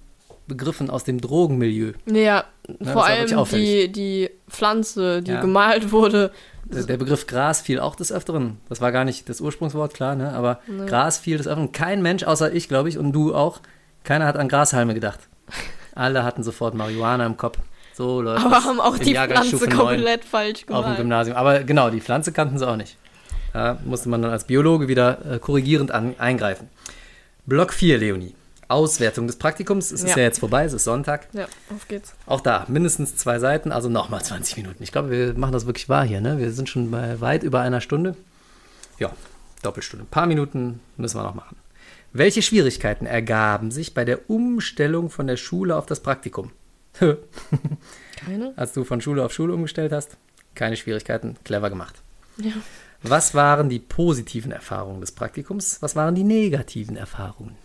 [0.48, 1.93] Begriffen aus dem Drogenmilieu.
[2.12, 2.45] ja,
[2.80, 5.41] das vor allem die, die Pflanze, die Ja.
[5.41, 6.32] gemalt wurde,
[6.66, 8.58] Der, der Begriff Gras fiel auch des Öfteren.
[8.70, 10.34] Das war gar nicht das Ursprungswort, klar, ne?
[10.34, 11.72] aber Gras fiel des Öfteren.
[11.72, 13.62] Kein Mensch, außer ich, glaube ich, und du auch,
[14.04, 15.20] keiner hat an Grashalme gedacht.
[15.95, 17.58] Alle hatten sofort Marihuana im Kopf.
[17.93, 20.98] So läuft Aber haben auch die Pflanze 9 komplett falsch auf dem gemacht.
[20.98, 21.36] Gymnasium.
[21.38, 22.95] Aber genau, die Pflanze kannten sie auch nicht.
[23.54, 26.68] Da musste man dann als Biologe wieder äh, korrigierend an, eingreifen.
[27.48, 28.36] Block 4, Leonie.
[28.70, 29.91] Auswertung des Praktikums.
[29.91, 30.18] Es ist Ja.
[30.18, 31.28] ja jetzt vorbei, es ist Sonntag.
[31.34, 32.13] Ja, auf geht's.
[32.26, 34.84] Auch da mindestens zwei Seiten, also nochmal 20 Minuten.
[34.84, 36.22] Ich glaube, wir machen das wirklich wahr hier.
[36.22, 36.38] Ne?
[36.38, 38.15] Wir sind schon bei weit über einer Stunde.
[38.99, 39.11] Ja,
[39.63, 40.05] Doppelstunde.
[40.05, 41.55] Ein paar Minuten müssen wir noch machen.
[42.13, 46.51] Welche Schwierigkeiten ergaben sich bei der Umstellung von der Schule auf das Praktikum?
[46.99, 48.53] Keine?
[48.55, 50.18] Als du von Schule auf Schule umgestellt hast?
[50.55, 51.95] Keine Schwierigkeiten, clever gemacht.
[52.38, 52.51] Ja.
[53.03, 55.82] Was waren die positiven Erfahrungen des Praktikums?
[55.82, 57.55] Was waren die negativen Erfahrungen?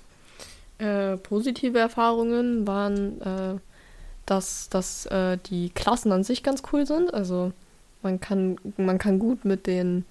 [0.83, 3.59] Äh, positive Erfahrungen waren, äh,
[4.27, 7.15] dass, dass äh, die Klassen an sich ganz cool sind.
[7.15, 7.53] Also
[8.03, 10.05] man kann, man kann gut mit den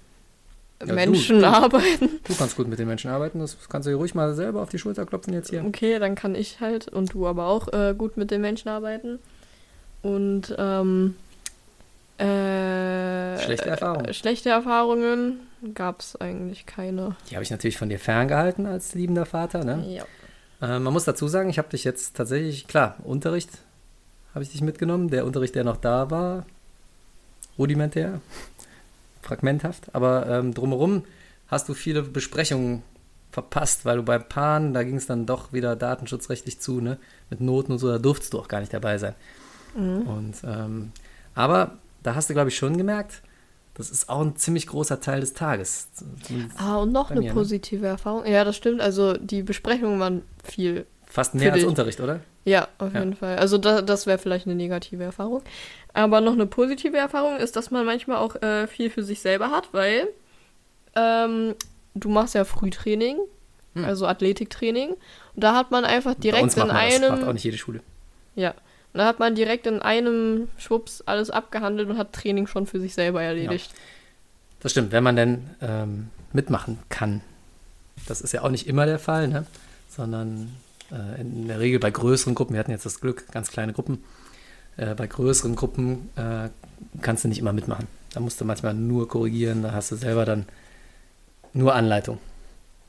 [0.79, 1.47] du- Menschen du.
[1.47, 2.09] arbeiten.
[2.23, 4.69] Du kannst gut mit den Menschen arbeiten, das kannst du dir ruhig mal selber auf
[4.69, 5.65] die Schulter klopfen jetzt hier.
[5.65, 9.19] Okay, dann kann ich halt und du aber auch äh, gut mit den Menschen arbeiten.
[10.03, 11.15] Und ähm,
[12.17, 14.05] äh, Schlechte Erfahrungen.
[14.05, 15.39] äh, Schlechte Erfahrungen
[15.73, 17.15] gab es eigentlich keine.
[17.29, 19.63] Die habe ich natürlich von dir ferngehalten als liebender Vater.
[19.63, 19.83] Ne?
[19.97, 20.03] Ja.
[20.61, 23.49] Äh, man muss dazu sagen, ich habe dich jetzt tatsächlich, klar, Unterricht
[24.33, 25.09] habe ich dich mitgenommen.
[25.09, 26.45] Der Unterricht, der noch da war,
[27.57, 28.21] rudimentär,
[29.21, 29.93] fragmenthaft.
[29.93, 31.03] Aber ähm, drumherum
[31.47, 32.83] hast du viele Besprechungen
[33.31, 36.97] verpasst, weil du beim Pan, da ging es dann doch wieder datenschutzrechtlich zu, ne?
[37.29, 39.15] Mit Noten und so, da durftest du auch gar nicht dabei sein.
[39.73, 40.91] Und, ähm,
[41.33, 43.21] aber da hast du, glaube ich, schon gemerkt,
[43.73, 45.87] das ist auch ein ziemlich großer Teil des Tages.
[46.57, 47.33] Ah, und noch eine mir, ne?
[47.33, 48.25] positive Erfahrung.
[48.25, 48.81] Ja, das stimmt.
[48.81, 50.85] Also die Besprechungen waren viel.
[51.05, 51.67] Fast mehr als dich.
[51.67, 52.21] Unterricht, oder?
[52.45, 52.99] Ja, auf Ja.
[52.99, 53.37] jeden Fall.
[53.37, 55.41] Also da, das wäre vielleicht eine negative Erfahrung.
[55.93, 59.51] Aber noch eine positive Erfahrung ist, dass man manchmal auch äh, viel für sich selber
[59.51, 60.07] hat, weil
[60.95, 61.55] ähm,
[61.95, 63.17] du machst ja Frühtraining,
[63.73, 63.85] Hm.
[63.85, 64.89] also Athletiktraining.
[64.89, 64.97] Und
[65.35, 67.33] da hat man einfach direkt in man das, macht auch einem.
[67.33, 67.79] nicht jede Schule.
[68.35, 68.53] Ja.
[68.93, 72.79] Und da hat man direkt in einem Schwupps alles abgehandelt und hat Training schon für
[72.79, 73.71] sich selber erledigt.
[74.59, 77.21] Das stimmt, wenn man denn ähm, mitmachen kann.
[78.07, 79.45] Das ist ja auch nicht immer der Fall, ne?
[79.89, 80.51] sondern
[80.91, 84.03] äh, in der Regel bei größeren Gruppen, wir hatten jetzt das Glück, ganz kleine Gruppen,
[84.77, 86.49] äh, bei größeren Gruppen äh,
[87.01, 87.87] kannst du nicht immer mitmachen.
[88.13, 90.45] Da musst du manchmal nur korrigieren, da hast du selber dann
[91.53, 92.19] nur Anleitung.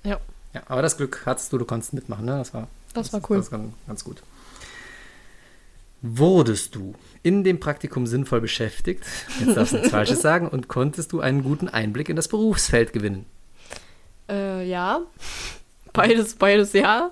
[0.05, 0.19] Ja.
[0.53, 2.37] Ja, aber das Glück hattest du, du konntest mitmachen, ne?
[2.37, 3.39] Das war, Das war cool.
[3.39, 4.23] Das war ganz, ganz gut.
[6.03, 9.05] Wurdest du in dem Praktikum sinnvoll beschäftigt,
[9.41, 12.93] jetzt darfst du nichts Falsches sagen, und konntest du einen guten Einblick in das Berufsfeld
[12.93, 13.25] gewinnen?
[14.29, 15.03] Äh, ja.
[15.93, 17.11] Beides, beides ja.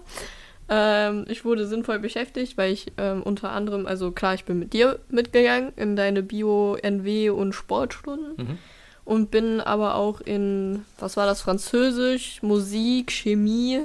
[0.68, 4.72] Ähm, ich wurde sinnvoll beschäftigt, weil ich ähm, unter anderem, also klar, ich bin mit
[4.72, 8.58] dir mitgegangen in deine Bio, NW und Sportstunden Mhm.
[9.04, 13.80] und bin aber auch in, was war das, Französisch, Musik, Chemie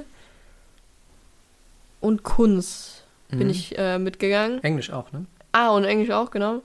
[2.00, 2.95] und Kunst
[3.30, 3.50] bin Mhm.
[3.50, 4.62] ich äh, mitgegangen.
[4.62, 5.26] Englisch auch, ne?
[5.52, 6.62] Ah, und Englisch auch, genau.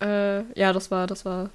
[0.00, 1.50] Äh, ja, das war, das war,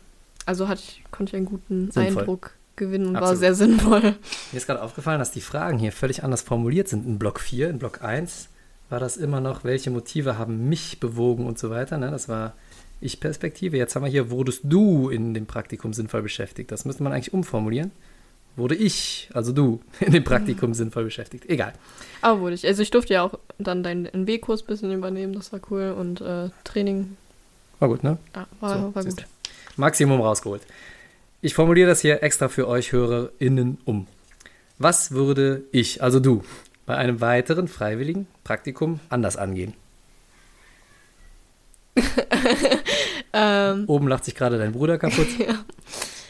[0.45, 2.22] also hatte ich, konnte ich einen guten Sinnvoll.
[2.24, 3.39] Eindruck gewinnen und war Absolut.
[3.41, 4.01] sehr sinnvoll.
[4.01, 7.05] Mir ist gerade aufgefallen, dass die Fragen hier völlig anders formuliert sind.
[7.05, 8.47] In Block 4, in Block 1
[8.89, 11.97] war das immer noch, welche Motive haben mich bewogen und so weiter.
[11.97, 12.10] Ne?
[12.10, 12.53] Das war
[13.01, 13.78] Ich-Perspektive.
[13.78, 16.72] Jetzt haben wir hier, wurdest du in dem Praktikum sinnvoll beschäftigt?
[16.72, 17.91] Das müsste man eigentlich umformulieren.
[18.60, 21.49] Wurde ich, also du, in dem Praktikum sinnvoll beschäftigt?
[21.49, 21.73] Egal.
[22.22, 22.68] Aber wurde ich.
[22.68, 25.95] Also ich durfte ja auch dann deinen NW-Kurs ein bisschen übernehmen, das war cool.
[25.98, 27.18] Und äh, Training
[27.80, 28.18] War gut, ne?
[28.36, 29.26] ja, war, So, war gut.
[29.77, 30.61] Maximum rausgeholt.
[31.41, 34.07] Ich formuliere das hier extra für euch HörerInnen um.
[34.77, 36.44] Was würde ich, also du,
[36.86, 39.73] bei einem weiteren freiwilligen Praktikum anders angehen?
[43.31, 45.64] Ähm, Oben lacht sich gerade dein Bruder kaputt, ja,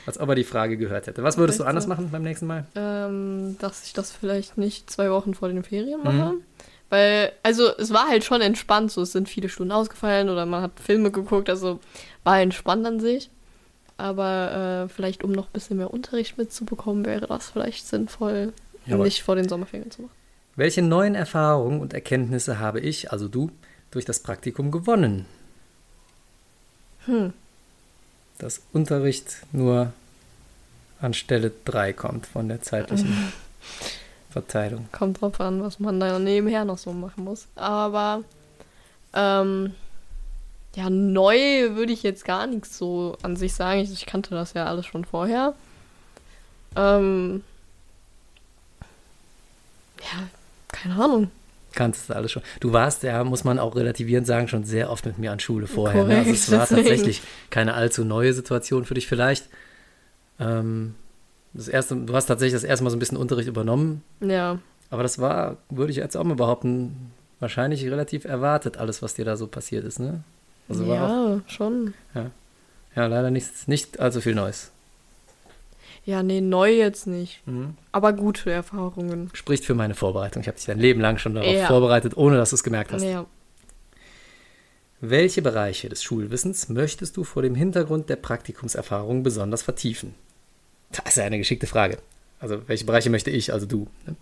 [0.10, 1.23] als ob er die Frage gehört hätte.
[1.23, 2.65] Was würdest du anders machen beim nächsten Mal?
[2.76, 6.06] ähm, dass ich das vielleicht nicht zwei Wochen vor den Ferien Mhm.
[6.06, 6.34] mache.
[6.90, 10.64] Weil, also es war halt schon entspannt, so es sind viele Stunden ausgefallen oder man
[10.64, 11.80] hat Filme geguckt, also
[12.23, 13.30] war entspannt an sich.
[13.98, 18.53] Aber äh, vielleicht, um noch ein bisschen mehr Unterricht mitzubekommen, wäre das vielleicht sinnvoll,
[18.88, 19.06] Jawohl.
[19.06, 20.11] nicht vor den Sommerferien zu machen.
[20.56, 23.52] Welche neuen Erfahrungen und Erkenntnisse habe ich, also du,
[23.91, 25.26] durch das Praktikum gewonnen?
[27.06, 27.34] Hm.
[28.40, 29.91] Dass Unterricht nur
[31.01, 33.31] an Stelle 3 kommt von der zeitlichen
[34.30, 34.88] Verteilung.
[34.91, 37.47] Kommt drauf an, was man da nebenher noch so machen muss.
[37.55, 38.23] Aber
[39.13, 39.73] ähm,
[40.76, 41.38] ja, neu
[41.76, 43.80] würde ich jetzt gar nichts so an sich sagen.
[43.80, 45.53] Ich, ich kannte das ja alles schon vorher.
[46.76, 47.43] Ähm,
[49.99, 50.27] ja,
[50.67, 51.31] keine Ahnung.
[51.73, 52.43] Kanntest du alles schon.
[52.59, 55.67] Du warst ja, muss man auch relativierend sagen, schon sehr oft mit mir an Schule
[55.67, 56.03] vorher.
[56.03, 56.17] Ne?
[56.17, 56.81] Also Korrekt, es war deswegen.
[56.81, 59.49] tatsächlich keine allzu neue Situation für dich vielleicht.
[60.39, 60.95] Ähm,
[61.53, 64.59] das erste, du hast tatsächlich das erste Mal so ein bisschen Unterricht übernommen, Ja.
[64.89, 69.25] aber das war, würde ich jetzt auch mal behaupten, wahrscheinlich relativ erwartet, alles, was dir
[69.25, 70.23] da so passiert ist, ne?
[70.67, 71.93] Also war auch, ja, schon.
[72.13, 74.71] ja, leider nichts, nicht allzu viel Neues.
[76.05, 77.45] Ja, nee, neu jetzt nicht.
[77.47, 77.75] Mhm.
[77.91, 79.29] Aber gute Erfahrungen.
[79.33, 80.41] Spricht für meine Vorbereitung.
[80.41, 81.67] Ich habe dich dein Leben lang schon darauf Ja.
[81.67, 83.03] vorbereitet, ohne dass du es gemerkt hast.
[83.03, 83.25] Ja.
[85.01, 90.13] Welche Bereiche des Schulwissens möchtest du vor dem Hintergrund der Praktikumserfahrung besonders vertiefen?
[90.91, 91.97] Das ist ja eine geschickte Frage.
[92.39, 94.15] Also, welche Bereiche möchte ich, also du, ne,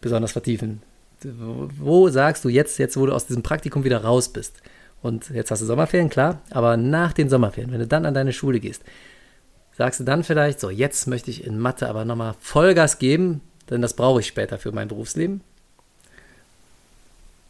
[0.00, 0.82] besonders vertiefen?
[1.22, 4.62] Wo, wo sagst du jetzt, jetzt, wo du aus diesem Praktikum wieder raus bist?
[5.02, 8.32] Und jetzt hast du Sommerferien, klar, aber nach den Sommerferien, wenn du dann an deine
[8.32, 8.82] Schule gehst,
[9.76, 13.40] sagst du dann vielleicht, so, jetzt möchte ich in Mathe aber nochmal Vollgas geben,
[13.70, 15.40] denn das brauche ich später für mein Berufsleben?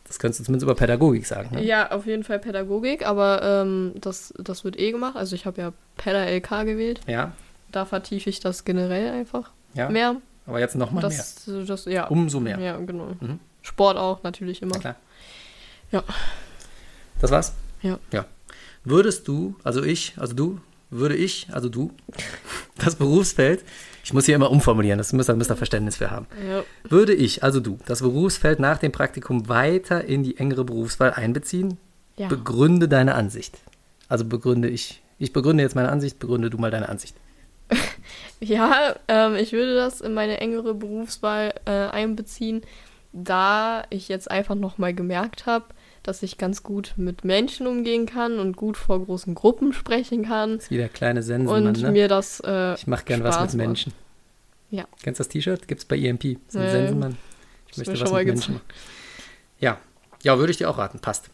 [0.07, 1.55] Das könntest du zumindest über Pädagogik sagen.
[1.55, 1.65] Ne?
[1.65, 5.17] Ja, auf jeden Fall Pädagogik, aber ähm, das, das wird eh gemacht.
[5.17, 7.01] Also ich habe ja Päda-LK gewählt.
[7.07, 7.33] Ja,
[7.73, 9.89] Da vertiefe ich das generell einfach ja.
[9.89, 10.17] mehr.
[10.47, 11.11] Aber jetzt nochmal mehr.
[11.11, 12.07] Das, das, ja.
[12.07, 12.59] Umso mehr.
[12.59, 13.09] Ja, genau.
[13.21, 13.39] Mhm.
[13.63, 14.77] Sport auch natürlich immer.
[14.77, 14.97] Na klar.
[15.93, 16.03] Ja.
[17.21, 17.53] Das war's?
[17.83, 17.99] Ja.
[18.13, 18.25] Ja.
[18.85, 21.93] Würdest du, also ich, also du, würde ich, also du,
[22.79, 23.65] das Berufsfeld,
[24.05, 26.27] ich muss hier immer umformulieren, das müsst ihr, müsst ihr Verständnis für haben.
[26.49, 26.65] Ja.
[26.89, 31.77] Würde ich, also du, das Berufsfeld nach dem Praktikum weiter in die engere Berufswahl einbeziehen?
[32.17, 32.29] Ja.
[32.29, 33.59] Begründe deine Ansicht.
[34.09, 37.15] Also begründe ich, ich begründe jetzt meine Ansicht, begründe du mal deine Ansicht.
[38.41, 42.63] Ja, ähm, ich würde das in meine engere Berufswahl äh, einbeziehen,
[43.13, 45.65] da ich jetzt einfach nochmal gemerkt habe,
[46.05, 50.55] dass ich ganz gut mit Menschen umgehen kann und gut vor großen Gruppen sprechen kann.
[50.57, 51.91] Das ist wie der kleine Sensenmann, Und ne?
[51.91, 52.39] mir das.
[52.41, 53.67] Äh, Ich mache gern was Spaß mit macht.
[53.67, 53.93] Menschen.
[54.71, 54.85] Ja.
[55.03, 55.67] Kennst du das T-Shirt?
[55.67, 56.39] Gibt's bei EMP.
[56.47, 56.71] Das ist ein Nee.
[56.71, 57.17] Sensenmann.
[57.73, 58.67] Ich möchte was mit Menschen machen.
[59.59, 59.79] Ja.
[60.23, 61.01] Ja, würde ich dir auch raten.
[61.01, 61.31] Passt.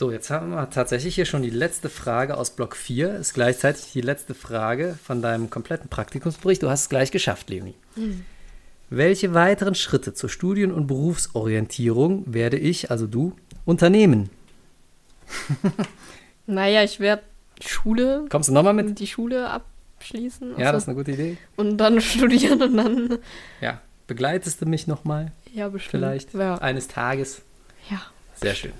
[0.00, 3.16] So, jetzt haben wir tatsächlich hier schon die letzte Frage aus Block 4.
[3.16, 6.62] Ist gleichzeitig die letzte Frage von deinem kompletten Praktikumsbericht.
[6.62, 7.74] Du hast es gleich geschafft, Leonie.
[8.88, 13.36] Welche weiteren Schritte zur Studien- und Berufsorientierung werde ich, also du,
[13.66, 14.30] unternehmen?
[16.46, 17.22] Naja, ich werde
[17.62, 18.98] Schule, Kommst du nochmal mit?
[19.00, 20.52] die Schule abschließen.
[20.52, 21.36] Ja, also- das ist eine gute Idee.
[21.56, 23.18] und dann studieren und dann.
[23.60, 23.82] Ja.
[24.06, 25.90] Begleitest du mich nochmal Ja, bestimmt.
[25.90, 26.54] vielleicht Ja.
[26.54, 27.42] eines Tages?
[27.90, 28.00] ja.
[28.40, 28.72] Sehr schön.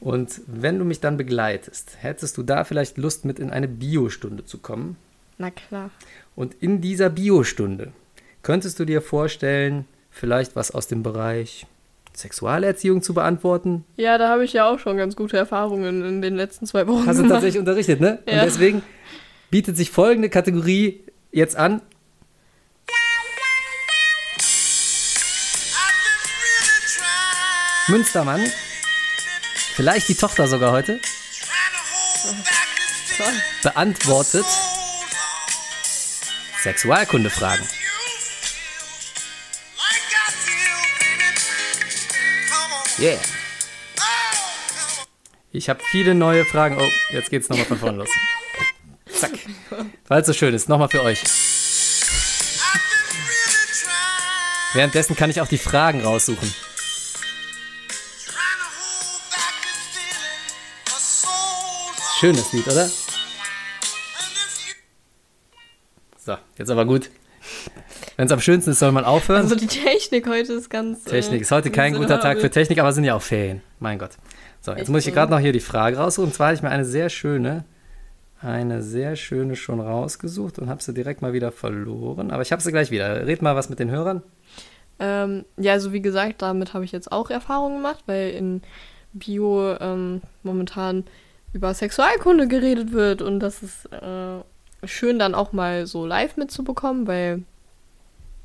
[0.00, 4.44] Und wenn du mich dann begleitest, hättest du da vielleicht Lust, mit in eine Biostunde
[4.44, 4.96] zu kommen?
[5.38, 5.90] Na klar.
[6.34, 7.92] Und in dieser Biostunde
[8.42, 11.66] könntest du dir vorstellen, vielleicht was aus dem Bereich
[12.14, 13.84] Sexualerziehung zu beantworten?
[13.96, 17.06] Ja, da habe ich ja auch schon ganz gute Erfahrungen in den letzten zwei Wochen
[17.06, 17.36] Hast du gemacht.
[17.36, 18.18] tatsächlich unterrichtet, ne?
[18.26, 18.40] Ja.
[18.40, 18.82] Und deswegen
[19.50, 21.00] bietet sich folgende Kategorie
[21.32, 21.82] jetzt an.
[27.88, 28.40] Münstermann.
[29.76, 30.98] Vielleicht die Tochter sogar heute.
[33.62, 34.46] Beantwortet
[36.62, 37.68] Sexualkundefragen.
[42.98, 43.18] Yeah.
[45.52, 46.78] Ich habe viele neue Fragen.
[46.80, 48.08] Oh, jetzt geht's nochmal von vorne los.
[49.12, 49.32] Zack.
[50.08, 50.70] Weil es so schön ist.
[50.70, 51.22] Nochmal für euch.
[54.72, 56.54] Währenddessen kann ich auch die Fragen raussuchen.
[62.26, 62.88] Schönes Lied, oder?
[66.18, 67.08] So, jetzt aber gut.
[68.16, 69.42] Wenn es am schönsten ist, soll man aufhören.
[69.42, 71.04] Also die Technik heute ist ganz.
[71.04, 72.50] Technik äh, ist heute kein guter Tag für.
[72.50, 73.62] Technik, aber es sind ja auch Ferien.
[73.78, 74.10] Mein Gott.
[74.60, 76.30] So, jetzt Echt muss ich gerade noch hier die Frage raussuchen.
[76.30, 77.64] Und zwar habe ich mir eine sehr schöne,
[78.40, 82.32] eine sehr schöne schon rausgesucht und habe sie direkt mal wieder verloren.
[82.32, 83.24] Aber ich habe sie gleich wieder.
[83.24, 84.24] Red mal was mit den Hörern.
[84.98, 88.62] Ähm, ja, also wie gesagt, damit habe ich jetzt auch Erfahrungen gemacht, weil in
[89.12, 91.04] Bio ähm, momentan
[91.56, 97.06] über Sexualkunde geredet wird und das ist äh, schön dann auch mal so live mitzubekommen,
[97.06, 97.42] weil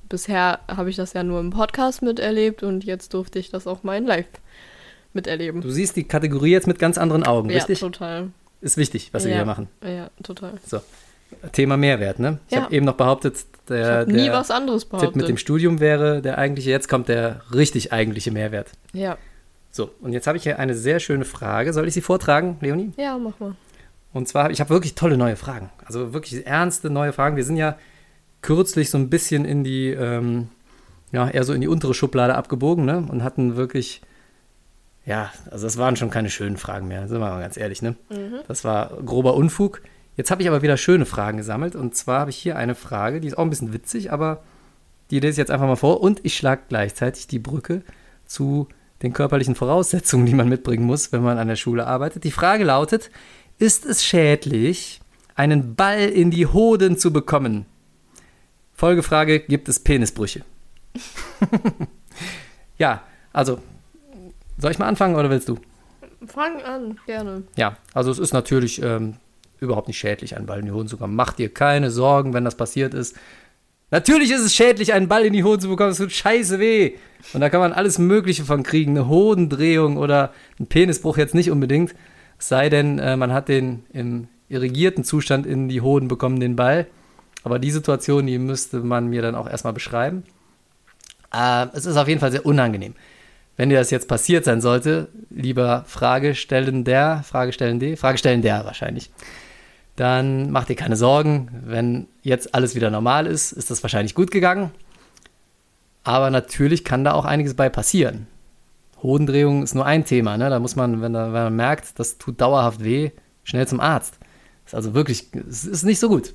[0.07, 3.83] bisher habe ich das ja nur im Podcast miterlebt und jetzt durfte ich das auch
[3.83, 4.25] mal in live
[5.13, 5.59] miterleben.
[5.61, 7.81] Du siehst die Kategorie jetzt mit ganz anderen Augen, ja, richtig?
[7.81, 8.29] total.
[8.61, 9.38] Ist wichtig, was wir ja.
[9.38, 9.67] hier machen.
[9.83, 10.53] Ja, total.
[11.51, 12.39] Thema Mehrwert, ne?
[12.47, 12.63] Ich Ja.
[12.63, 13.35] habe eben noch behauptet,
[13.67, 15.15] der, nie der was anderes Tipp behauptet.
[15.17, 16.69] mit dem Studium wäre der eigentliche.
[16.69, 18.69] Jetzt kommt der richtig eigentliche Mehrwert.
[18.93, 19.17] ja.
[19.72, 21.72] So, und jetzt habe ich hier eine sehr schöne Frage.
[21.72, 22.91] Soll ich sie vortragen, Leonie?
[22.98, 23.56] ja, mach mal.
[24.14, 25.69] Und zwar, ich habe wirklich tolle neue Fragen.
[25.85, 27.38] Also wirklich ernste neue Fragen.
[27.38, 27.77] Wir sind ja
[28.41, 30.49] kürzlich so ein bisschen in die, ähm,
[31.14, 32.98] ja, eher so in die untere Schublade abgebogen, ne?
[32.98, 34.02] Und hatten wirklich,
[35.06, 37.95] ja, also das waren schon keine schönen Fragen mehr, sind wir mal ganz ehrlich, ne?
[38.49, 39.81] Das war grober Unfug.
[40.18, 41.76] Jetzt habe ich aber wieder schöne Fragen gesammelt.
[41.76, 44.43] Und zwar habe ich hier eine Frage, die ist auch ein bisschen witzig, aber
[45.10, 46.02] die lese ich jetzt einfach mal vor.
[46.02, 47.81] Und ich schlage gleichzeitig die Brücke
[48.26, 48.68] zu
[49.03, 52.23] den körperlichen Voraussetzungen, die man mitbringen muss, wenn man an der Schule arbeitet.
[52.23, 53.09] Die Frage lautet,
[53.57, 55.01] ist es schädlich,
[55.35, 57.65] einen Ball in die Hoden zu bekommen?
[58.73, 60.43] Folgefrage, gibt es Penisbrüche?
[62.77, 63.01] ja,
[63.33, 63.59] also,
[64.57, 65.57] soll ich mal anfangen oder willst du?
[66.25, 67.43] Fang an, gerne.
[67.55, 69.15] Ja, also es ist natürlich ähm,
[69.59, 71.15] überhaupt nicht schädlich, einen Ball in die Hoden zu bekommen.
[71.15, 73.15] Mach dir keine Sorgen, wenn das passiert ist.
[73.91, 75.91] Natürlich ist es schädlich, einen Ball in die Hoden zu bekommen.
[75.91, 76.93] Es tut scheiße weh.
[77.34, 78.91] Und da kann man alles Mögliche von kriegen.
[78.91, 81.93] Eine Hodendrehung oder ein Penisbruch jetzt nicht unbedingt.
[82.39, 86.55] Es sei denn, äh, man hat den im irrigierten Zustand in die Hoden bekommen, den
[86.55, 86.88] Ball.
[87.43, 90.23] Aber die Situation, die müsste man mir dann auch erstmal beschreiben.
[91.34, 92.95] Äh, es ist auf jeden Fall sehr unangenehm.
[93.57, 99.11] Wenn dir das jetzt passiert sein sollte, lieber Fragestellender, Fragestellende, Fragestellender wahrscheinlich,
[99.95, 101.49] dann mach dir keine Sorgen.
[101.65, 104.72] Wenn jetzt alles wieder normal ist, ist das wahrscheinlich gut gegangen.
[106.03, 108.27] Aber natürlich kann da auch einiges bei passieren.
[109.03, 110.38] Hodendrehung ist nur ein Thema.
[110.38, 110.49] Ne?
[110.49, 113.11] Da muss man, wenn, da, wenn man merkt, das tut dauerhaft weh,
[113.43, 114.19] schnell zum Arzt.
[114.65, 116.34] Ist also wirklich, es ist nicht so gut.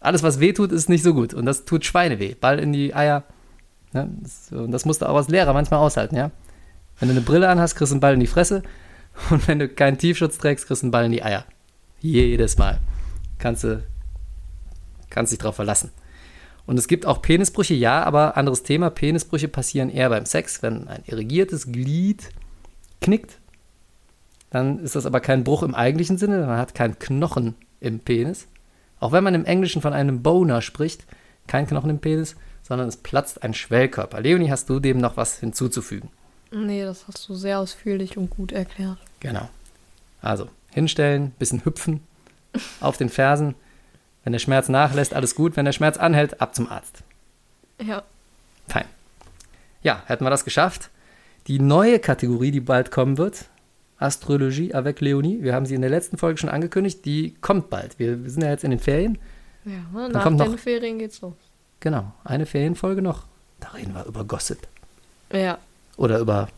[0.00, 1.32] Alles, was weh tut, ist nicht so gut.
[1.34, 2.34] Und das tut Schweine weh.
[2.34, 3.24] Ball in die Eier.
[3.92, 4.08] Ne?
[4.50, 6.30] Und das musst du auch als Lehrer manchmal aushalten, ja.
[6.98, 8.62] Wenn du eine Brille anhast, kriegst du einen Ball in die Fresse.
[9.30, 11.44] Und wenn du keinen Tiefschutz trägst, kriegst du einen Ball in die Eier.
[12.00, 12.80] Jedes Mal.
[13.42, 13.82] Kannst du
[15.10, 15.90] kannst dich drauf verlassen.
[16.64, 18.88] Und es gibt auch Penisbrüche, ja, aber anderes Thema.
[18.88, 22.30] Penisbrüche passieren eher beim Sex, wenn ein irrigiertes Glied
[23.00, 23.38] knickt.
[24.50, 28.46] Dann ist das aber kein Bruch im eigentlichen Sinne, man hat keinen Knochen im Penis.
[29.00, 31.04] Auch wenn man im Englischen von einem Boner spricht,
[31.48, 34.20] kein Knochen im Penis, sondern es platzt ein Schwellkörper.
[34.20, 36.10] Leonie, hast du dem noch was hinzuzufügen?
[36.52, 38.98] Nee, das hast du sehr ausführlich und gut erklärt.
[39.18, 39.48] Genau.
[40.20, 42.02] Also, hinstellen, bisschen hüpfen,
[42.80, 43.54] auf den Fersen.
[44.24, 45.56] Wenn der Schmerz nachlässt, alles gut.
[45.56, 47.02] Wenn der Schmerz anhält, ab zum Arzt.
[47.80, 48.02] Ja.
[48.68, 48.84] Fein.
[49.82, 50.90] Ja, hätten wir das geschafft.
[51.48, 53.46] Die neue Kategorie, die bald kommen wird,
[53.98, 57.98] Astrologie avec Leonie, wir haben sie in der letzten Folge schon angekündigt, die kommt bald.
[57.98, 59.18] Wir, wir sind ja jetzt in den Ferien.
[59.64, 61.34] Ja, Dann nach kommt den noch- Ferien geht's los.
[61.80, 63.24] Genau, eine Ferienfolge noch.
[63.58, 64.58] Da reden wir über Gossip.
[65.32, 65.58] Ja,
[65.96, 66.48] Oder über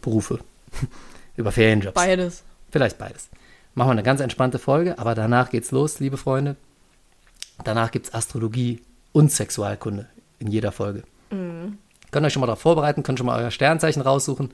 [0.00, 0.38] Berufe.
[1.36, 1.94] über Ferienjobs.
[1.94, 2.42] beides.
[2.70, 3.28] Vielleicht beides.
[3.74, 6.56] Machen wir eine ganz entspannte Folge, aber danach geht's los, liebe Freunde.
[7.64, 8.82] Danach gibt's Astrologie
[9.12, 10.08] und Sexualkunde
[10.38, 11.04] in jeder Folge.
[11.30, 14.50] Könnt euch schon mal darauf vorbereiten, könnt schon mal euer Sternzeichen raussuchen,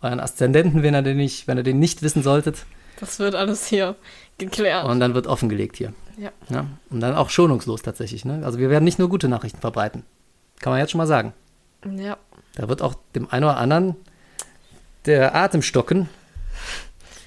[0.00, 2.64] euren Aszendenten, wenn ihr den nicht, wenn ihr den nicht wissen solltet.
[3.00, 3.96] Das wird alles hier
[4.38, 4.86] geklärt.
[4.86, 5.92] Und dann wird offengelegt hier.
[6.16, 6.30] ja.
[6.48, 6.66] Ja?
[6.90, 8.24] Und dann auch schonungslos tatsächlich.
[8.24, 8.42] Ne?
[8.44, 10.04] Also wir werden nicht nur gute Nachrichten verbreiten.
[10.60, 11.34] Kann man jetzt schon mal sagen.
[11.84, 12.16] ja.
[12.54, 13.96] Da wird auch dem einen oder anderen
[15.06, 16.08] der Atem stocken,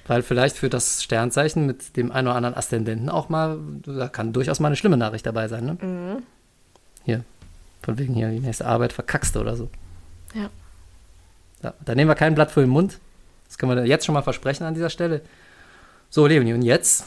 [0.07, 4.34] weil vielleicht für das Sternzeichen mit dem einen oder anderen Aszendenten auch mal, da kann
[4.34, 5.65] durchaus mal eine schlimme Nachricht dabei sein.
[5.65, 6.22] Ne?
[7.03, 7.23] Hier,
[7.82, 9.69] von wegen hier, die nächste Arbeit verkackst oder so.
[10.34, 10.49] Ja.
[11.64, 12.99] Ja, da nehmen wir kein Blatt vor den Mund.
[13.48, 15.22] Das können wir jetzt schon mal versprechen an dieser Stelle.
[16.10, 17.06] So, Leonie, und jetzt?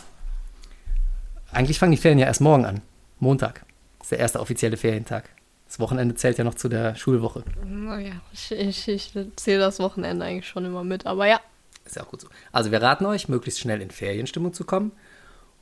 [1.53, 2.81] Eigentlich fangen die Ferien ja erst morgen an.
[3.21, 3.65] Montag.
[4.01, 5.29] Ist der erste offizielle Ferientag.
[5.67, 7.45] Das Wochenende zählt ja noch zu der Schulwoche.
[7.65, 11.07] Naja, ich, ich, ich zähle das Wochenende eigentlich schon immer mit.
[11.07, 11.41] Aber ja,
[11.89, 12.29] Ist ja auch gut so.
[12.53, 14.93] Also wir raten euch, möglichst schnell in Ferienstimmung zu kommen.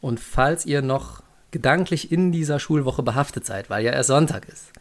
[0.01, 1.23] Und falls ihr noch
[1.53, 4.73] gedanklich in dieser Schulwoche behaftet seid, weil ja erst Sonntag ist,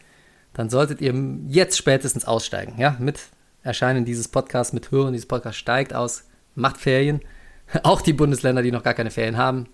[0.53, 1.13] dann solltet ihr
[1.47, 2.79] jetzt spätestens aussteigen.
[2.79, 3.19] Ja, mit
[3.61, 6.23] Erscheinen dieses Podcasts, mit Hören dieses Podcasts steigt aus,
[6.55, 7.21] macht Ferien.
[7.83, 9.67] Auch die Bundesländer, die noch gar keine Ferien haben.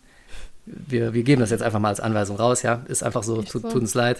[0.65, 2.83] Wir, wir geben das jetzt einfach mal als Anweisung raus, ja.
[2.89, 4.19] Ist einfach so, tut, tut uns leid.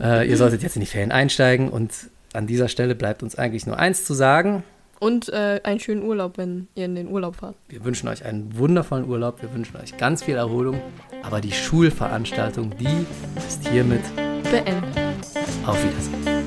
[0.00, 1.92] Äh, ihr solltet jetzt in die Ferien einsteigen und
[2.32, 4.64] an dieser Stelle bleibt uns eigentlich nur eins zu sagen.
[5.00, 7.56] Und äh, einen schönen Urlaub, wenn ihr in den Urlaub fahrt.
[7.68, 9.40] Wir wünschen euch einen wundervollen Urlaub.
[9.40, 10.80] Wir wünschen euch ganz viel Erholung.
[11.22, 13.06] Aber die Schulveranstaltung, die
[13.36, 14.02] ist hiermit
[14.44, 14.84] beendet.
[15.66, 16.40] Auf Wiedersehen.